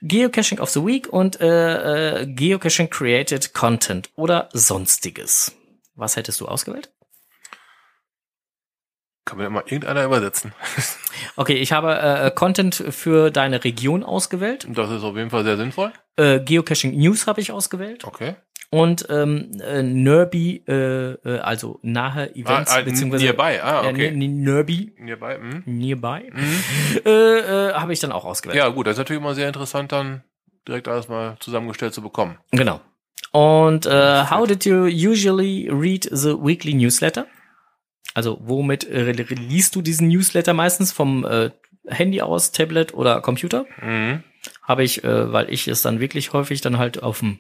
[0.03, 5.55] Geocaching of the Week und äh, äh, Geocaching Created Content oder sonstiges.
[5.95, 6.91] Was hättest du ausgewählt?
[9.25, 10.53] Kann mir mal irgendeiner übersetzen.
[11.37, 14.67] Okay, ich habe äh, Content für deine Region ausgewählt.
[14.69, 15.93] Das ist auf jeden Fall sehr sinnvoll.
[16.17, 18.05] Äh, Geocaching News habe ich ausgewählt.
[18.05, 18.37] Okay.
[18.75, 23.89] Und ähm, äh, Nerby, äh, äh, also nahe Events, Ah, ah, beziehungsweise nearby, ah, ja,
[23.89, 24.11] okay.
[24.11, 25.63] ne- Nerby, Hierbei, mhm.
[25.65, 26.33] nearby,
[27.05, 28.57] äh, äh, habe ich dann auch ausgewählt.
[28.59, 30.25] Ja, gut, das ist natürlich immer sehr interessant, dann
[30.67, 32.37] direkt alles mal zusammengestellt zu bekommen.
[32.51, 32.81] Genau.
[33.31, 37.27] Und äh, how did you usually read the weekly newsletter?
[38.15, 40.93] Also womit äh, liest du diesen Newsletter meistens?
[40.93, 41.51] Vom äh,
[41.87, 43.67] Handy aus, Tablet oder Computer?
[43.81, 44.23] Mhm.
[44.63, 47.39] Habe ich, äh, weil ich es dann wirklich häufig dann halt auf dem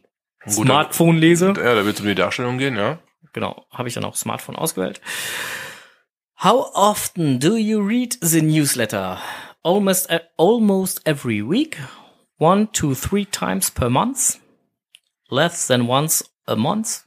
[0.49, 1.47] Smartphone lese.
[1.57, 2.99] Ja, da wird es um die Darstellung gehen, ja.
[3.33, 5.01] Genau, habe ich dann auch Smartphone ausgewählt.
[6.43, 9.19] How often do you read the newsletter?
[9.63, 11.79] Almost uh, almost every week,
[12.39, 14.39] one to three times per month,
[15.31, 17.05] less than once a month,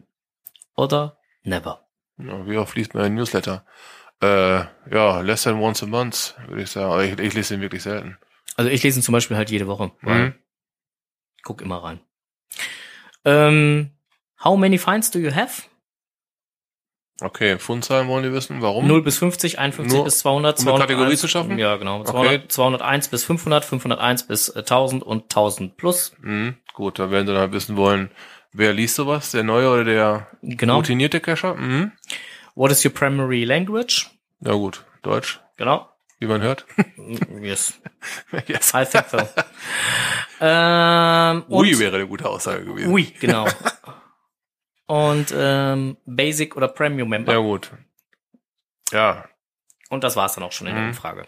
[0.75, 1.87] oder never.
[2.17, 3.65] ja wie oft liest man ein Newsletter?
[4.21, 7.03] Äh, ja, less than once a month, würde ich sagen.
[7.03, 8.17] Ich, ich lese ihn wirklich selten.
[8.55, 9.91] Also ich lese ihn zum Beispiel halt jede Woche.
[10.01, 10.33] Mhm.
[11.43, 11.99] Guck immer rein.
[13.27, 13.91] Ähm,
[14.43, 15.63] how many finds do you have?
[17.19, 18.61] Okay, Fundzahlen wollen die wissen.
[18.61, 18.85] Warum?
[18.87, 21.57] 0 bis 50, 51 Nur bis 200, um eine 201, Kategorie zu schaffen?
[21.57, 22.01] Ja, genau.
[22.01, 22.11] Okay.
[22.11, 26.13] 200, 201 bis 500, 501 bis äh, 1000 und 1000 plus.
[26.21, 26.57] Mhm.
[26.73, 28.11] Gut, da werden sie dann halt wissen wollen,
[28.53, 29.31] wer liest sowas?
[29.31, 30.75] Der neue oder der Genau.
[30.77, 31.55] routinierte Cacher?
[31.55, 31.91] Mhm.
[32.53, 34.11] What is your primary language?
[34.39, 35.89] Ja gut, Deutsch, Genau.
[36.19, 36.65] wie man hört.
[37.41, 37.79] Yes.
[38.47, 38.73] yes.
[38.75, 39.17] I think so.
[40.39, 42.91] ähm, Ui wäre eine gute Aussage gewesen.
[42.91, 43.47] Ui, genau.
[44.87, 47.33] und ähm, Basic oder Premium Member.
[47.33, 47.71] Ja gut.
[48.91, 49.25] Ja,
[49.89, 50.89] Und das war's dann auch schon in der Mhm.
[50.89, 51.27] Umfrage.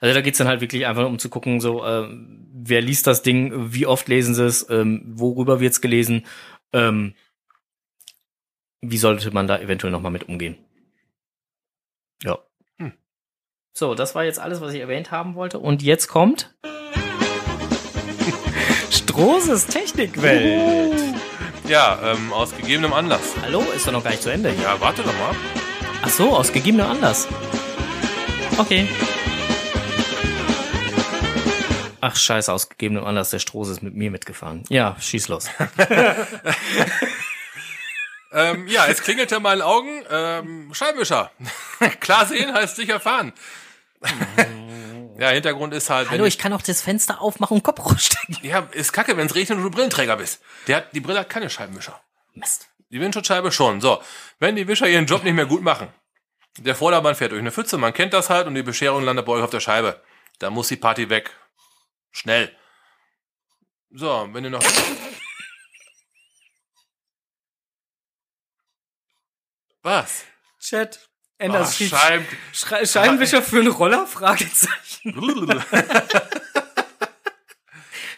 [0.00, 3.22] Also da geht's dann halt wirklich einfach um zu gucken, so ähm, wer liest das
[3.22, 6.26] Ding, wie oft lesen sie es, ähm, worüber wird's gelesen,
[6.72, 7.14] ähm,
[8.80, 10.58] wie sollte man da eventuell nochmal mit umgehen.
[12.24, 12.38] Ja.
[12.78, 12.92] Hm.
[13.72, 15.58] So, das war jetzt alles, was ich erwähnt haben wollte.
[15.60, 16.54] Und jetzt kommt
[19.02, 20.94] Strohses Technikwelt.
[21.68, 23.34] ja ähm, aus gegebenem Anlass.
[23.42, 24.62] Hallo, ist doch noch gar nicht zu Ende hier.
[24.62, 25.34] Ja, warte doch mal.
[26.02, 27.26] Ach so, aus gegebenem Anlass.
[28.58, 28.88] Okay.
[32.00, 34.62] Ach scheiße, aus gegebenem Anlass, der Stroß ist mit mir mitgefahren.
[34.68, 35.48] Ja, schieß los.
[38.34, 40.04] Ähm, ja, es klingelte in meinen Augen.
[40.10, 41.30] Ähm, Scheibenwischer.
[42.00, 43.34] Klar sehen heißt sicher fahren.
[45.22, 48.38] ja, Hintergrund ist halt, Hallo, wenn ich kann auch das Fenster aufmachen und Kopf rausstecken.
[48.42, 50.42] ja, ist kacke, wenn es regnet und du Brillenträger bist.
[50.66, 52.00] Der hat, die Brille hat keine Scheibenwischer.
[52.34, 52.68] Mist.
[52.90, 53.80] Die Windschutzscheibe schon.
[53.80, 54.02] So,
[54.40, 55.88] wenn die Wischer ihren Job nicht mehr gut machen,
[56.58, 59.32] der Vordermann fährt durch eine Pfütze, man kennt das halt, und die Bescherung landet bei
[59.32, 60.02] euch auf der Scheibe.
[60.40, 61.30] Da muss die Party weg.
[62.10, 62.54] Schnell.
[63.90, 64.64] So, wenn ihr noch...
[69.82, 70.24] Was?
[70.58, 71.08] Chat.
[71.42, 72.26] Ah, Enders schrieb, Scheiben...
[72.52, 74.06] Schrei- Scheibenwischer für einen Roller?
[74.06, 75.14] Fragezeichen.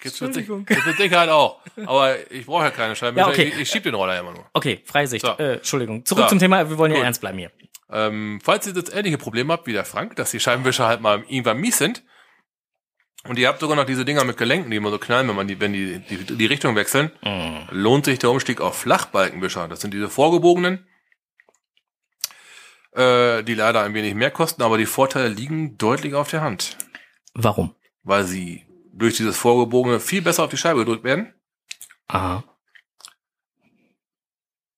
[0.01, 0.65] Gibt's mit, Entschuldigung.
[0.67, 1.61] gibt's mit Sicherheit auch.
[1.87, 3.27] Aber ich brauche ja keine Scheibenwischer.
[3.29, 3.45] Ja, okay.
[3.55, 4.45] ich, ich schieb den Roller ja immer nur.
[4.53, 5.25] Okay, Freisicht.
[5.25, 5.33] So.
[5.39, 6.05] Äh, Entschuldigung.
[6.05, 6.29] Zurück So.
[6.31, 7.05] zum Thema, wir wollen ja Gut.
[7.07, 7.51] ernst bleiben hier.
[7.91, 11.25] Ähm, falls ihr das ähnliche Problem habt wie der Frank, dass die Scheibenwischer halt mal
[11.29, 12.03] irgendwann mies sind
[13.27, 15.49] und ihr habt sogar noch diese Dinger mit Gelenken, die immer so knallen, wenn man
[15.49, 17.11] die, wenn die, die, die Richtung wechseln,
[17.71, 19.69] lohnt sich der Umstieg auf Flachbalkenwischer.
[19.69, 20.87] Das sind diese vorgebogenen,
[22.95, 26.77] äh, die leider ein wenig mehr kosten, aber die Vorteile liegen deutlich auf der Hand,
[27.35, 27.75] Warum?
[28.03, 31.35] weil sie durch dieses vorgebogene viel besser auf die Scheibe gedrückt werden.
[32.09, 32.45] Aha.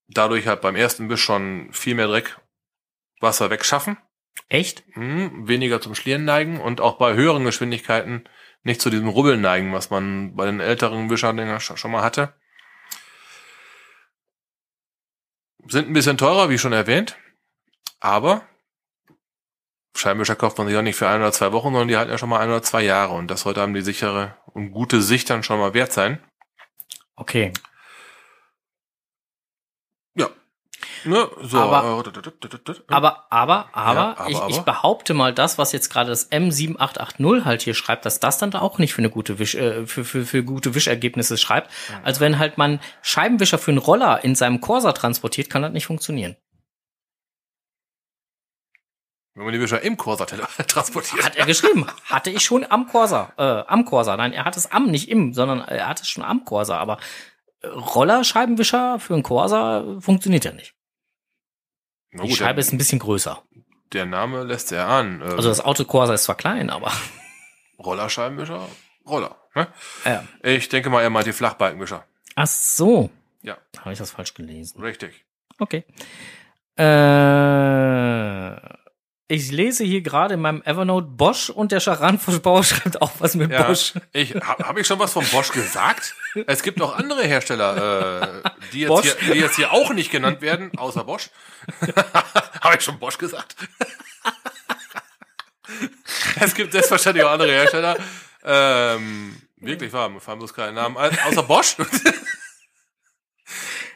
[0.07, 2.39] dadurch halt beim ersten Biss schon viel mehr Dreck,
[3.19, 3.97] Wasser wegschaffen,
[4.49, 4.83] Echt?
[4.93, 8.23] hm, weniger zum Schlieren neigen und auch bei höheren Geschwindigkeiten
[8.63, 12.33] nicht zu diesem Rubbeln neigen, was man bei den älteren sch- schon mal hatte.
[15.67, 17.17] Sind ein bisschen teurer, wie schon erwähnt,
[17.99, 18.41] aber
[19.95, 22.17] Scheibenwischer kauft man sich auch nicht für ein oder zwei Wochen, sondern die halten ja
[22.19, 25.29] schon mal ein oder zwei Jahre und das sollte einem die sichere und gute Sicht
[25.29, 26.23] dann schon mal wert sein.
[27.15, 27.51] Okay.
[30.13, 30.29] Ja.
[31.03, 34.63] Ne, so, Aber- äh, Aber, aber, aber, Ja, aber, ich, ich aber.
[34.65, 38.59] behaupte mal, das, was jetzt gerade das M7880 halt hier schreibt, dass das dann da
[38.61, 41.71] auch nicht für eine gute Wisch, äh, für, für, für gute Wischergebnisse schreibt.
[42.03, 45.87] Also wenn halt man Scheibenwischer für einen Roller in seinem Corsa transportiert, kann das nicht
[45.87, 46.35] funktionieren.
[49.37, 50.25] Wenn man die Wischer im Corsa
[50.67, 51.23] transportiert.
[51.23, 51.85] Hat er geschrieben.
[52.05, 53.31] Hatte ich schon am Corsa.
[53.37, 54.17] Äh, am Corsa.
[54.17, 56.77] Nein, er hat es am, nicht im, sondern er hat es schon am Corsa.
[56.77, 56.97] Aber
[57.61, 60.73] äh, Rollerscheibenwischer für einen Corsa funktioniert ja nicht.
[62.11, 63.41] Na Die gut, Scheibe der, ist ein bisschen größer.
[63.93, 65.21] der Name lässt ja an.
[65.21, 66.91] Ähm, Also das Auto Corsa ist zwar klein, aber
[67.79, 68.67] Rollerscheibenwischer,
[69.07, 69.35] Roller.
[69.55, 69.67] Ne?
[70.05, 70.23] ja.
[70.43, 72.05] Ich denke mal, er meint die Flachbalkenwischer.
[72.35, 73.09] Ach so.
[73.43, 73.57] Ja.
[73.79, 74.81] Habe ich das falsch gelesen?
[74.81, 75.25] Richtig.
[75.59, 75.83] Okay.
[76.75, 78.55] Äh,
[79.29, 83.51] ich lese hier gerade in meinem Evernote Bosch und der Charan-Bauer schreibt auch was mit
[83.51, 83.93] Ja, Bosch.
[84.13, 86.15] ich habe hab ich schon was von Bosch gesagt?
[86.45, 89.15] Es gibt noch andere Hersteller, äh, die, jetzt Bosch?
[89.19, 91.29] hier, die jetzt hier auch nicht genannt werden, außer Bosch.
[92.61, 93.55] habe ich schon Bosch gesagt?
[96.39, 97.97] es gibt selbstverständlich auch andere Hersteller.
[98.43, 101.75] Ähm, wirklich wahr, mir fallen bloß keine Namen außer Bosch.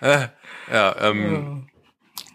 [0.02, 0.28] äh,
[0.72, 1.70] ja, ähm,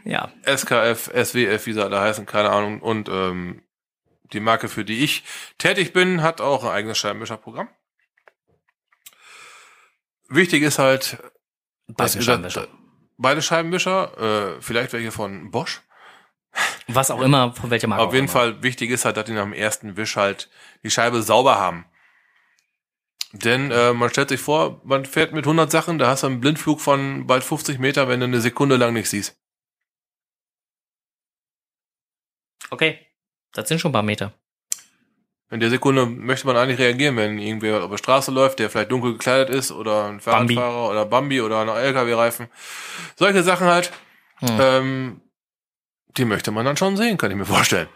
[0.06, 0.30] Ja.
[0.44, 2.80] SKF, SWF, wie sie alle heißen, keine Ahnung.
[2.80, 3.62] Und ähm,
[4.32, 5.24] die Marke, für die ich
[5.58, 7.68] tätig bin, hat auch ein eigenes Scheibenwischerprogramm.
[10.28, 11.18] Wichtig ist halt,
[11.88, 12.68] Beide Scheibenwischer.
[13.16, 15.82] beide Scheibenwischer, äh, vielleicht welche von Bosch.
[16.88, 18.28] Was auch immer, von welcher Marke Auf jeden.
[18.28, 20.48] Fall wichtig ist halt, dass die nach dem ersten Wisch halt
[20.84, 21.84] die Scheibe sauber haben.
[23.32, 26.40] Denn äh, man stellt sich vor, man fährt mit 100 Sachen, da hast du einen
[26.40, 29.36] Blindflug von bald 50 Meter, wenn du eine Sekunde lang nicht siehst.
[32.70, 32.98] Okay.
[33.52, 34.32] Das sind schon ein paar Meter.
[35.50, 38.90] In der Sekunde möchte man eigentlich reagieren, wenn irgendwer auf der Straße läuft, der vielleicht
[38.90, 40.54] dunkel gekleidet ist oder ein Bambi.
[40.54, 42.48] Fahrradfahrer oder Bambi oder ein LKW-Reifen.
[43.14, 43.92] Solche Sachen halt,
[44.40, 44.58] Hm.
[44.60, 45.20] ähm,
[46.16, 47.88] die möchte man dann schon sehen, kann ich mir vorstellen.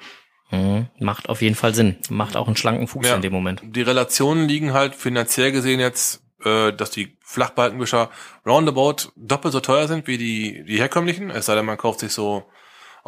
[0.52, 0.86] Mhm.
[1.00, 1.96] Macht auf jeden Fall Sinn.
[2.08, 3.14] Macht auch einen schlanken Fuß Ja.
[3.16, 3.62] in dem Moment.
[3.64, 8.10] Die Relationen liegen halt finanziell gesehen jetzt, äh, dass die Flachbalkenwischer
[8.46, 11.30] roundabout doppelt so teuer sind wie die, die herkömmlichen.
[11.30, 12.44] Es sei denn, man kauft sich so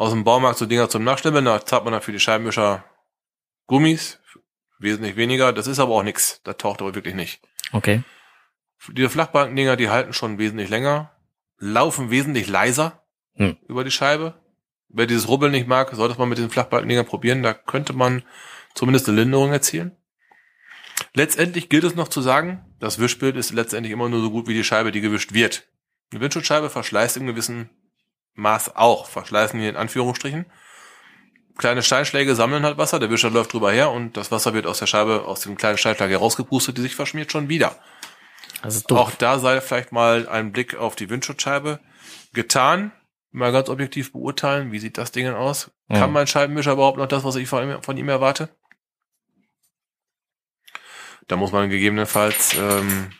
[0.03, 2.83] aus dem Baumarkt so Dinger zum Nachschnibbeln, da zahlt man dann für die Scheibenwischer
[3.67, 4.19] Gummis,
[4.79, 5.53] wesentlich weniger.
[5.53, 6.41] Das ist aber auch nix.
[6.43, 7.41] Das taucht aber wirklich nicht.
[7.71, 8.03] Okay.
[8.89, 11.11] Diese Flachbalkendinger, die halten schon wesentlich länger,
[11.57, 12.99] laufen wesentlich leiser
[13.35, 13.57] Hm.
[13.67, 14.35] über die Scheibe.
[14.89, 17.41] Wer dieses Rubbeln nicht mag, sollte es mal mit diesen Flachbalkendingern probieren.
[17.41, 18.21] Da könnte man
[18.75, 19.95] zumindest eine Linderung erzielen.
[21.13, 24.53] Letztendlich gilt es noch zu sagen, das Wischbild ist letztendlich immer nur so gut wie
[24.53, 25.67] die Scheibe, die gewischt wird.
[26.11, 27.69] Eine Windschutzscheibe verschleißt im gewissen
[28.35, 29.07] Maß auch.
[29.07, 30.45] Verschleißen hier in Anführungsstrichen.
[31.57, 34.79] Kleine Steinschläge sammeln halt Wasser, der Wischer läuft drüber her und das Wasser wird aus
[34.79, 37.75] der Scheibe, aus dem kleinen Steinschlag herausgepustet, die sich verschmiert schon wieder.
[38.63, 38.97] Doof.
[38.99, 41.79] Auch da sei vielleicht mal ein Blick auf die Windschutzscheibe
[42.33, 42.91] getan.
[43.31, 45.71] Mal ganz objektiv beurteilen, wie sieht das Ding denn aus?
[45.87, 45.95] Mhm.
[45.95, 48.49] Kann mein Scheibenwischer überhaupt noch das, was ich von ihm, von ihm erwarte?
[51.27, 53.11] Da muss man gegebenenfalls ähm,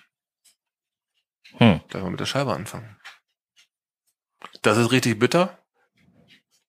[1.57, 1.81] Hm.
[1.87, 2.92] gleich mal mit der Scheibe anfangen.
[4.63, 5.57] Das ist richtig bitter,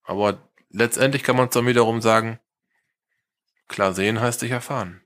[0.03, 2.41] aber letztendlich kann man es dann wiederum sagen,
[3.69, 5.01] klar sehen heißt sich erfahren.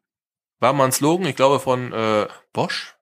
[0.59, 2.97] War mal ein Slogan, ich glaube von äh, Bosch?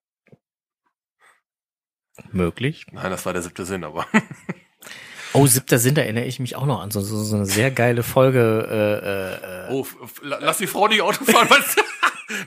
[2.32, 2.86] Möglich.
[2.92, 4.06] Nein, das war der siebte Sinn, aber
[5.32, 6.90] Oh, siebter Sinn, da erinnere ich mich auch noch an.
[6.90, 8.66] So, so, so eine sehr geile Folge.
[8.70, 9.72] Äh, äh, äh.
[9.72, 9.86] Oh,
[10.22, 11.76] lass die Frau nicht Auto fahren, was?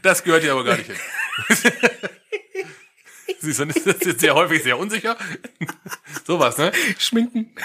[0.01, 0.97] Das gehört hier aber gar nicht hin.
[3.43, 5.17] Das ist jetzt sehr häufig sehr unsicher.
[6.25, 6.71] Sowas, ne?
[6.97, 7.55] Schminken.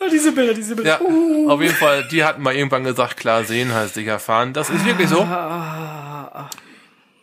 [0.00, 1.00] ja, diese Bilder, diese Bilder.
[1.00, 4.52] Ja, auf jeden Fall, die hatten mal irgendwann gesagt, klar sehen heißt sicher fahren.
[4.52, 5.26] Das ist wirklich so.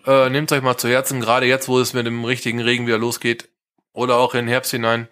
[0.06, 2.98] Äh, nehmt euch mal zu Herzen, gerade jetzt, wo es mit dem richtigen Regen wieder
[2.98, 3.49] losgeht
[3.91, 5.10] oder auch in den Herbst hinein,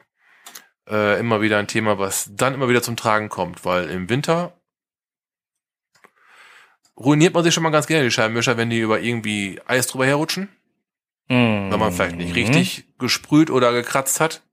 [0.89, 4.53] äh, immer wieder ein Thema, was dann immer wieder zum Tragen kommt, weil im Winter
[6.97, 10.05] ruiniert man sich schon mal ganz gerne die Scheibenwischer, wenn die über irgendwie Eis drüber
[10.05, 10.49] herrutschen,
[11.27, 11.71] Mhm.
[11.71, 14.43] wenn man vielleicht nicht richtig gesprüht oder gekratzt hat.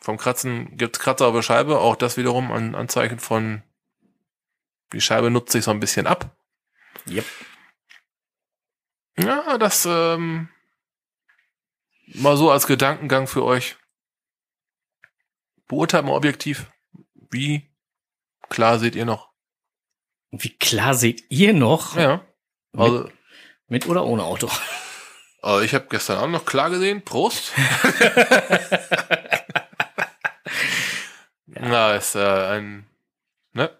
[0.00, 3.62] Vom Kratzen gibt's Kratzer auf der Scheibe, auch das wiederum ein Anzeichen von,
[4.92, 6.36] die Scheibe nutzt sich so ein bisschen ab.
[7.08, 7.24] Yep.
[9.18, 10.48] Ja, das ähm,
[12.06, 13.76] mal so als Gedankengang für euch.
[15.66, 16.70] beurteilt mal objektiv.
[17.30, 17.68] Wie
[18.48, 19.30] klar seht ihr noch?
[20.30, 21.96] Wie klar seht ihr noch?
[21.96, 22.24] Ja.
[22.76, 23.10] Also,
[23.66, 24.48] Mit oder ohne Auto?
[25.42, 27.02] Also ich habe gestern Abend noch klar gesehen.
[27.02, 27.52] Prost.
[31.46, 32.86] Na, ist äh, ein
[33.52, 33.70] ne?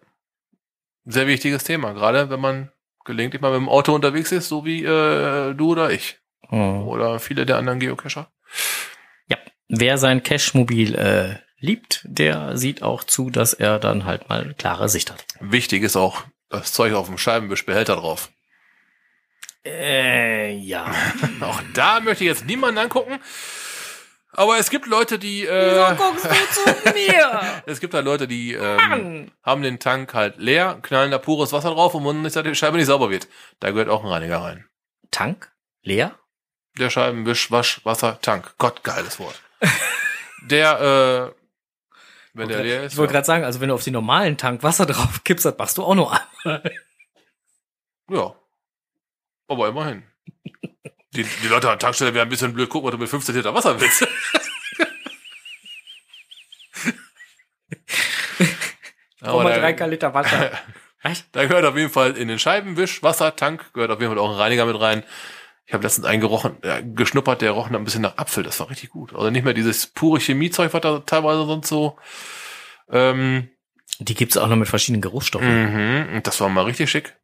[1.04, 2.72] sehr wichtiges Thema, gerade wenn man
[3.04, 6.18] gelegentlich mal mit dem Auto unterwegs ist, so wie äh, du oder ich.
[6.48, 6.86] Hm.
[6.86, 8.30] Oder viele der anderen Geocacher.
[9.68, 14.88] Wer sein Cashmobil äh, liebt, der sieht auch zu, dass er dann halt mal klare
[14.88, 15.26] Sicht hat.
[15.40, 18.30] Wichtig ist auch das Zeug auf dem Scheibenwischbehälter drauf.
[19.68, 20.90] Äh, ja.
[21.40, 23.18] Auch da möchte ich jetzt niemanden angucken.
[24.32, 27.40] Aber es gibt Leute, die äh, guckst du zu mir?
[27.66, 31.70] es gibt halt Leute, die ähm, haben den Tank halt leer, knallen da pures Wasser
[31.70, 33.26] drauf und wundern sich, dass die Scheibe nicht sauber wird.
[33.58, 34.66] Da gehört auch ein Reiniger rein.
[35.10, 35.50] Tank?
[35.82, 36.14] Leer?
[36.78, 38.54] Der Scheibenwisch, Wasch, Wasser, Tank.
[38.58, 39.40] Gott, geiles Wort.
[40.42, 41.38] Der, äh,
[42.34, 42.92] wenn der leer ist.
[42.92, 43.16] Ich wollte ja.
[43.18, 45.84] gerade sagen, also wenn du auf den normalen Tank Wasser drauf kippst, das machst du
[45.84, 46.12] auch nur
[46.44, 46.62] einmal.
[48.10, 48.34] ja.
[49.48, 50.02] Aber immerhin.
[51.14, 53.34] Die, die Leute an der Tankstelle werden ein bisschen blöd gucken, was du mit 15
[53.34, 54.06] Liter Wasser willst.
[59.20, 60.50] Brauch mal drei Liter Wasser.
[61.02, 61.26] Reicht?
[61.32, 64.36] Da gehört auf jeden Fall in den Scheibenwisch, Wassertank, gehört auf jeden Fall auch ein
[64.36, 65.04] Reiniger mit rein.
[65.66, 68.42] Ich habe letztens einen gerochen, äh, geschnuppert, der roch noch ein bisschen nach Apfel.
[68.42, 69.14] Das war richtig gut.
[69.14, 71.98] Also nicht mehr dieses pure Chemiezeug, was da teilweise sonst so.
[72.90, 73.48] Ähm,
[74.00, 76.06] Die gibt's auch noch mit verschiedenen Geruchsstoffen.
[76.14, 77.16] mhm, das war mal richtig schick.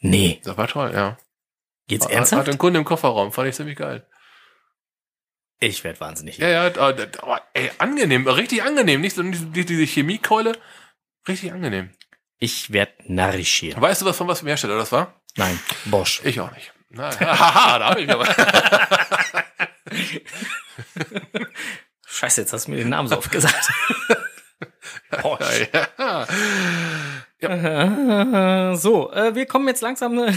[0.00, 0.40] Nee.
[0.44, 1.16] Das war toll, ja.
[1.88, 2.40] Geht's Hat, ernsthaft?
[2.42, 4.06] hat einen Kunden im Kofferraum, fand ich ziemlich geil.
[5.60, 6.38] Ich werd wahnsinnig.
[6.38, 9.00] Ja, ja, aber, aber ey, angenehm, richtig angenehm.
[9.00, 10.58] Nicht so nicht diese Chemiekeule.
[11.28, 11.90] Richtig angenehm.
[12.38, 13.80] Ich werd narrisch hier.
[13.80, 15.22] Weißt du, was von was für Hersteller das war?
[15.36, 16.20] Nein, Bosch.
[16.24, 16.72] Ich auch nicht.
[16.98, 18.26] Haha, da hab ich aber.
[22.06, 23.70] Scheiße, jetzt hast du mir den Namen so oft gesagt.
[25.22, 25.68] Bosch.
[25.72, 26.26] ja.
[27.40, 28.76] ja.
[28.76, 30.34] so, äh, wir kommen jetzt langsam äh,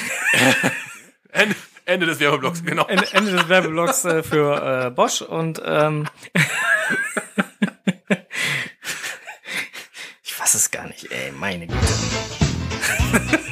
[1.36, 1.56] Ende,
[1.86, 2.86] Ende des Werbeblocks, genau.
[2.88, 6.08] Ende, Ende des Werbeblocks äh, für äh, Bosch und ähm,
[10.24, 11.80] ich fass es gar nicht, ey, meine Güte.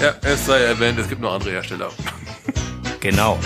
[0.00, 1.90] Ja, es sei erwähnt, es gibt noch andere Hersteller.
[3.00, 3.36] Genau.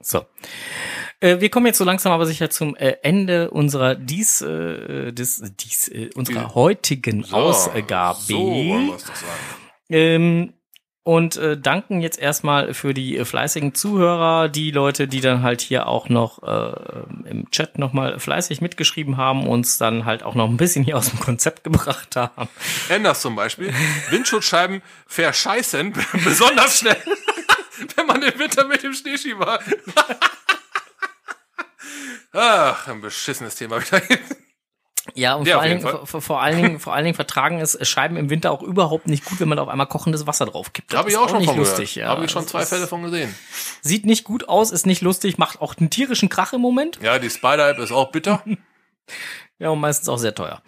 [0.00, 0.26] So.
[1.20, 5.42] Äh, wir kommen jetzt so langsam aber sicher zum äh, Ende unserer dies, äh, des,
[5.60, 8.18] dies, äh, unserer heutigen Ausgabe.
[8.20, 9.38] So wollen wir es doch sagen.
[9.90, 10.54] Ähm,
[11.02, 15.60] und äh, danken jetzt erstmal für die äh, fleißigen Zuhörer, die Leute, die dann halt
[15.60, 20.48] hier auch noch äh, im Chat nochmal fleißig mitgeschrieben haben, uns dann halt auch noch
[20.48, 22.48] ein bisschen hier aus dem Konzept gebracht haben.
[22.90, 23.72] Enders zum Beispiel.
[24.10, 25.94] Windschutzscheiben verscheißen,
[26.24, 26.96] besonders schnell,
[27.96, 29.58] wenn man den Winter mit dem Schneeschieber.
[32.32, 34.02] Ach, ein beschissenes Thema wieder.
[35.14, 37.76] Ja, und Ja, vor, allen Dingen, vor, vor, allen Dingen, vor allen Dingen vertragen es
[37.88, 40.72] Scheiben im Winter auch überhaupt nicht gut, wenn man da auf einmal kochendes Wasser drauf
[40.72, 40.94] kippt.
[40.94, 41.94] Habe ich ist auch schon nicht von lustig.
[41.94, 42.08] gehört.
[42.08, 42.14] Ja.
[42.14, 43.34] Habe ich schon zwei Fälle von gesehen.
[43.80, 46.98] Sieht nicht gut aus, ist nicht lustig, macht auch einen tierischen Krach im Moment.
[47.02, 48.42] Ja, die Spider-App ist auch bitter.
[49.58, 50.62] Ja, und meistens auch sehr teuer.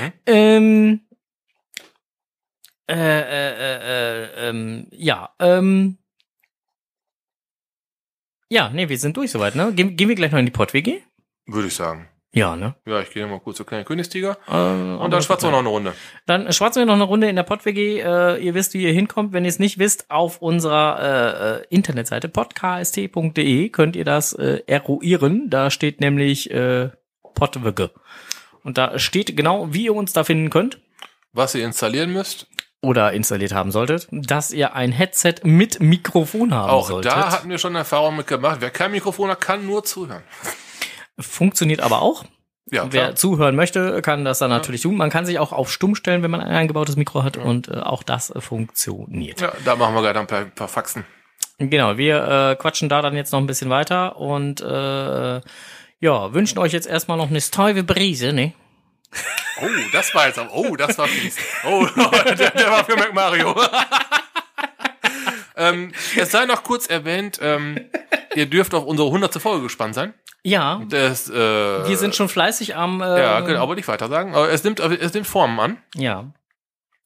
[0.00, 0.12] Mhm.
[0.24, 1.00] Ähm,
[2.88, 5.98] äh, äh, äh, äh, ähm, ja, ähm,
[8.52, 9.72] ja, nee, wir sind durch soweit, ne?
[9.72, 11.00] Gehen, gehen wir gleich noch in die Pott-WG?
[11.46, 12.08] Würde ich sagen.
[12.34, 12.74] Ja, ne?
[12.86, 14.38] Ja, ich gehe mal kurz zur kleinen Königstiger.
[14.48, 14.52] Äh,
[15.02, 15.92] Und dann schwatzen wir noch eine Runde.
[16.26, 18.00] Dann schwatzen wir noch eine Runde in der Pott-WG.
[18.00, 19.32] Äh, ihr wisst, wie ihr hinkommt.
[19.34, 25.50] Wenn ihr es nicht wisst, auf unserer äh, Internetseite podcast.de könnt ihr das äh, eruieren.
[25.50, 26.90] Da steht nämlich äh,
[27.34, 27.90] Pottwege.
[28.64, 30.80] Und da steht genau, wie ihr uns da finden könnt.
[31.32, 32.46] Was ihr installieren müsst.
[32.82, 37.12] Oder installiert haben solltet, dass ihr ein Headset mit Mikrofon haben Auch solltet.
[37.12, 38.56] da hatten wir schon Erfahrung mit gemacht.
[38.60, 40.22] Wer kein Mikrofon hat, kann nur zuhören.
[41.18, 42.24] Funktioniert aber auch.
[42.70, 43.14] Ja, Wer klar.
[43.16, 44.96] zuhören möchte, kann das dann natürlich tun.
[44.96, 47.72] Man kann sich auch auf stumm stellen, wenn man ein eingebautes Mikro hat und äh,
[47.72, 49.40] auch das äh, funktioniert.
[49.40, 51.04] Ja, da machen wir gleich ein paar, ein paar Faxen.
[51.58, 55.40] Genau, wir äh, quatschen da dann jetzt noch ein bisschen weiter und äh,
[56.00, 58.54] ja, wünschen euch jetzt erstmal noch eine steile Brise, ne?
[59.60, 61.36] Oh, das war jetzt, am- oh, das war fies.
[61.64, 61.86] Oh,
[62.38, 63.54] der, der war für McMario.
[65.56, 67.78] ähm, es sei noch kurz erwähnt, ähm,
[68.34, 69.34] ihr dürft auf unsere 100.
[69.40, 70.14] Folge gespannt sein.
[70.44, 74.34] Ja, Das, äh, wir sind schon fleißig am äh, Ja, genau, aber nicht weiter sagen.
[74.34, 75.78] Aber es nimmt, es nimmt Formen an.
[75.94, 76.32] ja,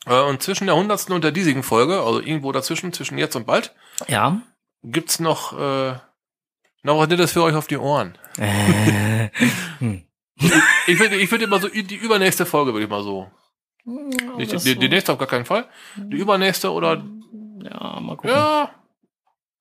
[0.06, 1.10] Äh, Und zwischen der 100.
[1.10, 3.74] und der diesigen Folge, also irgendwo dazwischen, zwischen jetzt und bald,
[4.08, 4.40] ja.
[4.84, 5.94] gibt's noch, äh,
[6.82, 8.16] noch was Nettes für euch auf die Ohren.
[8.38, 9.28] Äh,
[10.86, 13.30] Ich würde, ich würde immer so, die übernächste Folge würde ich mal so.
[13.84, 15.66] Nicht, das die, so- die nächste auf gar keinen Fall.
[15.96, 17.02] Die übernächste oder,
[17.62, 18.30] ja, mal gucken.
[18.30, 18.70] ja.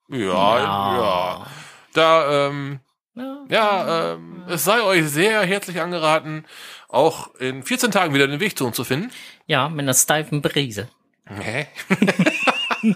[0.09, 1.47] Ja, ja.
[1.93, 2.79] Da, ähm,
[3.15, 3.45] Ja.
[3.49, 6.45] Ja, ähm, es sei euch sehr herzlich angeraten,
[6.89, 9.09] auch in 14 Tagen wieder den Weg zu uns zu finden.
[9.47, 10.89] Ja, mit einer steifen Brise.
[11.25, 11.67] Hä?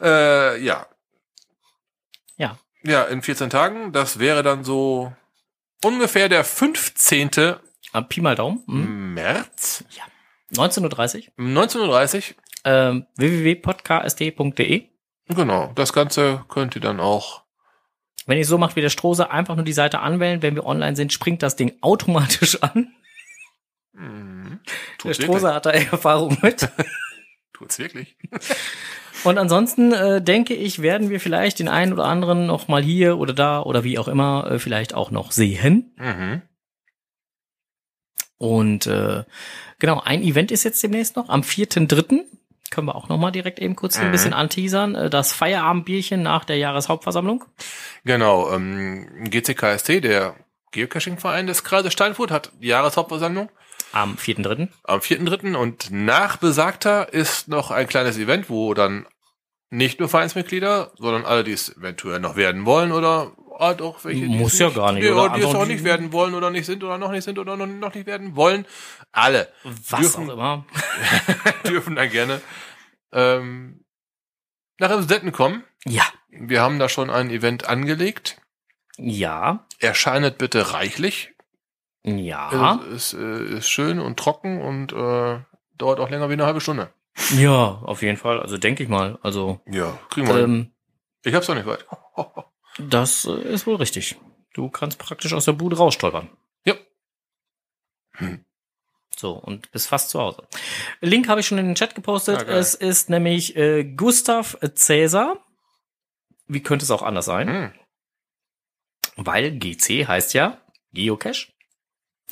[0.00, 0.86] äh, ja.
[2.36, 2.58] Ja.
[2.84, 3.92] Ja, in 14 Tagen.
[3.92, 5.12] Das wäre dann so
[5.84, 7.30] ungefähr der 15.
[7.92, 8.62] Ah, Pi mal Daumen.
[8.66, 9.14] Hm.
[9.14, 9.84] März
[10.54, 11.32] 19.30 Uhr.
[11.38, 12.34] 1930.
[12.64, 14.84] Ähm, www.podcast.de.
[15.28, 17.42] Genau, das Ganze könnt ihr dann auch.
[18.26, 20.42] Wenn ihr so macht wie der Strose, einfach nur die Seite anwählen.
[20.42, 22.92] Wenn wir online sind, springt das Ding automatisch an.
[23.92, 24.60] Mhm.
[25.04, 25.54] Der Strose wirklich.
[25.54, 26.68] hat da Erfahrung mit.
[27.62, 28.16] Tut's wirklich.
[29.24, 33.18] Und ansonsten äh, denke ich, werden wir vielleicht den einen oder anderen noch mal hier
[33.18, 35.94] oder da oder wie auch immer äh, vielleicht auch noch sehen.
[35.96, 36.42] Mhm.
[38.38, 39.22] Und äh,
[39.78, 41.28] genau, ein Event ist jetzt demnächst noch.
[41.28, 42.24] Am 4.3.
[42.72, 44.12] können wir auch noch mal direkt eben kurz hier ein Mhm.
[44.12, 44.96] bisschen anteasern.
[44.96, 47.44] Äh, das Feierabendbierchen nach der Jahreshauptversammlung.
[48.04, 50.34] Genau, ähm, GCKST, der
[50.72, 53.50] Geocaching-Verein des Kreises Steinfurt, hat die Jahreshauptversammlung
[53.92, 54.68] Am 4.3.
[54.84, 55.54] am 4.3.
[55.54, 59.06] und nach besagter ist noch ein kleines Event, wo dann
[59.70, 64.22] nicht nur Vereinsmitglieder, sondern alle, die es eventuell noch werden wollen oder halt auch welche,
[64.26, 65.30] die Muss es ja gar nicht, oder?
[65.34, 67.66] die es auch nicht werden wollen oder nicht sind oder noch nicht sind oder noch,
[67.66, 68.66] noch nicht werden wollen.
[69.12, 70.66] Alle Was Dürfen- auch immer.
[71.66, 72.40] dürfen dann gerne
[73.12, 73.84] ähm,
[74.78, 75.64] nach Emstetten kommen.
[75.84, 76.04] Ja.
[76.30, 78.38] Wir haben da schon ein Event angelegt.
[78.96, 79.66] Ja.
[79.78, 81.32] Erscheinet bitte reichlich.
[82.04, 82.80] Ja.
[82.92, 85.40] Es ist, äh, ist schön und trocken und äh,
[85.78, 86.92] dauert auch länger wie eine halbe Stunde.
[87.36, 88.40] Ja, auf jeden Fall.
[88.40, 89.18] Also denke ich mal.
[89.22, 90.38] Also Ja, kriegen wir.
[90.38, 90.72] ähm,
[91.24, 91.86] Ich hab's doch nicht weit.
[92.78, 94.16] das äh, ist wohl richtig.
[94.54, 96.28] Du kannst praktisch aus der Bude rausstolpern.
[96.64, 96.74] Ja.
[98.14, 98.44] Hm.
[99.16, 100.46] So, und bist fast zu Hause.
[101.00, 102.46] Link habe ich schon in den Chat gepostet.
[102.46, 102.56] Geil.
[102.58, 105.36] es ist nämlich äh, Gustav Cäsar.
[106.48, 107.48] Wie könnte es auch anders sein?
[107.48, 107.72] Hm.
[109.16, 110.58] Weil GC heißt ja
[110.92, 111.51] Geocache.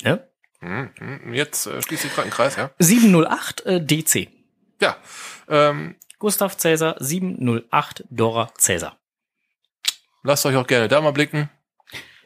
[0.03, 0.27] Ne?
[0.59, 0.91] Hm.
[0.97, 1.33] Hm.
[1.33, 2.71] Jetzt äh, schließt sich gerade ein Kreis, ja.
[2.79, 4.29] 708 äh, DC.
[4.79, 4.97] Ja.
[5.47, 8.99] Ähm, Gustav Cäsar 708 Dora Cäsar.
[10.23, 11.49] lasst euch auch gerne da mal blicken.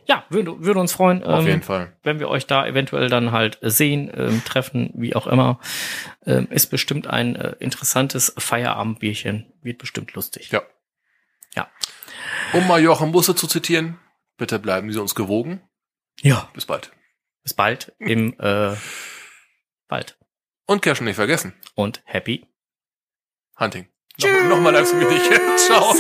[0.07, 1.95] Ja, würde, würde uns freuen, Auf ähm, jeden Fall.
[2.03, 5.59] wenn wir euch da eventuell dann halt sehen, ähm, treffen, wie auch immer.
[6.25, 9.51] Ähm, ist bestimmt ein äh, interessantes Feierabendbierchen.
[9.63, 10.51] Wird bestimmt lustig.
[10.51, 10.61] Ja.
[11.55, 11.69] Ja.
[12.53, 13.97] Um mal Joachim Busse zu zitieren,
[14.37, 15.61] bitte bleiben Sie uns gewogen.
[16.21, 16.49] Ja.
[16.53, 16.91] Bis bald.
[17.45, 18.75] Bis bald im äh,
[19.87, 20.17] bald.
[20.65, 21.53] Und Cashen nicht vergessen.
[21.75, 22.45] Und happy.
[23.57, 23.87] Hunting.
[24.21, 25.31] Noch, Nochmal als mich nicht.
[25.59, 25.95] Ciao.